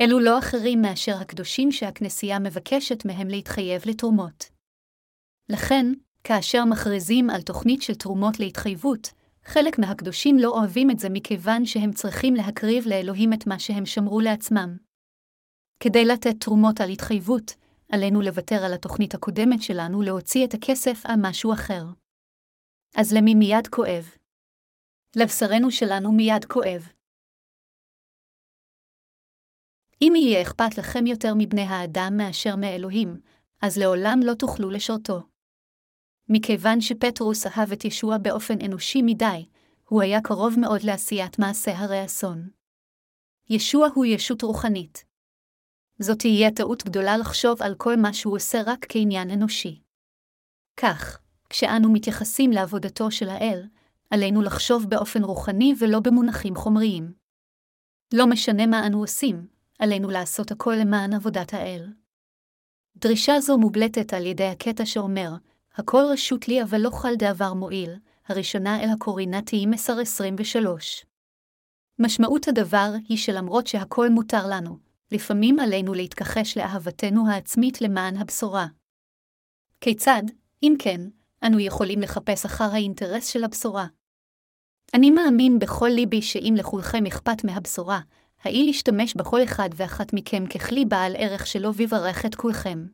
אלו 0.00 0.20
לא 0.20 0.38
אחרים 0.38 0.82
מאשר 0.82 1.14
הקדושים 1.20 1.72
שהכנסייה 1.72 2.38
מבקשת 2.38 3.04
מהם 3.04 3.28
להתחייב 3.28 3.82
לתרומות. 3.86 4.44
לכן, 5.48 5.86
כאשר 6.28 6.64
מכריזים 6.64 7.30
על 7.30 7.42
תוכנית 7.42 7.82
של 7.82 7.94
תרומות 7.94 8.40
להתחייבות, 8.40 9.12
חלק 9.44 9.78
מהקדושים 9.78 10.38
לא 10.38 10.48
אוהבים 10.48 10.90
את 10.90 10.98
זה 10.98 11.08
מכיוון 11.10 11.66
שהם 11.66 11.92
צריכים 11.92 12.34
להקריב 12.34 12.86
לאלוהים 12.86 13.32
את 13.32 13.46
מה 13.46 13.58
שהם 13.58 13.86
שמרו 13.86 14.20
לעצמם. 14.20 14.76
כדי 15.80 16.04
לתת 16.04 16.40
תרומות 16.40 16.80
על 16.80 16.88
התחייבות, 16.90 17.52
עלינו 17.92 18.22
לוותר 18.22 18.64
על 18.64 18.74
התוכנית 18.74 19.14
הקודמת 19.14 19.62
שלנו 19.62 20.02
להוציא 20.02 20.46
את 20.46 20.54
הכסף 20.54 21.02
על 21.04 21.14
משהו 21.22 21.52
אחר. 21.52 21.84
אז 22.96 23.12
למי 23.12 23.34
מיד 23.34 23.66
כואב? 23.66 24.04
לבשרנו 25.16 25.70
שלנו 25.70 26.12
מיד 26.12 26.44
כואב. 26.44 26.88
אם 30.02 30.12
יהיה 30.16 30.42
אכפת 30.42 30.78
לכם 30.78 31.06
יותר 31.06 31.32
מבני 31.38 31.62
האדם 31.62 32.12
מאשר 32.16 32.56
מאלוהים, 32.56 33.20
אז 33.62 33.78
לעולם 33.78 34.18
לא 34.24 34.34
תוכלו 34.34 34.70
לשרתו. 34.70 35.35
מכיוון 36.28 36.80
שפטרוס 36.80 37.46
אהב 37.46 37.72
את 37.72 37.84
ישוע 37.84 38.18
באופן 38.18 38.54
אנושי 38.64 39.02
מדי, 39.02 39.46
הוא 39.88 40.02
היה 40.02 40.20
קרוב 40.20 40.54
מאוד 40.58 40.82
לעשיית 40.82 41.38
מעשה 41.38 41.78
הרי 41.78 42.04
אסון. 42.04 42.48
ישוע 43.50 43.88
הוא 43.94 44.04
ישות 44.04 44.42
רוחנית. 44.42 45.04
זאת 45.98 46.18
תהיה 46.18 46.50
טעות 46.50 46.84
גדולה 46.84 47.16
לחשוב 47.16 47.62
על 47.62 47.74
כל 47.74 47.96
מה 47.96 48.12
שהוא 48.12 48.36
עושה 48.36 48.62
רק 48.66 48.86
כעניין 48.88 49.30
אנושי. 49.30 49.80
כך, 50.76 51.18
כשאנו 51.50 51.92
מתייחסים 51.92 52.50
לעבודתו 52.50 53.10
של 53.10 53.28
האל, 53.28 53.62
עלינו 54.10 54.42
לחשוב 54.42 54.84
באופן 54.88 55.24
רוחני 55.24 55.74
ולא 55.80 56.00
במונחים 56.00 56.56
חומריים. 56.56 57.12
לא 58.14 58.26
משנה 58.26 58.66
מה 58.66 58.86
אנו 58.86 59.00
עושים, 59.00 59.46
עלינו 59.78 60.10
לעשות 60.10 60.50
הכל 60.50 60.74
למען 60.80 61.12
עבודת 61.14 61.54
האל. 61.54 61.92
דרישה 62.96 63.40
זו 63.40 63.58
מובלטת 63.58 64.12
על 64.12 64.26
ידי 64.26 64.46
הקטע 64.46 64.86
שאומר, 64.86 65.30
הכל 65.76 66.02
רשות 66.12 66.48
לי 66.48 66.62
אבל 66.62 66.80
לא 66.80 66.90
חל 66.90 67.14
דבר 67.18 67.54
מועיל, 67.54 67.90
הראשונה 68.26 68.82
אל 68.82 68.88
הקורינתיים 68.88 69.72
10-23. 69.72 69.76
משמעות 71.98 72.48
הדבר 72.48 72.90
היא 73.08 73.18
שלמרות 73.18 73.66
שהכל 73.66 74.08
מותר 74.08 74.46
לנו, 74.50 74.78
לפעמים 75.12 75.58
עלינו 75.58 75.94
להתכחש 75.94 76.58
לאהבתנו 76.58 77.30
העצמית 77.30 77.80
למען 77.80 78.16
הבשורה. 78.16 78.66
כיצד, 79.80 80.22
אם 80.62 80.74
כן, 80.78 81.00
אנו 81.46 81.60
יכולים 81.60 82.00
לחפש 82.00 82.44
אחר 82.44 82.68
האינטרס 82.72 83.26
של 83.26 83.44
הבשורה? 83.44 83.86
אני 84.94 85.10
מאמין 85.10 85.58
בכל 85.58 85.88
ליבי 85.88 86.22
שאם 86.22 86.54
לכולכם 86.58 87.06
אכפת 87.06 87.44
מהבשורה, 87.44 88.00
האי 88.42 88.66
להשתמש 88.66 89.14
בכל 89.14 89.44
אחד 89.44 89.68
ואחת 89.76 90.12
מכם 90.12 90.46
ככלי 90.46 90.84
בעל 90.84 91.12
ערך 91.16 91.46
שלא 91.46 91.72
ויברך 91.74 92.26
את 92.26 92.34
כולכם. 92.34 92.86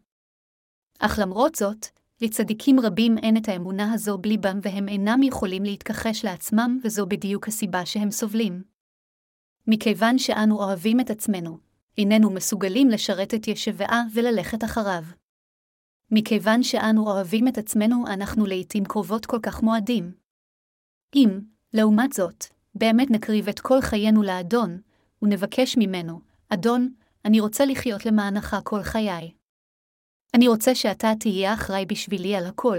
אך 0.99 1.19
למרות 1.23 1.55
זאת, 1.55 1.87
לצדיקים 2.23 2.81
רבים 2.81 3.19
אין 3.19 3.37
את 3.37 3.49
האמונה 3.49 3.93
הזו 3.93 4.19
בליבם 4.19 4.59
והם 4.63 4.89
אינם 4.89 5.23
יכולים 5.23 5.63
להתכחש 5.63 6.25
לעצמם, 6.25 6.81
וזו 6.85 7.07
בדיוק 7.07 7.49
הסיבה 7.49 7.87
שהם 7.87 8.11
סובלים. 8.11 8.63
מכיוון 9.67 10.19
שאנו 10.19 10.59
אוהבים 10.59 11.01
את 11.01 11.11
עצמנו, 11.11 11.59
איננו 11.99 12.31
מסוגלים 12.31 12.89
לשרת 12.89 13.35
את 13.35 13.49
ישבעה 13.49 14.03
וללכת 14.15 14.65
אחריו. 14.65 15.03
מכיוון 16.11 16.63
שאנו 16.63 17.07
אוהבים 17.07 17.49
את 17.49 17.59
עצמנו, 17.59 18.07
אנחנו 18.07 18.47
לעתים 18.47 18.85
קרובות 18.85 19.27
כל 19.27 19.39
כך 19.43 19.63
מועדים. 19.63 20.13
אם, 21.15 21.41
לעומת 21.75 22.13
זאת, 22.13 22.45
באמת 22.75 23.11
נקריב 23.11 23.49
את 23.49 23.61
כל 23.61 23.81
חיינו 23.81 24.23
לאדון, 24.23 24.81
ונבקש 25.23 25.77
ממנו, 25.79 26.21
אדון, 26.49 26.95
אני 27.25 27.41
רוצה 27.41 27.65
לחיות 27.65 28.07
למענך 28.07 28.57
כל 28.65 28.83
חיי. 28.83 29.42
אני 30.37 30.49
רוצה 30.49 30.75
שאתה 30.75 31.13
תהיה 31.21 31.55
אחראי 31.55 31.87
בשבילי 31.87 32.37
על 32.37 32.47
הכל, 32.47 32.79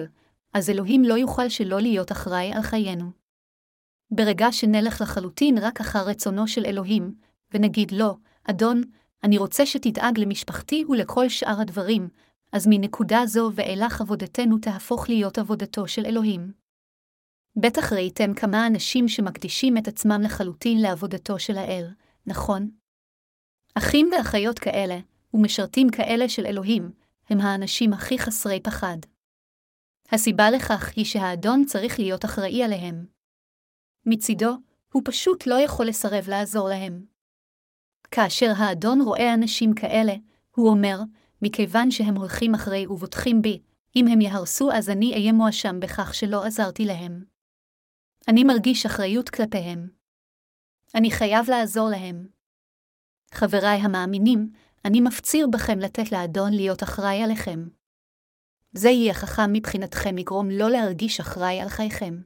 אז 0.54 0.70
אלוהים 0.70 1.04
לא 1.04 1.14
יוכל 1.14 1.50
שלא 1.50 1.82
להיות 1.82 2.12
אחראי 2.12 2.52
על 2.54 2.62
חיינו. 2.62 3.12
ברגע 4.12 4.52
שנלך 4.52 5.02
לחלוטין 5.02 5.58
רק 5.58 5.82
אחר 5.82 6.08
רצונו 6.08 6.48
של 6.48 6.66
אלוהים, 6.66 7.16
ונגיד 7.54 7.92
לו, 7.92 8.18
אדון, 8.44 8.82
אני 9.24 9.38
רוצה 9.38 9.66
שתדאג 9.66 10.20
למשפחתי 10.20 10.86
ולכל 10.90 11.30
שאר 11.30 11.62
הדברים, 11.62 12.10
אז 12.52 12.68
מנקודה 12.70 13.22
זו 13.26 13.52
ואילך 13.56 14.02
עבודתנו 14.02 14.58
תהפוך 14.58 15.10
להיות 15.10 15.38
עבודתו 15.38 15.88
של 15.88 16.06
אלוהים. 16.06 16.52
בטח 17.56 17.94
ראיתם 17.94 18.34
כמה 18.34 18.68
אנשים 18.68 19.08
שמקדישים 19.08 19.78
את 19.78 19.88
עצמם 19.88 20.22
לחלוטין 20.24 20.82
לעבודתו 20.82 21.40
של 21.40 21.58
האל, 21.58 21.88
נכון? 22.26 22.70
אחים 23.76 24.10
ואחיות 24.12 24.60
כאלה, 24.60 25.00
ומשרתים 25.34 25.90
כאלה 25.90 26.30
של 26.30 26.46
אלוהים, 26.46 26.92
הם 27.30 27.40
האנשים 27.40 27.94
הכי 27.94 28.20
חסרי 28.20 28.60
פחד. 28.60 28.98
הסיבה 30.12 30.52
לכך 30.52 30.94
היא 30.96 31.06
שהאדון 31.06 31.66
צריך 31.66 32.00
להיות 32.00 32.26
אחראי 32.26 32.64
עליהם. 32.64 33.06
מצידו, 34.06 34.58
הוא 34.94 35.02
פשוט 35.06 35.48
לא 35.48 35.56
יכול 35.56 35.86
לסרב 35.86 36.30
לעזור 36.30 36.70
להם. 36.70 37.06
כאשר 38.12 38.52
האדון 38.58 39.02
רואה 39.02 39.34
אנשים 39.34 39.74
כאלה, 39.74 40.14
הוא 40.56 40.70
אומר, 40.70 41.00
מכיוון 41.42 41.92
שהם 41.92 42.16
הולכים 42.16 42.56
אחרי 42.56 42.88
ובוטחים 42.88 43.42
בי, 43.42 43.62
אם 43.96 44.08
הם 44.08 44.22
יהרסו 44.22 44.72
אז 44.72 44.90
אני 44.90 45.14
אהיה 45.14 45.34
מואשם 45.34 45.80
בכך 45.80 46.14
שלא 46.14 46.46
עזרתי 46.46 46.86
להם. 46.86 47.24
אני 48.28 48.44
מרגיש 48.44 48.86
אחריות 48.86 49.30
כלפיהם. 49.30 49.90
אני 50.96 51.12
חייב 51.12 51.50
לעזור 51.50 51.90
להם. 51.90 52.28
חבריי 53.34 53.78
המאמינים, 53.78 54.52
אני 54.86 55.02
מפציר 55.02 55.48
בכם 55.54 55.80
לתת 55.80 56.12
לאדון 56.12 56.54
להיות 56.54 56.84
אחראי 56.84 57.24
עליכם. 57.24 57.68
זה 58.72 58.90
יהיה 58.90 59.14
חכם 59.14 59.54
מבחינתכם 59.54 60.18
יגרום 60.18 60.50
לא 60.50 60.70
להרגיש 60.70 61.20
אחראי 61.20 61.62
על 61.62 61.70
חייכם. 61.70 62.22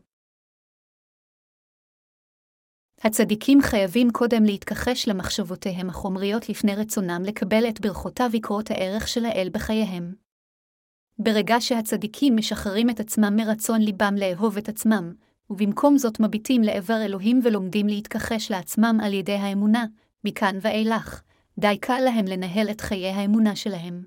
הצדיקים 3.04 3.62
חייבים 3.62 4.12
קודם 4.12 4.44
להתכחש 4.44 5.08
למחשבותיהם 5.08 5.90
החומריות 5.90 6.50
לפני 6.50 6.76
רצונם 6.76 7.22
לקבל 7.26 7.70
את 7.70 7.82
ברכותיו 7.82 8.30
יקרות 8.34 8.72
הערך 8.72 9.08
של 9.08 9.26
האל 9.26 9.50
בחייהם. 9.52 10.14
ברגע 11.20 11.56
שהצדיקים 11.60 12.38
משחררים 12.38 12.90
את 12.90 13.00
עצמם 13.00 13.36
מרצון 13.36 13.82
ליבם 13.82 14.16
לאהוב 14.18 14.58
את 14.58 14.70
עצמם, 14.70 15.14
ובמקום 15.50 15.98
זאת 15.98 16.20
מביטים 16.20 16.62
לעבר 16.62 17.02
אלוהים 17.06 17.40
ולומדים 17.44 17.88
להתכחש 17.88 18.52
לעצמם 18.52 18.98
על 19.04 19.14
ידי 19.14 19.36
האמונה, 19.36 19.86
מכאן 20.24 20.58
ואילך, 20.62 21.22
די 21.60 21.78
קל 21.78 22.00
להם 22.06 22.26
לנהל 22.26 22.70
את 22.72 22.82
חיי 22.82 23.10
האמונה 23.10 23.56
שלהם. 23.56 24.06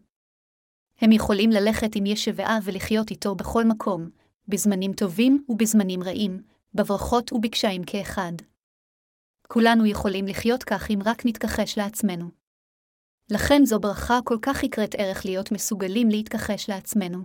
הם 1.01 1.12
יכולים 1.12 1.51
ללכת 1.51 1.96
עם 1.96 2.07
ישבעה 2.07 2.59
ולחיות 2.64 3.11
איתו 3.11 3.34
בכל 3.34 3.64
מקום, 3.64 4.11
בזמנים 4.48 4.92
טובים 4.92 5.44
ובזמנים 5.48 6.03
רעים, 6.03 6.42
בברכות 6.74 7.32
ובקשיים 7.32 7.82
כאחד. 7.84 8.32
כולנו 9.48 9.86
יכולים 9.86 10.26
לחיות 10.26 10.64
כך 10.64 10.90
אם 10.90 10.98
רק 11.05 11.26
נתכחש 11.26 11.78
לעצמנו. 11.78 12.30
לכן 13.30 13.64
זו 13.64 13.80
ברכה 13.80 14.18
כל 14.24 14.38
כך 14.42 14.62
יקרת 14.62 14.94
ערך 14.98 15.24
להיות 15.24 15.53
מסוגלים 15.53 16.09
להתכחש 16.09 16.70
לעצמנו. 16.70 17.18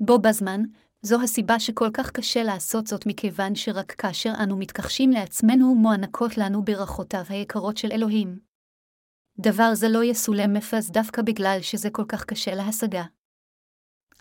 בו 0.00 0.18
בזמן, 0.18 0.62
זו 1.02 1.22
הסיבה 1.22 1.60
שכל 1.60 1.88
כך 1.94 2.10
קשה 2.10 2.42
לעשות 2.42 2.86
זאת 2.86 3.06
מכיוון 3.06 3.54
שרק 3.54 3.92
כאשר 3.92 4.32
אנו 4.42 4.56
מתכחשים 4.56 5.10
לעצמנו 5.10 5.74
מוענקות 5.74 6.38
לנו 6.38 6.64
ברכותיו 6.64 7.24
היקרות 7.28 7.76
של 7.76 7.92
אלוהים. 7.92 8.53
דבר 9.38 9.74
זה 9.74 9.88
לא 9.88 10.04
יסולם 10.04 10.54
מפז 10.54 10.90
דווקא 10.90 11.22
בגלל 11.22 11.58
שזה 11.62 11.90
כל 11.90 12.04
כך 12.08 12.24
קשה 12.24 12.54
להשגה. 12.54 13.04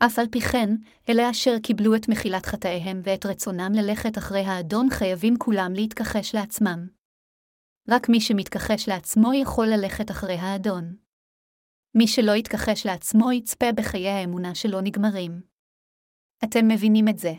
אף 0.06 0.20
על 0.20 0.26
פי 0.32 0.42
כן, 0.42 0.70
אלה 1.10 1.32
אשר 1.32 1.60
קיבלו 1.64 1.96
את 1.96 2.10
מחילת 2.10 2.46
חטאיהם 2.46 3.02
ואת 3.04 3.26
רצונם 3.26 3.72
ללכת 3.76 4.18
אחרי 4.18 4.40
האדון 4.40 4.90
חייבים 4.90 5.38
כולם 5.38 5.74
להתכחש 5.76 6.36
לעצמם. 6.36 6.88
רק 7.90 8.10
מי 8.10 8.22
שמתכחש 8.22 8.90
לעצמו 8.90 9.34
יכול 9.34 9.68
ללכת 9.68 10.12
אחרי 10.12 10.36
האדון. 10.36 10.96
מי 11.96 12.08
שלא 12.08 12.32
יתכחש 12.32 12.86
לעצמו 12.86 13.32
יצפה 13.32 13.72
בחיי 13.72 14.10
האמונה 14.10 14.56
שלא 14.56 14.82
נגמרים. 14.82 15.42
אתם 16.44 16.68
מבינים 16.68 17.08
את 17.08 17.20
זה. 17.20 17.34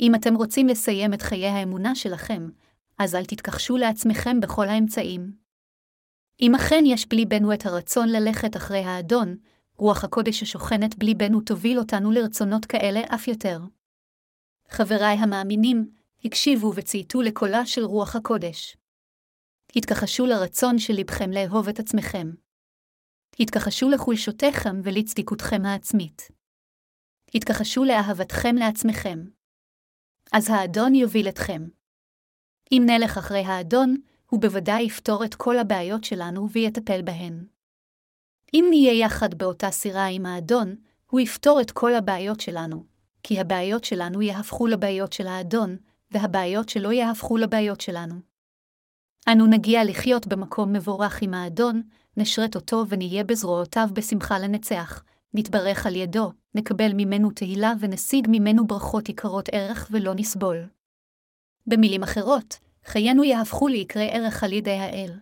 אם 0.00 0.14
אתם 0.14 0.34
רוצים 0.34 0.66
לסיים 0.66 1.14
את 1.14 1.22
חיי 1.22 1.46
האמונה 1.46 1.94
שלכם, 1.94 2.48
אז 2.98 3.14
אל 3.14 3.24
תתכחשו 3.24 3.76
לעצמכם 3.76 4.40
בכל 4.40 4.68
האמצעים. 4.68 5.41
אם 6.42 6.54
אכן 6.54 6.84
יש 6.86 7.06
בליבנו 7.08 7.54
את 7.54 7.66
הרצון 7.66 8.08
ללכת 8.08 8.56
אחרי 8.56 8.78
האדון, 8.78 9.36
רוח 9.76 10.04
הקודש 10.04 10.42
השוכנת 10.42 10.98
בליבנו 10.98 11.40
תוביל 11.40 11.78
אותנו 11.78 12.10
לרצונות 12.10 12.64
כאלה 12.66 13.00
אף 13.14 13.28
יותר. 13.28 13.60
חבריי 14.68 15.16
המאמינים, 15.16 15.90
הקשיבו 16.24 16.72
וצייתו 16.76 17.22
לקולה 17.22 17.66
של 17.66 17.84
רוח 17.84 18.16
הקודש. 18.16 18.76
התכחשו 19.76 20.26
לרצון 20.26 20.78
של 20.78 20.94
לבכם 20.94 21.30
לאהוב 21.30 21.68
את 21.68 21.78
עצמכם. 21.78 22.30
התכחשו 23.40 23.88
לחולשותיכם 23.88 24.80
ולצדיקותכם 24.84 25.66
העצמית. 25.66 26.28
התכחשו 27.34 27.84
לאהבתכם 27.84 28.54
לעצמכם. 28.56 29.18
אז 30.32 30.50
האדון 30.50 30.94
יוביל 30.94 31.28
אתכם. 31.28 31.62
אם 32.72 32.82
נלך 32.86 33.18
אחרי 33.18 33.44
האדון, 33.44 33.96
הוא 34.32 34.40
בוודאי 34.40 34.82
יפתור 34.82 35.24
את 35.24 35.34
כל 35.34 35.58
הבעיות 35.58 36.04
שלנו 36.04 36.50
ויטפל 36.50 37.02
בהן. 37.02 37.44
אם 38.54 38.66
נהיה 38.68 38.92
יחד 38.92 39.34
באותה 39.34 39.70
סירה 39.70 40.06
עם 40.06 40.26
האדון, 40.26 40.76
הוא 41.10 41.20
יפתור 41.20 41.60
את 41.60 41.70
כל 41.70 41.94
הבעיות 41.94 42.40
שלנו, 42.40 42.84
כי 43.22 43.40
הבעיות 43.40 43.84
שלנו 43.84 44.22
יהפכו 44.22 44.66
לבעיות 44.66 45.12
של 45.12 45.26
האדון, 45.26 45.76
והבעיות 46.10 46.68
שלו 46.68 46.92
יהפכו 46.92 47.36
לבעיות 47.36 47.80
שלנו. 47.80 48.14
אנו 49.28 49.46
נגיע 49.46 49.84
לחיות 49.84 50.26
במקום 50.26 50.72
מבורך 50.72 51.22
עם 51.22 51.34
האדון, 51.34 51.82
נשרת 52.16 52.56
אותו 52.56 52.84
ונהיה 52.88 53.24
בזרועותיו 53.24 53.88
בשמחה 53.92 54.38
לנצח, 54.38 55.04
נתברך 55.34 55.86
על 55.86 55.96
ידו, 55.96 56.32
נקבל 56.54 56.92
ממנו 56.94 57.30
תהילה 57.30 57.72
ונשיג 57.80 58.26
ממנו 58.30 58.66
ברכות 58.66 59.08
יקרות 59.08 59.48
ערך 59.52 59.88
ולא 59.90 60.14
נסבול. 60.14 60.68
במילים 61.66 62.02
אחרות, 62.02 62.58
חיינו 62.84 63.24
יהפכו 63.24 63.68
ליקרי 63.68 64.08
ערך 64.10 64.44
על 64.44 64.52
ידי 64.52 64.70
האל. 64.70 65.18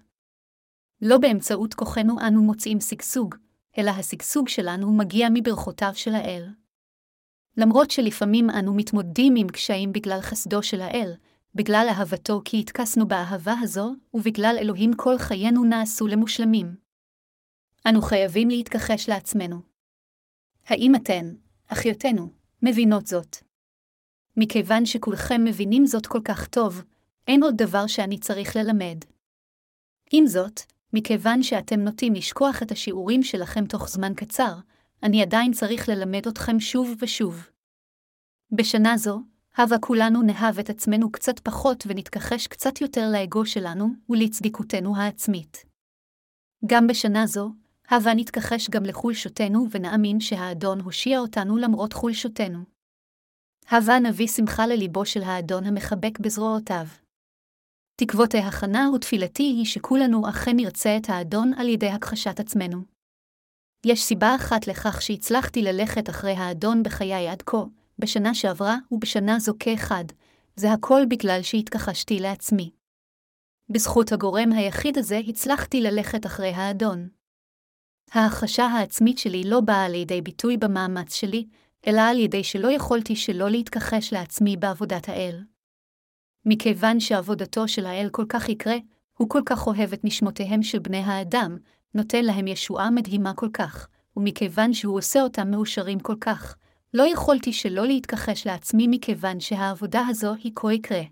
לא 1.02 1.18
באמצעות 1.18 1.74
כוחנו 1.74 2.20
אנו 2.26 2.42
מוצאים 2.42 2.80
שגשוג, 2.80 3.34
אלא 3.78 3.90
השגשוג 3.90 4.48
שלנו 4.48 4.92
מגיע 4.92 5.28
מברכותיו 5.34 5.90
של 5.94 6.14
האל. 6.14 6.48
למרות 7.56 7.90
שלפעמים 7.90 8.50
אנו 8.50 8.74
מתמודדים 8.74 9.34
עם 9.36 9.48
קשיים 9.48 9.92
בגלל 9.92 10.20
חסדו 10.20 10.62
של 10.62 10.80
האל, 10.80 11.12
בגלל 11.54 11.86
אהבתו 11.90 12.42
כי 12.44 12.60
התכסנו 12.60 13.08
באהבה 13.08 13.54
הזו, 13.60 13.94
ובגלל 14.14 14.56
אלוהים 14.60 14.94
כל 14.96 15.18
חיינו 15.18 15.64
נעשו 15.64 16.06
למושלמים. 16.06 16.76
אנו 17.88 18.02
חייבים 18.02 18.48
להתכחש 18.50 19.08
לעצמנו. 19.08 19.60
האם 20.66 20.94
אתן, 20.94 21.34
אחיותינו, 21.68 22.28
מבינות 22.62 23.06
זאת? 23.06 23.36
מכיוון 24.36 24.86
שכולכם 24.86 25.44
מבינים 25.44 25.86
זאת 25.86 26.06
כל 26.06 26.20
כך 26.24 26.46
טוב, 26.46 26.84
אין 27.28 27.42
עוד 27.42 27.54
דבר 27.56 27.86
שאני 27.86 28.18
צריך 28.18 28.56
ללמד. 28.56 29.04
עם 30.12 30.26
זאת, 30.26 30.60
מכיוון 30.92 31.42
שאתם 31.42 31.80
נוטים 31.80 32.14
לשכוח 32.14 32.62
את 32.62 32.70
השיעורים 32.72 33.22
שלכם 33.22 33.66
תוך 33.66 33.88
זמן 33.88 34.14
קצר, 34.14 34.54
אני 35.02 35.22
עדיין 35.22 35.52
צריך 35.52 35.88
ללמד 35.88 36.26
אתכם 36.28 36.60
שוב 36.60 36.94
ושוב. 37.00 37.48
בשנה 38.52 38.96
זו, 38.96 39.20
הבה 39.56 39.78
כולנו 39.78 40.22
נאהב 40.22 40.58
את 40.58 40.70
עצמנו 40.70 41.12
קצת 41.12 41.38
פחות 41.38 41.84
ונתכחש 41.86 42.46
קצת 42.46 42.80
יותר 42.80 43.08
לאגו 43.12 43.46
שלנו 43.46 43.88
ולצדיקותנו 44.08 44.96
העצמית. 44.96 45.64
גם 46.66 46.86
בשנה 46.86 47.26
זו, 47.26 47.50
הבה 47.88 48.14
נתכחש 48.16 48.70
גם 48.70 48.84
לחולשותנו 48.84 49.66
ונאמין 49.70 50.20
שהאדון 50.20 50.80
הושיע 50.80 51.18
אותנו 51.18 51.56
למרות 51.56 51.92
חולשותנו. 51.92 52.58
הבה 53.68 53.98
נביא 53.98 54.28
שמחה 54.28 54.66
לליבו 54.66 55.06
של 55.06 55.22
האדון 55.22 55.64
המחבק 55.64 56.18
בזרועותיו. 56.18 56.86
תקוות 58.06 58.34
ההכנה 58.34 58.90
ותפילתי 58.94 59.42
היא 59.42 59.64
שכולנו 59.64 60.28
אכן 60.28 60.56
נרצה 60.56 60.96
את 60.96 61.10
האדון 61.10 61.52
על 61.56 61.68
ידי 61.68 61.88
הכחשת 61.88 62.40
עצמנו. 62.40 62.82
יש 63.86 64.02
סיבה 64.02 64.34
אחת 64.36 64.66
לכך 64.66 65.02
שהצלחתי 65.02 65.62
ללכת 65.62 66.08
אחרי 66.10 66.32
האדון 66.32 66.82
בחיי 66.82 67.28
עד 67.28 67.42
כה, 67.42 67.64
בשנה 67.98 68.34
שעברה 68.34 68.76
ובשנה 68.92 69.38
זו 69.38 69.52
כאחד, 69.58 70.04
זה 70.56 70.72
הכל 70.72 71.02
בגלל 71.10 71.42
שהתכחשתי 71.42 72.20
לעצמי. 72.20 72.70
בזכות 73.68 74.12
הגורם 74.12 74.52
היחיד 74.52 74.98
הזה 74.98 75.20
הצלחתי 75.28 75.80
ללכת 75.80 76.26
אחרי 76.26 76.50
האדון. 76.50 77.08
ההכחשה 78.12 78.64
העצמית 78.64 79.18
שלי 79.18 79.42
לא 79.44 79.60
באה 79.60 79.88
לידי 79.88 80.20
ביטוי 80.20 80.56
במאמץ 80.56 81.14
שלי, 81.14 81.46
אלא 81.86 82.00
על 82.00 82.18
ידי 82.18 82.44
שלא 82.44 82.68
יכולתי 82.68 83.16
שלא 83.16 83.50
להתכחש 83.50 84.12
לעצמי 84.12 84.56
בעבודת 84.56 85.08
האל. 85.08 85.44
מכיוון 86.44 87.00
שעבודתו 87.00 87.68
של 87.68 87.86
האל 87.86 88.08
כל 88.12 88.24
כך 88.28 88.48
יקרה, 88.48 88.76
הוא 89.18 89.30
כל 89.30 89.42
כך 89.46 89.66
אוהב 89.66 89.92
את 89.92 90.04
נשמותיהם 90.04 90.62
של 90.62 90.78
בני 90.78 90.98
האדם, 90.98 91.56
נותן 91.94 92.24
להם 92.24 92.46
ישועה 92.46 92.90
מדהימה 92.90 93.34
כל 93.34 93.48
כך, 93.52 93.88
ומכיוון 94.16 94.72
שהוא 94.72 94.98
עושה 94.98 95.22
אותם 95.22 95.50
מאושרים 95.50 96.00
כל 96.00 96.16
כך, 96.20 96.56
לא 96.94 97.02
יכולתי 97.12 97.52
שלא 97.52 97.86
להתכחש 97.86 98.46
לעצמי 98.46 98.86
מכיוון 98.90 99.40
שהעבודה 99.40 100.02
הזו 100.08 100.34
היא 100.34 100.52
כה 100.54 100.72
יקרה. 100.72 101.02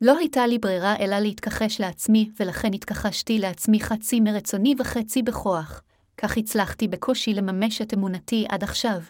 לא 0.00 0.18
הייתה 0.18 0.46
לי 0.46 0.58
ברירה 0.58 0.96
אלא 0.98 1.18
להתכחש 1.18 1.80
לעצמי, 1.80 2.30
ולכן 2.40 2.74
התכחשתי 2.74 3.38
לעצמי 3.38 3.80
חצי 3.80 4.20
מרצוני 4.20 4.74
וחצי 4.78 5.22
בכוח, 5.22 5.82
כך 6.16 6.36
הצלחתי 6.36 6.88
בקושי 6.88 7.34
לממש 7.34 7.82
את 7.82 7.94
אמונתי 7.94 8.46
עד 8.48 8.62
עכשיו. 8.62 9.00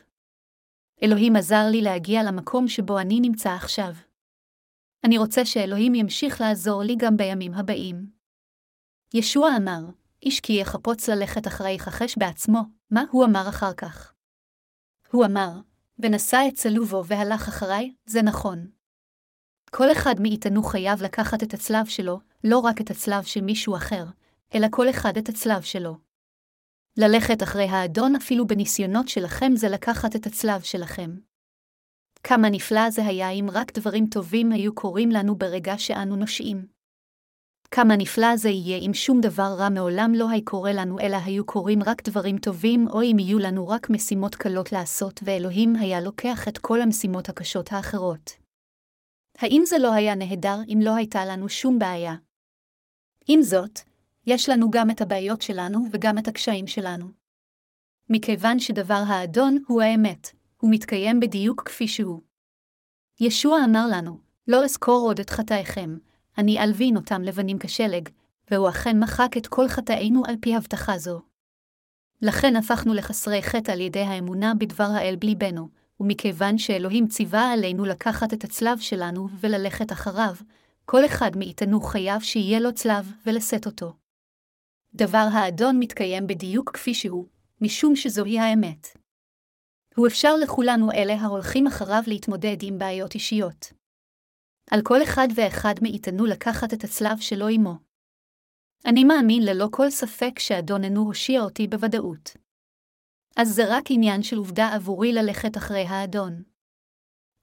אלוהים 1.02 1.36
עזר 1.36 1.66
לי 1.70 1.80
להגיע 1.80 2.22
למקום 2.22 2.68
שבו 2.68 2.98
אני 2.98 3.20
נמצא 3.20 3.50
עכשיו. 3.50 3.92
אני 5.04 5.18
רוצה 5.18 5.44
שאלוהים 5.44 5.94
ימשיך 5.94 6.40
לעזור 6.40 6.82
לי 6.82 6.96
גם 6.98 7.16
בימים 7.16 7.54
הבאים. 7.54 8.06
ישוע 9.14 9.56
אמר, 9.56 9.80
איש 10.22 10.40
כי 10.40 10.52
יחפוץ 10.52 11.08
ללכת 11.08 11.46
אחרי 11.46 11.70
יכחש 11.70 12.18
בעצמו, 12.18 12.60
מה 12.90 13.04
הוא 13.10 13.24
אמר 13.24 13.48
אחר 13.48 13.72
כך? 13.72 14.14
הוא 15.10 15.24
אמר, 15.24 15.50
ונשא 15.98 16.38
את 16.48 16.54
צלובו 16.54 17.04
והלך 17.06 17.48
אחריי, 17.48 17.94
זה 18.06 18.22
נכון. 18.22 18.66
כל 19.70 19.92
אחד 19.92 20.14
מאיתנו 20.20 20.62
חייב 20.62 21.02
לקחת 21.02 21.42
את 21.42 21.54
הצלב 21.54 21.86
שלו, 21.86 22.20
לא 22.44 22.58
רק 22.58 22.80
את 22.80 22.90
הצלב 22.90 23.22
של 23.22 23.40
מישהו 23.40 23.76
אחר, 23.76 24.04
אלא 24.54 24.66
כל 24.70 24.90
אחד 24.90 25.16
את 25.16 25.28
הצלב 25.28 25.62
שלו. 25.62 25.96
ללכת 26.96 27.42
אחרי 27.42 27.68
האדון 27.68 28.16
אפילו 28.16 28.46
בניסיונות 28.46 29.08
שלכם 29.08 29.52
זה 29.56 29.68
לקחת 29.68 30.16
את 30.16 30.26
הצלב 30.26 30.60
שלכם. 30.60 31.10
כמה 32.26 32.50
נפלא 32.50 32.90
זה 32.90 33.06
היה 33.06 33.30
אם 33.30 33.46
רק 33.52 33.78
דברים 33.78 34.06
טובים 34.06 34.52
היו 34.52 34.74
קורים 34.74 35.10
לנו 35.10 35.34
ברגע 35.36 35.78
שאנו 35.78 36.16
נושעים. 36.16 36.66
כמה 37.70 37.96
נפלא 37.96 38.36
זה 38.36 38.48
יהיה 38.48 38.78
אם 38.78 38.94
שום 38.94 39.20
דבר 39.20 39.54
רע 39.58 39.68
מעולם 39.68 40.12
לא 40.14 40.30
היה 40.30 40.40
קורה 40.44 40.72
לנו, 40.72 41.00
אלא 41.00 41.16
היו 41.24 41.46
קורים 41.46 41.82
רק 41.82 42.08
דברים 42.08 42.38
טובים, 42.38 42.88
או 42.88 43.02
אם 43.02 43.16
יהיו 43.18 43.38
לנו 43.38 43.68
רק 43.68 43.90
משימות 43.90 44.34
קלות 44.34 44.72
לעשות, 44.72 45.20
ואלוהים 45.24 45.76
היה 45.76 46.00
לוקח 46.00 46.48
את 46.48 46.58
כל 46.58 46.80
המשימות 46.80 47.28
הקשות 47.28 47.72
האחרות. 47.72 48.30
האם 49.38 49.62
זה 49.66 49.78
לא 49.78 49.92
היה 49.92 50.14
נהדר 50.14 50.56
אם 50.68 50.78
לא 50.82 50.94
הייתה 50.94 51.24
לנו 51.24 51.48
שום 51.48 51.78
בעיה? 51.78 52.14
עם 53.28 53.42
זאת, 53.42 53.80
יש 54.26 54.48
לנו 54.48 54.70
גם 54.70 54.90
את 54.90 55.00
הבעיות 55.00 55.42
שלנו 55.42 55.86
וגם 55.92 56.18
את 56.18 56.28
הקשיים 56.28 56.66
שלנו. 56.66 57.06
מכיוון 58.10 58.58
שדבר 58.58 59.02
האדון 59.06 59.58
הוא 59.66 59.82
האמת, 59.82 60.43
הוא 60.64 60.70
מתקיים 60.70 61.20
בדיוק 61.20 61.62
כפי 61.68 61.88
שהוא. 61.88 62.20
ישוע 63.20 63.64
אמר 63.64 63.86
לנו, 63.90 64.18
לא 64.48 64.64
אזכור 64.64 65.06
עוד 65.06 65.20
את 65.20 65.30
חטאיכם, 65.30 65.98
אני 66.38 66.58
אלבין 66.58 66.96
אותם 66.96 67.22
לבנים 67.22 67.58
כשלג, 67.58 68.08
והוא 68.50 68.68
אכן 68.68 69.00
מחק 69.00 69.36
את 69.36 69.46
כל 69.46 69.68
חטאינו 69.68 70.22
על 70.26 70.34
פי 70.40 70.56
הבטחה 70.56 70.98
זו. 70.98 71.20
לכן 72.22 72.56
הפכנו 72.56 72.94
לחסרי 72.94 73.42
חטא 73.42 73.72
על 73.72 73.80
ידי 73.80 74.00
האמונה 74.00 74.52
בדבר 74.58 74.88
האל 74.94 75.16
בליבנו, 75.16 75.68
ומכיוון 76.00 76.58
שאלוהים 76.58 77.06
ציווה 77.06 77.52
עלינו 77.52 77.84
לקחת 77.84 78.34
את 78.34 78.44
הצלב 78.44 78.78
שלנו 78.78 79.28
וללכת 79.40 79.92
אחריו, 79.92 80.34
כל 80.84 81.06
אחד 81.06 81.36
מאיתנו 81.36 81.80
חייב 81.80 82.20
שיהיה 82.20 82.60
לו 82.60 82.74
צלב 82.74 83.12
ולשאת 83.26 83.66
אותו. 83.66 83.92
דבר 84.94 85.26
האדון 85.32 85.78
מתקיים 85.78 86.26
בדיוק 86.26 86.70
כפי 86.74 86.94
שהוא, 86.94 87.26
משום 87.60 87.96
שזוהי 87.96 88.38
האמת. 88.38 89.03
הוא 89.96 90.06
אפשר 90.06 90.36
לכולנו 90.36 90.92
אלה 90.92 91.14
ההולכים 91.14 91.66
אחריו 91.66 92.02
להתמודד 92.06 92.56
עם 92.62 92.78
בעיות 92.78 93.14
אישיות. 93.14 93.72
על 94.70 94.80
כל 94.82 95.02
אחד 95.02 95.28
ואחד 95.34 95.74
מאיתנו 95.82 96.26
לקחת 96.26 96.74
את 96.74 96.84
הצלב 96.84 97.18
שלו 97.20 97.48
עמו. 97.48 97.74
אני 98.86 99.04
מאמין 99.04 99.42
ללא 99.42 99.68
כל 99.70 99.90
ספק 99.90 100.38
שאדוננו 100.38 101.00
הושיע 101.00 101.40
אותי 101.40 101.66
בוודאות. 101.66 102.36
אז 103.36 103.54
זה 103.54 103.62
רק 103.68 103.84
עניין 103.90 104.22
של 104.22 104.36
עובדה 104.36 104.74
עבורי 104.74 105.12
ללכת 105.12 105.56
אחרי 105.56 105.84
האדון. 105.84 106.42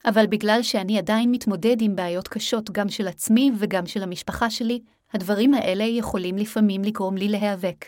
אבל 0.06 0.28
בגלל 0.28 0.60
שאני 0.64 0.98
עדיין 0.98 1.32
מתמודד 1.32 1.76
עם 1.82 1.96
בעיות 1.96 2.28
קשות 2.28 2.72
גם 2.72 2.90
של 2.90 3.08
עצמי 3.08 3.52
וגם 3.60 3.86
של 3.86 4.04
המשפחה 4.04 4.50
שלי, 4.50 4.82
הדברים 5.14 5.54
האלה 5.54 5.84
יכולים 5.84 6.38
לפעמים 6.38 6.84
לגרום 6.84 7.18
לי 7.18 7.28
להיאבק. 7.28 7.86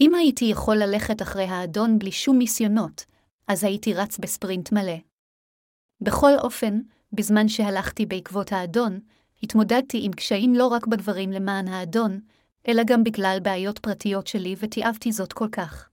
אם 0.00 0.14
הייתי 0.14 0.44
יכול 0.44 0.76
ללכת 0.76 1.22
אחרי 1.22 1.44
האדון 1.44 1.98
בלי 1.98 2.12
שום 2.12 2.38
ניסיונות, 2.38 3.04
אז 3.46 3.64
הייתי 3.64 3.94
רץ 3.94 4.18
בספרינט 4.18 4.72
מלא. 4.72 4.96
בכל 6.00 6.32
אופן, 6.38 6.80
בזמן 7.12 7.48
שהלכתי 7.48 8.06
בעקבות 8.06 8.52
האדון, 8.52 9.00
התמודדתי 9.42 10.00
עם 10.02 10.12
קשיים 10.12 10.54
לא 10.54 10.66
רק 10.66 10.86
בדברים 10.86 11.30
למען 11.30 11.68
האדון, 11.68 12.20
אלא 12.68 12.82
גם 12.86 13.04
בגלל 13.04 13.38
בעיות 13.42 13.78
פרטיות 13.78 14.26
שלי 14.26 14.54
ותיעבתי 14.58 15.12
זאת 15.12 15.32
כל 15.32 15.48
כך. 15.52 15.90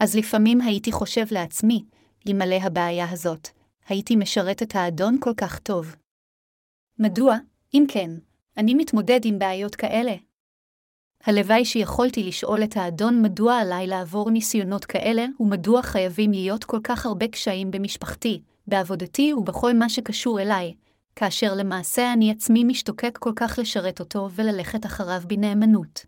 אז 0.00 0.16
לפעמים 0.16 0.60
הייתי 0.60 0.92
חושב 0.92 1.24
לעצמי, 1.30 1.84
אלמלא 2.28 2.56
הבעיה 2.62 3.10
הזאת, 3.10 3.48
הייתי 3.88 4.16
משרת 4.16 4.62
את 4.62 4.74
האדון 4.74 5.16
כל 5.20 5.34
כך 5.36 5.58
טוב. 5.58 5.96
מדוע, 6.98 7.36
אם 7.74 7.84
כן, 7.88 8.10
אני 8.56 8.74
מתמודד 8.74 9.20
עם 9.24 9.38
בעיות 9.38 9.74
כאלה? 9.74 10.14
הלוואי 11.26 11.64
שיכולתי 11.64 12.22
לשאול 12.22 12.64
את 12.64 12.76
האדון 12.76 13.22
מדוע 13.22 13.58
עליי 13.58 13.86
לעבור 13.86 14.30
ניסיונות 14.30 14.84
כאלה, 14.84 15.26
ומדוע 15.40 15.82
חייבים 15.82 16.30
להיות 16.30 16.64
כל 16.64 16.80
כך 16.84 17.06
הרבה 17.06 17.28
קשיים 17.28 17.70
במשפחתי, 17.70 18.42
בעבודתי 18.66 19.32
ובכל 19.34 19.72
מה 19.72 19.88
שקשור 19.88 20.40
אליי, 20.40 20.74
כאשר 21.16 21.54
למעשה 21.54 22.12
אני 22.12 22.30
עצמי 22.30 22.64
משתוקק 22.64 23.18
כל 23.18 23.32
כך 23.36 23.58
לשרת 23.58 24.00
אותו 24.00 24.28
וללכת 24.30 24.86
אחריו 24.86 25.22
בנאמנות. 25.26 26.06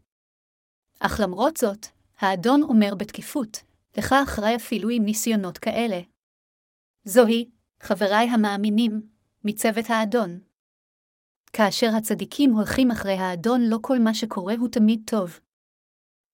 אך 1.01 1.21
למרות 1.23 1.57
זאת, 1.57 1.87
האדון 2.19 2.62
אומר 2.62 2.95
בתקיפות, 2.95 3.62
לך 3.97 4.14
אחראי 4.23 4.57
אפילו 4.57 4.89
עם 4.89 5.05
ניסיונות 5.05 5.59
כאלה. 5.59 6.01
זוהי, 7.05 7.49
חבריי 7.81 8.29
המאמינים, 8.29 9.03
מצוות 9.45 9.91
האדון. 9.91 10.45
כאשר 11.57 11.91
הצדיקים 11.97 12.53
הולכים 12.53 12.91
אחרי 12.91 13.13
האדון, 13.13 13.61
לא 13.61 13.79
כל 13.83 13.99
מה 13.99 14.15
שקורה 14.15 14.55
הוא 14.59 14.69
תמיד 14.69 15.03
טוב. 15.07 15.41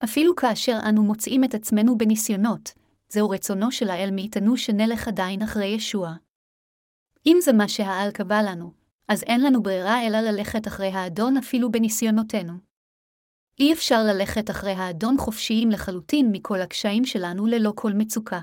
אפילו 0.04 0.36
כאשר 0.36 0.78
אנו 0.88 1.02
מוצאים 1.02 1.44
את 1.44 1.54
עצמנו 1.54 1.98
בניסיונות, 1.98 2.72
זהו 3.08 3.30
רצונו 3.30 3.72
של 3.72 3.90
האל 3.90 4.10
מאיתנו 4.12 4.56
שנלך 4.56 5.08
עדיין 5.08 5.42
אחרי 5.42 5.66
ישוע. 5.66 6.14
אם 7.26 7.36
זה 7.42 7.52
מה 7.52 7.68
שהאל 7.68 8.10
קבע 8.10 8.42
לנו, 8.42 8.72
אז 9.08 9.22
אין 9.22 9.40
לנו 9.40 9.62
ברירה 9.62 10.06
אלא 10.06 10.20
ללכת 10.20 10.66
אחרי 10.66 10.88
האדון 10.88 11.36
אפילו 11.36 11.70
בניסיונותינו. 11.70 12.52
אי 13.60 13.72
אפשר 13.72 14.02
ללכת 14.04 14.50
אחרי 14.50 14.72
האדון 14.72 15.16
חופשיים 15.18 15.70
לחלוטין 15.70 16.28
מכל 16.32 16.60
הקשיים 16.60 17.04
שלנו 17.04 17.46
ללא 17.46 17.72
כל 17.76 17.92
מצוקה. 17.92 18.40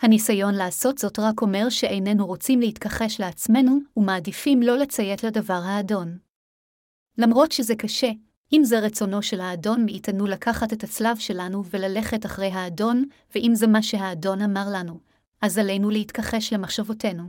הניסיון 0.00 0.54
לעשות 0.54 0.98
זאת 0.98 1.18
רק 1.18 1.42
אומר 1.42 1.68
שאיננו 1.68 2.26
רוצים 2.26 2.60
להתכחש 2.60 3.20
לעצמנו, 3.20 3.78
ומעדיפים 3.96 4.62
לא 4.62 4.78
לציית 4.78 5.24
לדבר 5.24 5.60
האדון. 5.64 6.18
למרות 7.18 7.52
שזה 7.52 7.76
קשה, 7.76 8.10
אם 8.52 8.64
זה 8.64 8.80
רצונו 8.80 9.22
של 9.22 9.40
האדון 9.40 9.84
מאיתנו 9.84 10.26
לקחת 10.26 10.72
את 10.72 10.84
הצלב 10.84 11.16
שלנו 11.16 11.64
וללכת 11.70 12.26
אחרי 12.26 12.46
האדון, 12.46 13.04
ואם 13.34 13.50
זה 13.54 13.66
מה 13.66 13.82
שהאדון 13.82 14.42
אמר 14.42 14.66
לנו, 14.72 15.00
אז 15.42 15.58
עלינו 15.58 15.90
להתכחש 15.90 16.52
למחשבותינו. 16.52 17.24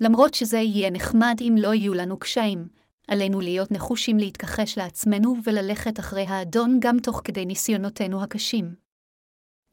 למרות 0.00 0.34
שזה 0.34 0.58
יהיה 0.58 0.90
נחמד 0.90 1.36
אם 1.40 1.54
לא 1.58 1.74
יהיו 1.74 1.94
לנו 1.94 2.18
קשיים, 2.18 2.68
עלינו 3.08 3.40
להיות 3.40 3.72
נחושים 3.72 4.18
להתכחש 4.18 4.78
לעצמנו 4.78 5.36
וללכת 5.44 6.00
אחרי 6.00 6.24
האדון 6.28 6.78
גם 6.80 6.98
תוך 6.98 7.20
כדי 7.24 7.46
ניסיונותינו 7.46 8.22
הקשים. 8.22 8.85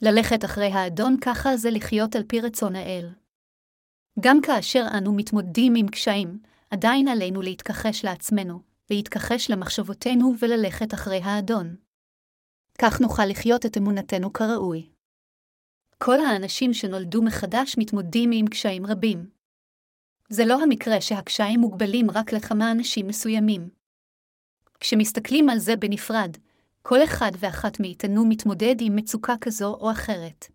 ללכת 0.02 0.46
אחרי 0.46 0.72
האדון 0.72 1.18
ככה 1.22 1.58
זה 1.58 1.70
לחיות 1.72 2.16
על 2.16 2.24
פי 2.28 2.41
רצון 2.41 2.76
האל. 2.76 3.10
גם 4.20 4.41
כאשר 4.41 4.86
אנו 4.98 5.14
מתמודדים 5.14 5.74
עם 5.76 5.88
קשיים, 5.88 6.39
עדיין 6.70 7.08
עלינו 7.08 7.41
להתכחש 7.41 8.06
לעצמנו, 8.06 8.62
להתכחש 8.89 9.52
למחשבותינו 9.52 10.34
וללכת 10.39 10.94
אחרי 10.94 11.20
האדון. 11.24 11.76
כך 12.82 13.02
נוכל 13.02 13.26
לחיות 13.26 13.66
את 13.66 13.78
אמונתנו 13.78 14.34
כראוי. 14.34 14.89
כל 15.98 16.20
האנשים 16.20 16.74
שנולדו 16.74 17.22
מחדש 17.22 17.76
מתמודדים 17.78 18.30
עם 18.34 18.48
קשיים 18.48 18.86
רבים. 18.86 19.30
זה 20.30 20.46
לא 20.46 20.64
המקרה 20.64 21.02
שהקשיים 21.02 21.60
מוגבלים 21.60 22.12
רק 22.12 22.34
לכמה 22.34 22.72
אנשים 22.72 23.08
מסוימים. 23.08 23.70
כשמסתכלים 24.80 25.50
על 25.50 25.60
זה 25.60 25.76
בנפרד, 25.76 26.38
כל 26.88 27.04
אחד 27.04 27.32
ואחת 27.40 27.80
מאיתנו 27.80 28.26
מתמודד 28.30 28.76
עם 28.80 28.96
מצוקה 28.96 29.34
כזו 29.42 29.74
או 29.74 29.92
אחרת. 29.92 30.46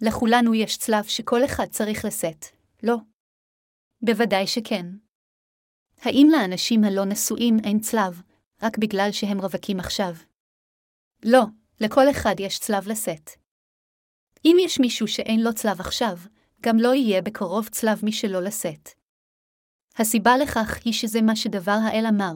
לכולנו 0.00 0.54
יש 0.54 0.76
צלב 0.78 1.04
שכל 1.04 1.44
אחד 1.44 1.66
צריך 1.66 2.04
לשאת, 2.04 2.44
לא? 2.82 2.96
בוודאי 4.02 4.46
שכן. 4.46 4.86
האם 6.00 6.28
לאנשים 6.32 6.84
הלא 6.84 7.04
נשואים 7.04 7.56
אין 7.64 7.80
צלב, 7.80 8.22
רק 8.62 8.78
בגלל 8.78 9.08
שהם 9.12 9.40
רווקים 9.40 9.80
עכשיו? 9.80 10.12
לא, 11.24 11.42
לכל 11.80 12.10
אחד 12.10 12.34
יש 12.38 12.58
צלב 12.58 12.88
לשאת. 12.88 13.30
אם 14.44 14.56
יש 14.64 14.80
מישהו 14.80 15.08
שאין 15.08 15.40
לו 15.40 15.54
צלב 15.54 15.80
עכשיו, 15.80 16.16
גם 16.60 16.76
לא 16.76 16.94
יהיה 16.94 17.22
בקרוב 17.22 17.68
צלב 17.68 18.00
משלו 18.04 18.40
לשאת. 18.40 18.88
הסיבה 19.96 20.36
לכך 20.36 20.78
היא 20.84 20.92
שזה 20.92 21.22
מה 21.22 21.36
שדבר 21.36 21.78
האל 21.84 22.04
אמר, 22.08 22.32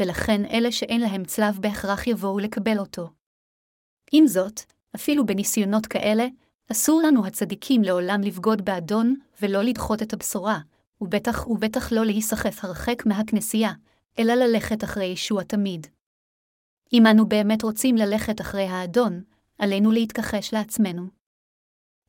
ולכן 0.00 0.44
אלה 0.44 0.72
שאין 0.72 1.00
להם 1.00 1.24
צלב 1.24 1.58
בהכרח 1.60 2.06
יבואו 2.06 2.38
לקבל 2.38 2.78
אותו. 2.78 3.10
עם 4.12 4.26
זאת, 4.26 4.60
אפילו 4.94 5.26
בניסיונות 5.26 5.86
כאלה, 5.86 6.26
אסור 6.72 7.02
לנו 7.06 7.26
הצדיקים 7.26 7.82
לעולם 7.82 8.20
לבגוד 8.20 8.64
באדון, 8.64 9.14
ולא 9.42 9.62
לדחות 9.62 10.02
את 10.02 10.12
הבשורה, 10.12 10.58
ובטח 11.00 11.46
ובטח 11.48 11.92
לא 11.92 12.04
להיסחף 12.04 12.64
הרחק 12.64 13.06
מהכנסייה, 13.06 13.72
אלא 14.18 14.34
ללכת 14.34 14.84
אחרי 14.84 15.04
ישוע 15.04 15.42
תמיד. 15.42 15.86
אם 16.92 17.06
אנו 17.06 17.28
באמת 17.28 17.62
רוצים 17.62 17.96
ללכת 17.96 18.40
אחרי 18.40 18.66
האדון, 18.66 19.22
עלינו 19.58 19.90
להתכחש 19.90 20.54
לעצמנו. 20.54 21.02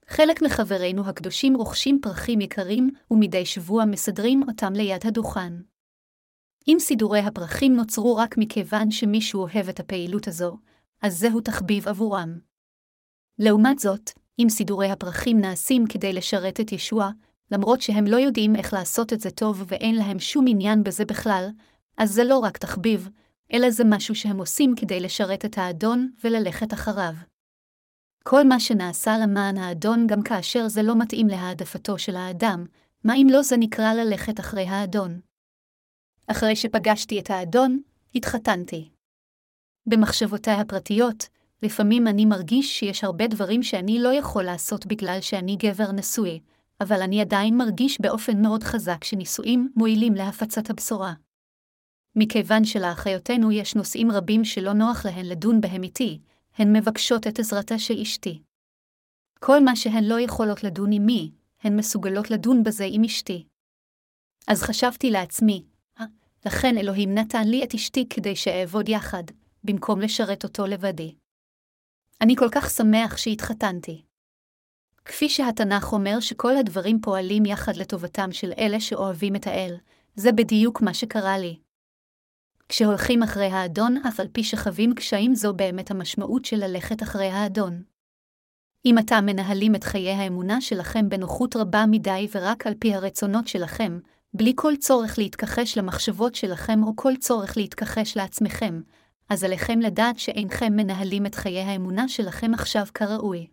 חלק 0.07 0.41
מחברינו 0.41 1.09
הקדושים 1.09 1.55
רוכשים 1.55 1.99
פרחים 2.01 2.41
יקרים, 2.41 2.89
ומדי 3.11 3.45
שבוע 3.45 3.85
מסדרים 3.85 4.43
אותם 4.47 4.73
ליד 4.73 5.01
הדוכן. 5.07 5.53
אם 6.67 6.77
סידורי 6.79 7.19
הפרחים 7.19 7.75
נוצרו 7.75 8.15
רק 8.15 8.37
מכיוון 8.37 8.91
שמישהו 8.91 9.41
אוהב 9.41 9.69
את 9.69 9.79
הפעילות 9.79 10.27
הזו, 10.27 10.57
אז 11.01 11.19
זהו 11.19 11.41
תחביב 11.41 11.87
עבורם. 11.87 12.39
לעומת 13.39 13.79
זאת, 13.79 14.11
אם 14.39 14.49
סידורי 14.49 14.91
הפרחים 14.91 15.41
נעשים 15.41 15.85
כדי 15.89 16.13
לשרת 16.13 16.59
את 16.59 16.71
ישוע, 16.71 17.09
למרות 17.51 17.81
שהם 17.81 18.05
לא 18.05 18.17
יודעים 18.17 18.55
איך 18.55 18.73
לעשות 18.73 19.13
את 19.13 19.19
זה 19.19 19.31
טוב 19.31 19.63
ואין 19.67 19.95
להם 19.95 20.19
שום 20.19 20.45
עניין 20.47 20.83
בזה 20.83 21.05
בכלל, 21.05 21.49
אז 21.97 22.11
זה 22.11 22.23
לא 22.23 22.37
רק 22.37 22.57
תחביב, 22.57 23.09
אלא 23.53 23.69
זה 23.69 23.83
משהו 23.85 24.15
שהם 24.15 24.39
עושים 24.39 24.73
כדי 24.75 24.99
לשרת 24.99 25.45
את 25.45 25.57
האדון 25.57 26.11
וללכת 26.23 26.73
אחריו. 26.73 27.13
כל 28.23 28.47
מה 28.47 28.59
שנעשה 28.59 29.17
למען 29.17 29.57
האדון 29.57 30.07
גם 30.07 30.21
כאשר 30.21 30.67
זה 30.67 30.83
לא 30.83 30.95
מתאים 30.95 31.27
להעדפתו 31.27 31.97
של 31.97 32.15
האדם, 32.15 32.65
מה 33.03 33.15
אם 33.15 33.27
לא 33.31 33.41
זה 33.41 33.57
נקרא 33.57 33.93
ללכת 33.93 34.39
אחרי 34.39 34.65
האדון? 34.65 35.19
אחרי 36.31 36.55
שפגשתי 36.55 37.19
את 37.19 37.29
האדון, 37.29 37.81
התחתנתי. 38.15 38.89
במחשבותיי 39.85 40.53
הפרטיות, 40.53 41.27
לפעמים 41.63 42.07
אני 42.07 42.25
מרגיש 42.25 42.79
שיש 42.79 43.03
הרבה 43.03 43.27
דברים 43.27 43.63
שאני 43.63 43.99
לא 43.99 44.13
יכול 44.13 44.43
לעשות 44.43 44.85
בגלל 44.85 45.17
שאני 45.21 45.55
גבר 45.55 45.91
נשוי, 45.91 46.39
אבל 46.81 47.01
אני 47.01 47.21
עדיין 47.21 47.57
מרגיש 47.57 48.01
באופן 48.01 48.41
מאוד 48.41 48.63
חזק 48.63 49.03
שנישואים 49.03 49.71
מועילים 49.75 50.13
להפצת 50.13 50.69
הבשורה. 50.69 51.13
מכיוון 52.15 52.65
שלאחיותינו 52.65 53.51
יש 53.51 53.75
נושאים 53.75 54.11
רבים 54.11 54.45
שלא 54.45 54.73
נוח 54.73 55.05
להן 55.05 55.25
לדון 55.25 55.61
בהם 55.61 55.83
איתי, 55.83 56.19
הן 56.57 56.77
מבקשות 56.77 57.27
את 57.27 57.39
עזרתה 57.39 57.79
של 57.79 57.97
אשתי. 58.01 58.41
כל 59.39 59.63
מה 59.63 59.75
שהן 59.75 60.03
לא 60.03 60.19
יכולות 60.19 60.63
לדון 60.63 60.93
עמי, 60.93 61.31
הן 61.63 61.75
מסוגלות 61.75 62.31
לדון 62.31 62.63
בזה 62.63 62.85
עם 62.89 63.03
אשתי. 63.03 63.45
אז 64.47 64.63
חשבתי 64.63 65.11
לעצמי, 65.11 65.63
לכן 66.45 66.77
אלוהים 66.77 67.13
נתן 67.13 67.47
לי 67.47 67.63
את 67.63 67.73
אשתי 67.73 68.09
כדי 68.09 68.35
שאעבוד 68.35 68.89
יחד, 68.89 69.23
במקום 69.63 70.01
לשרת 70.01 70.43
אותו 70.43 70.65
לבדי. 70.65 71.15
אני 72.21 72.35
כל 72.35 72.49
כך 72.51 72.69
שמח 72.69 73.17
שהתחתנתי. 73.17 74.01
כפי 75.05 75.29
שהתנ"ך 75.29 75.93
אומר 75.93 76.19
שכל 76.19 76.57
הדברים 76.57 77.01
פועלים 77.01 77.45
יחד 77.45 77.75
לטובתם 77.75 78.31
של 78.31 78.51
אלה 78.57 78.79
שאוהבים 78.79 79.35
את 79.35 79.47
האל, 79.47 79.75
זה 80.15 80.31
בדיוק 80.31 80.81
מה 80.81 80.93
שקרה 80.93 81.37
לי. 81.37 81.59
כשהולכים 82.69 83.23
אחרי 83.23 83.45
האדון, 83.45 83.97
אף 83.97 84.19
על 84.19 84.27
פי 84.31 84.43
שחווים 84.43 84.95
קשיים 84.95 85.35
זו 85.35 85.53
באמת 85.53 85.91
המשמעות 85.91 86.45
של 86.45 86.57
ללכת 86.57 87.03
אחרי 87.03 87.27
האדון. 87.27 87.83
אם 88.85 88.97
אתם 88.97 89.25
מנהלים 89.25 89.75
את 89.75 89.83
חיי 89.83 90.11
האמונה 90.11 90.61
שלכם 90.61 91.09
בנוחות 91.09 91.55
רבה 91.55 91.85
מדי 91.91 92.27
ורק 92.31 92.67
על 92.67 92.73
פי 92.79 92.93
הרצונות 92.93 93.47
שלכם, 93.47 93.99
בלי 94.33 94.53
כל 94.55 94.73
צורך 94.79 95.17
להתכחש 95.17 95.77
למחשבות 95.77 96.35
שלכם 96.35 96.83
או 96.83 96.95
כל 96.95 97.13
צורך 97.19 97.57
להתכחש 97.57 98.17
לעצמכם, 98.17 98.81
אז 99.29 99.43
עליכם 99.43 99.79
לדעת 99.79 100.19
שאינכם 100.19 100.73
מנהלים 100.75 101.25
את 101.25 101.35
חיי 101.35 101.61
האמונה 101.61 102.09
שלכם 102.09 102.53
עכשיו 102.53 102.85
כראוי. 102.93 103.47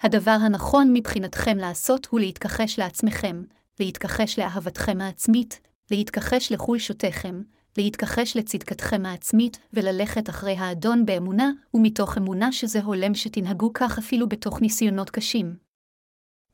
הדבר 0.00 0.30
הנכון 0.40 0.92
מבחינתכם 0.92 1.58
לעשות 1.58 2.06
הוא 2.06 2.20
להתכחש 2.20 2.78
לעצמכם, 2.78 3.42
להתכחש 3.80 4.38
לאהבתכם 4.38 5.00
העצמית, 5.00 5.60
להתכחש 5.90 6.52
לחולשותיכם, 6.52 7.42
להתכחש 7.78 8.36
לצדקתכם 8.36 9.06
העצמית 9.06 9.58
וללכת 9.72 10.28
אחרי 10.28 10.52
האדון 10.52 11.06
באמונה, 11.06 11.50
ומתוך 11.74 12.18
אמונה 12.18 12.52
שזה 12.52 12.82
הולם 12.82 13.14
שתנהגו 13.14 13.70
כך 13.74 13.98
אפילו 13.98 14.28
בתוך 14.28 14.60
ניסיונות 14.60 15.10
קשים. 15.10 15.65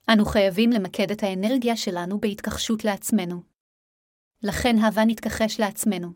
אנו 0.08 0.24
חייבים 0.24 0.70
למקד 0.70 1.10
את 1.10 1.22
האנרגיה 1.22 1.76
שלנו 1.76 2.20
בהתכחשות 2.20 2.84
לעצמנו. 2.84 3.42
לכן 4.42 4.78
הבה 4.78 5.04
נתכחש 5.04 5.60
לעצמנו. 5.60 6.12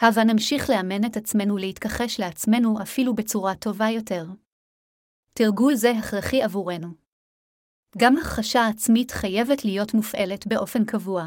הבה 0.00 0.24
נמשיך 0.24 0.70
לאמן 0.70 1.04
את 1.04 1.16
עצמנו 1.16 1.56
להתכחש 1.56 2.20
לעצמנו 2.20 2.82
אפילו 2.82 3.14
בצורה 3.14 3.54
טובה 3.54 3.88
יותר. 3.90 4.26
תרגול 5.32 5.74
זה 5.74 5.90
הכרחי 5.90 6.42
עבורנו. 6.42 6.88
גם 7.98 8.16
הכחשה 8.16 8.66
עצמית 8.66 9.10
חייבת 9.10 9.64
להיות 9.64 9.94
מופעלת 9.94 10.46
באופן 10.46 10.84
קבוע. 10.84 11.26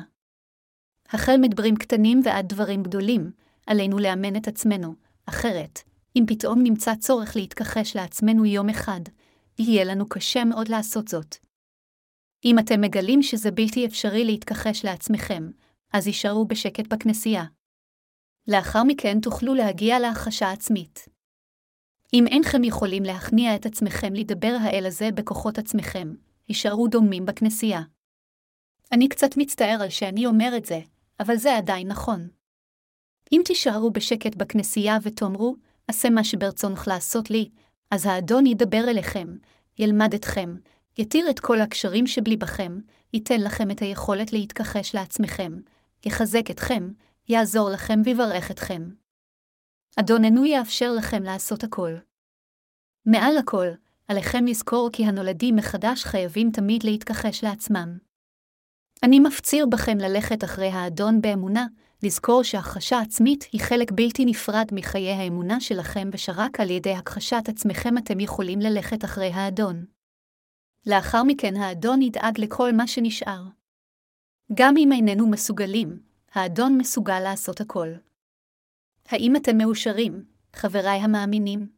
החל 1.10 1.36
מדברים 1.41 1.76
קטנים 1.76 2.22
ועד 2.26 2.47
דברים 2.47 2.84
גדולים, 2.84 3.32
עלינו 3.68 3.99
לאמן 3.99 4.36
את 4.36 4.47
עצמנו, 4.47 4.95
אחרת, 5.26 5.80
אם 6.16 6.24
פתאום 6.28 6.64
נמצא 6.64 6.95
צורך 6.95 7.36
להתכחש 7.36 7.95
לעצמנו 7.95 8.45
יום 8.45 8.70
אחד, 8.70 9.01
יהיה 9.60 9.84
לנו 9.84 10.10
קשה 10.10 10.43
מאוד 10.43 10.68
לעשות 10.68 11.08
זאת. 11.08 11.47
אם 12.48 12.60
אתם 12.60 12.82
מגלים 12.82 13.22
שזה 13.22 13.52
בלתי 13.52 13.86
אפשרי 13.86 14.26
להתכחש 14.26 14.86
לעצמכם, 14.86 15.52
אז 15.93 16.08
יישארו 16.08 16.45
בשקט 16.45 16.88
בכנסייה. 16.88 17.43
לאחר 18.48 18.84
מכן 18.84 19.20
תוכלו 19.20 19.54
להגיע 19.54 20.00
להכחשה 20.00 20.52
עצמית. 20.52 21.06
אם 22.14 22.28
אינכם 22.28 22.64
יכולים 22.64 23.04
להכניע 23.04 23.56
את 23.56 23.66
עצמכם 23.66 24.14
לדבר 24.14 24.58
האל 24.62 24.86
הזה 24.86 25.10
בכוחות 25.12 25.58
עצמכם, 25.58 26.14
יישארו 26.50 26.88
דומים 26.88 27.26
בכנסייה. 27.26 27.82
אני 28.91 29.10
קצת 29.10 29.30
מצטער 29.38 29.78
על 29.82 29.89
שאני 29.89 30.26
אומר 30.26 30.54
את 30.58 30.66
זה, 30.66 30.80
אבל 31.20 31.36
זה 31.36 31.58
עדיין 31.58 31.88
נכון. 31.88 32.28
אם 33.32 33.41
תישארו 33.45 33.91
בשקט 33.91 34.36
בכנסייה 34.36 34.98
ותאמרו, 35.02 35.56
עשה 35.88 36.10
מה 36.10 36.24
שברצונך 36.24 36.88
לעשות 36.88 37.30
לי, 37.30 37.50
אז 37.91 38.06
האדון 38.06 38.45
ידבר 38.45 38.89
אליכם, 38.89 39.28
ילמד 39.80 40.14
אתכם, 40.14 40.56
יתיר 40.98 41.30
את 41.30 41.39
כל 41.39 41.62
הקשרים 41.62 42.08
שבליבכם, 42.08 42.80
ייתן 43.14 43.41
לכם 43.41 43.72
את 43.72 43.80
היכולת 43.80 44.34
להתכחש 44.34 44.95
לעצמכם, 44.95 45.54
יחזק 46.06 46.52
אתכם, 46.52 46.91
יעזור 47.30 47.70
לכם 47.70 48.02
ויברך 48.06 48.52
אתכם. 48.52 48.89
אדוננו 50.00 50.45
יאפשר 50.45 50.91
לכם 50.98 51.24
לעשות 51.24 51.64
הכל. 51.64 51.91
מעל 53.06 53.38
הכל, 53.38 53.68
עליכם 54.08 54.45
לזכור 54.45 54.89
כי 54.93 55.06
הנולדים 55.06 55.56
מחדש 55.56 56.04
חייבים 56.04 56.52
תמיד 56.52 56.84
להתכחש 56.84 57.43
לעצמם. 57.43 57.98
אני 59.04 59.20
מפציר 59.20 59.66
בכם 59.66 59.98
ללכת 59.98 60.43
אחרי 60.43 60.68
האדון 60.68 61.22
באמונה, 61.22 61.68
לזכור 62.04 62.43
שהכחשה 62.43 63.00
עצמית 63.00 63.43
היא 63.52 63.62
חלק 63.62 63.91
בלתי 63.91 64.26
נפרד 64.26 64.68
מחיי 64.72 65.12
האמונה 65.12 65.60
שלכם, 65.60 66.10
ושרק 66.14 66.60
על 66.60 66.70
ידי 66.70 66.93
הכחשת 66.93 67.43
עצמכם 67.48 67.98
אתם 67.98 68.20
יכולים 68.20 68.60
ללכת 68.60 69.06
אחרי 69.06 69.32
האדון. 69.34 69.97
לאחר 70.90 71.24
מכן 71.24 71.56
האדון 71.56 72.02
ידאג 72.02 72.40
לכל 72.40 72.72
מה 72.74 72.88
שנשאר. 72.88 73.44
גם 74.54 74.74
אם 74.78 74.90
איננו 74.92 75.30
מסוגלים, 75.30 76.00
האדון 76.34 76.78
מסוגל 76.78 77.20
לעשות 77.20 77.62
הכל. 77.62 77.88
האם 79.06 79.36
אתם 79.36 79.58
מאושרים, 79.58 80.26
חבריי 80.56 81.00
המאמינים? 81.00 81.70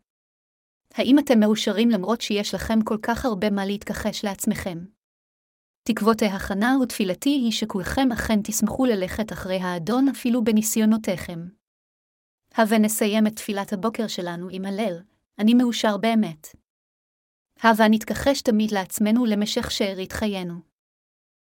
האם 0.93 1.19
אתם 1.19 1.39
מאושרים 1.39 1.89
למרות 1.89 2.21
שיש 2.21 2.53
לכם 2.53 2.81
כל 2.81 2.97
כך 3.01 3.25
הרבה 3.25 3.49
מה 3.49 3.65
להתכחש 3.65 4.25
לעצמכם? 4.25 4.85
תקוות 5.83 6.21
ההכנה 6.21 6.77
ותפילתי 6.83 7.29
היא 7.29 7.51
שכולכם 7.51 8.11
אכן 8.11 8.39
תשמחו 8.43 8.85
ללכת 8.85 9.31
אחרי 9.31 9.57
האדון 9.57 10.07
אפילו 10.07 10.43
בניסיונותיכם. 10.43 11.39
הווה 12.57 12.77
נסיים 12.77 13.27
את 13.27 13.35
תפילת 13.35 13.73
הבוקר 13.73 14.07
שלנו 14.07 14.47
עם 14.51 14.65
הלל, 14.65 14.99
אני 15.39 15.53
מאושר 15.53 15.97
באמת. 15.97 16.58
הווה 17.63 17.87
נתכחש 17.89 18.41
תמיד 18.41 18.71
לעצמנו 18.71 19.25
למשך 19.25 19.71
שארית 19.71 20.11
חיינו. 20.11 20.68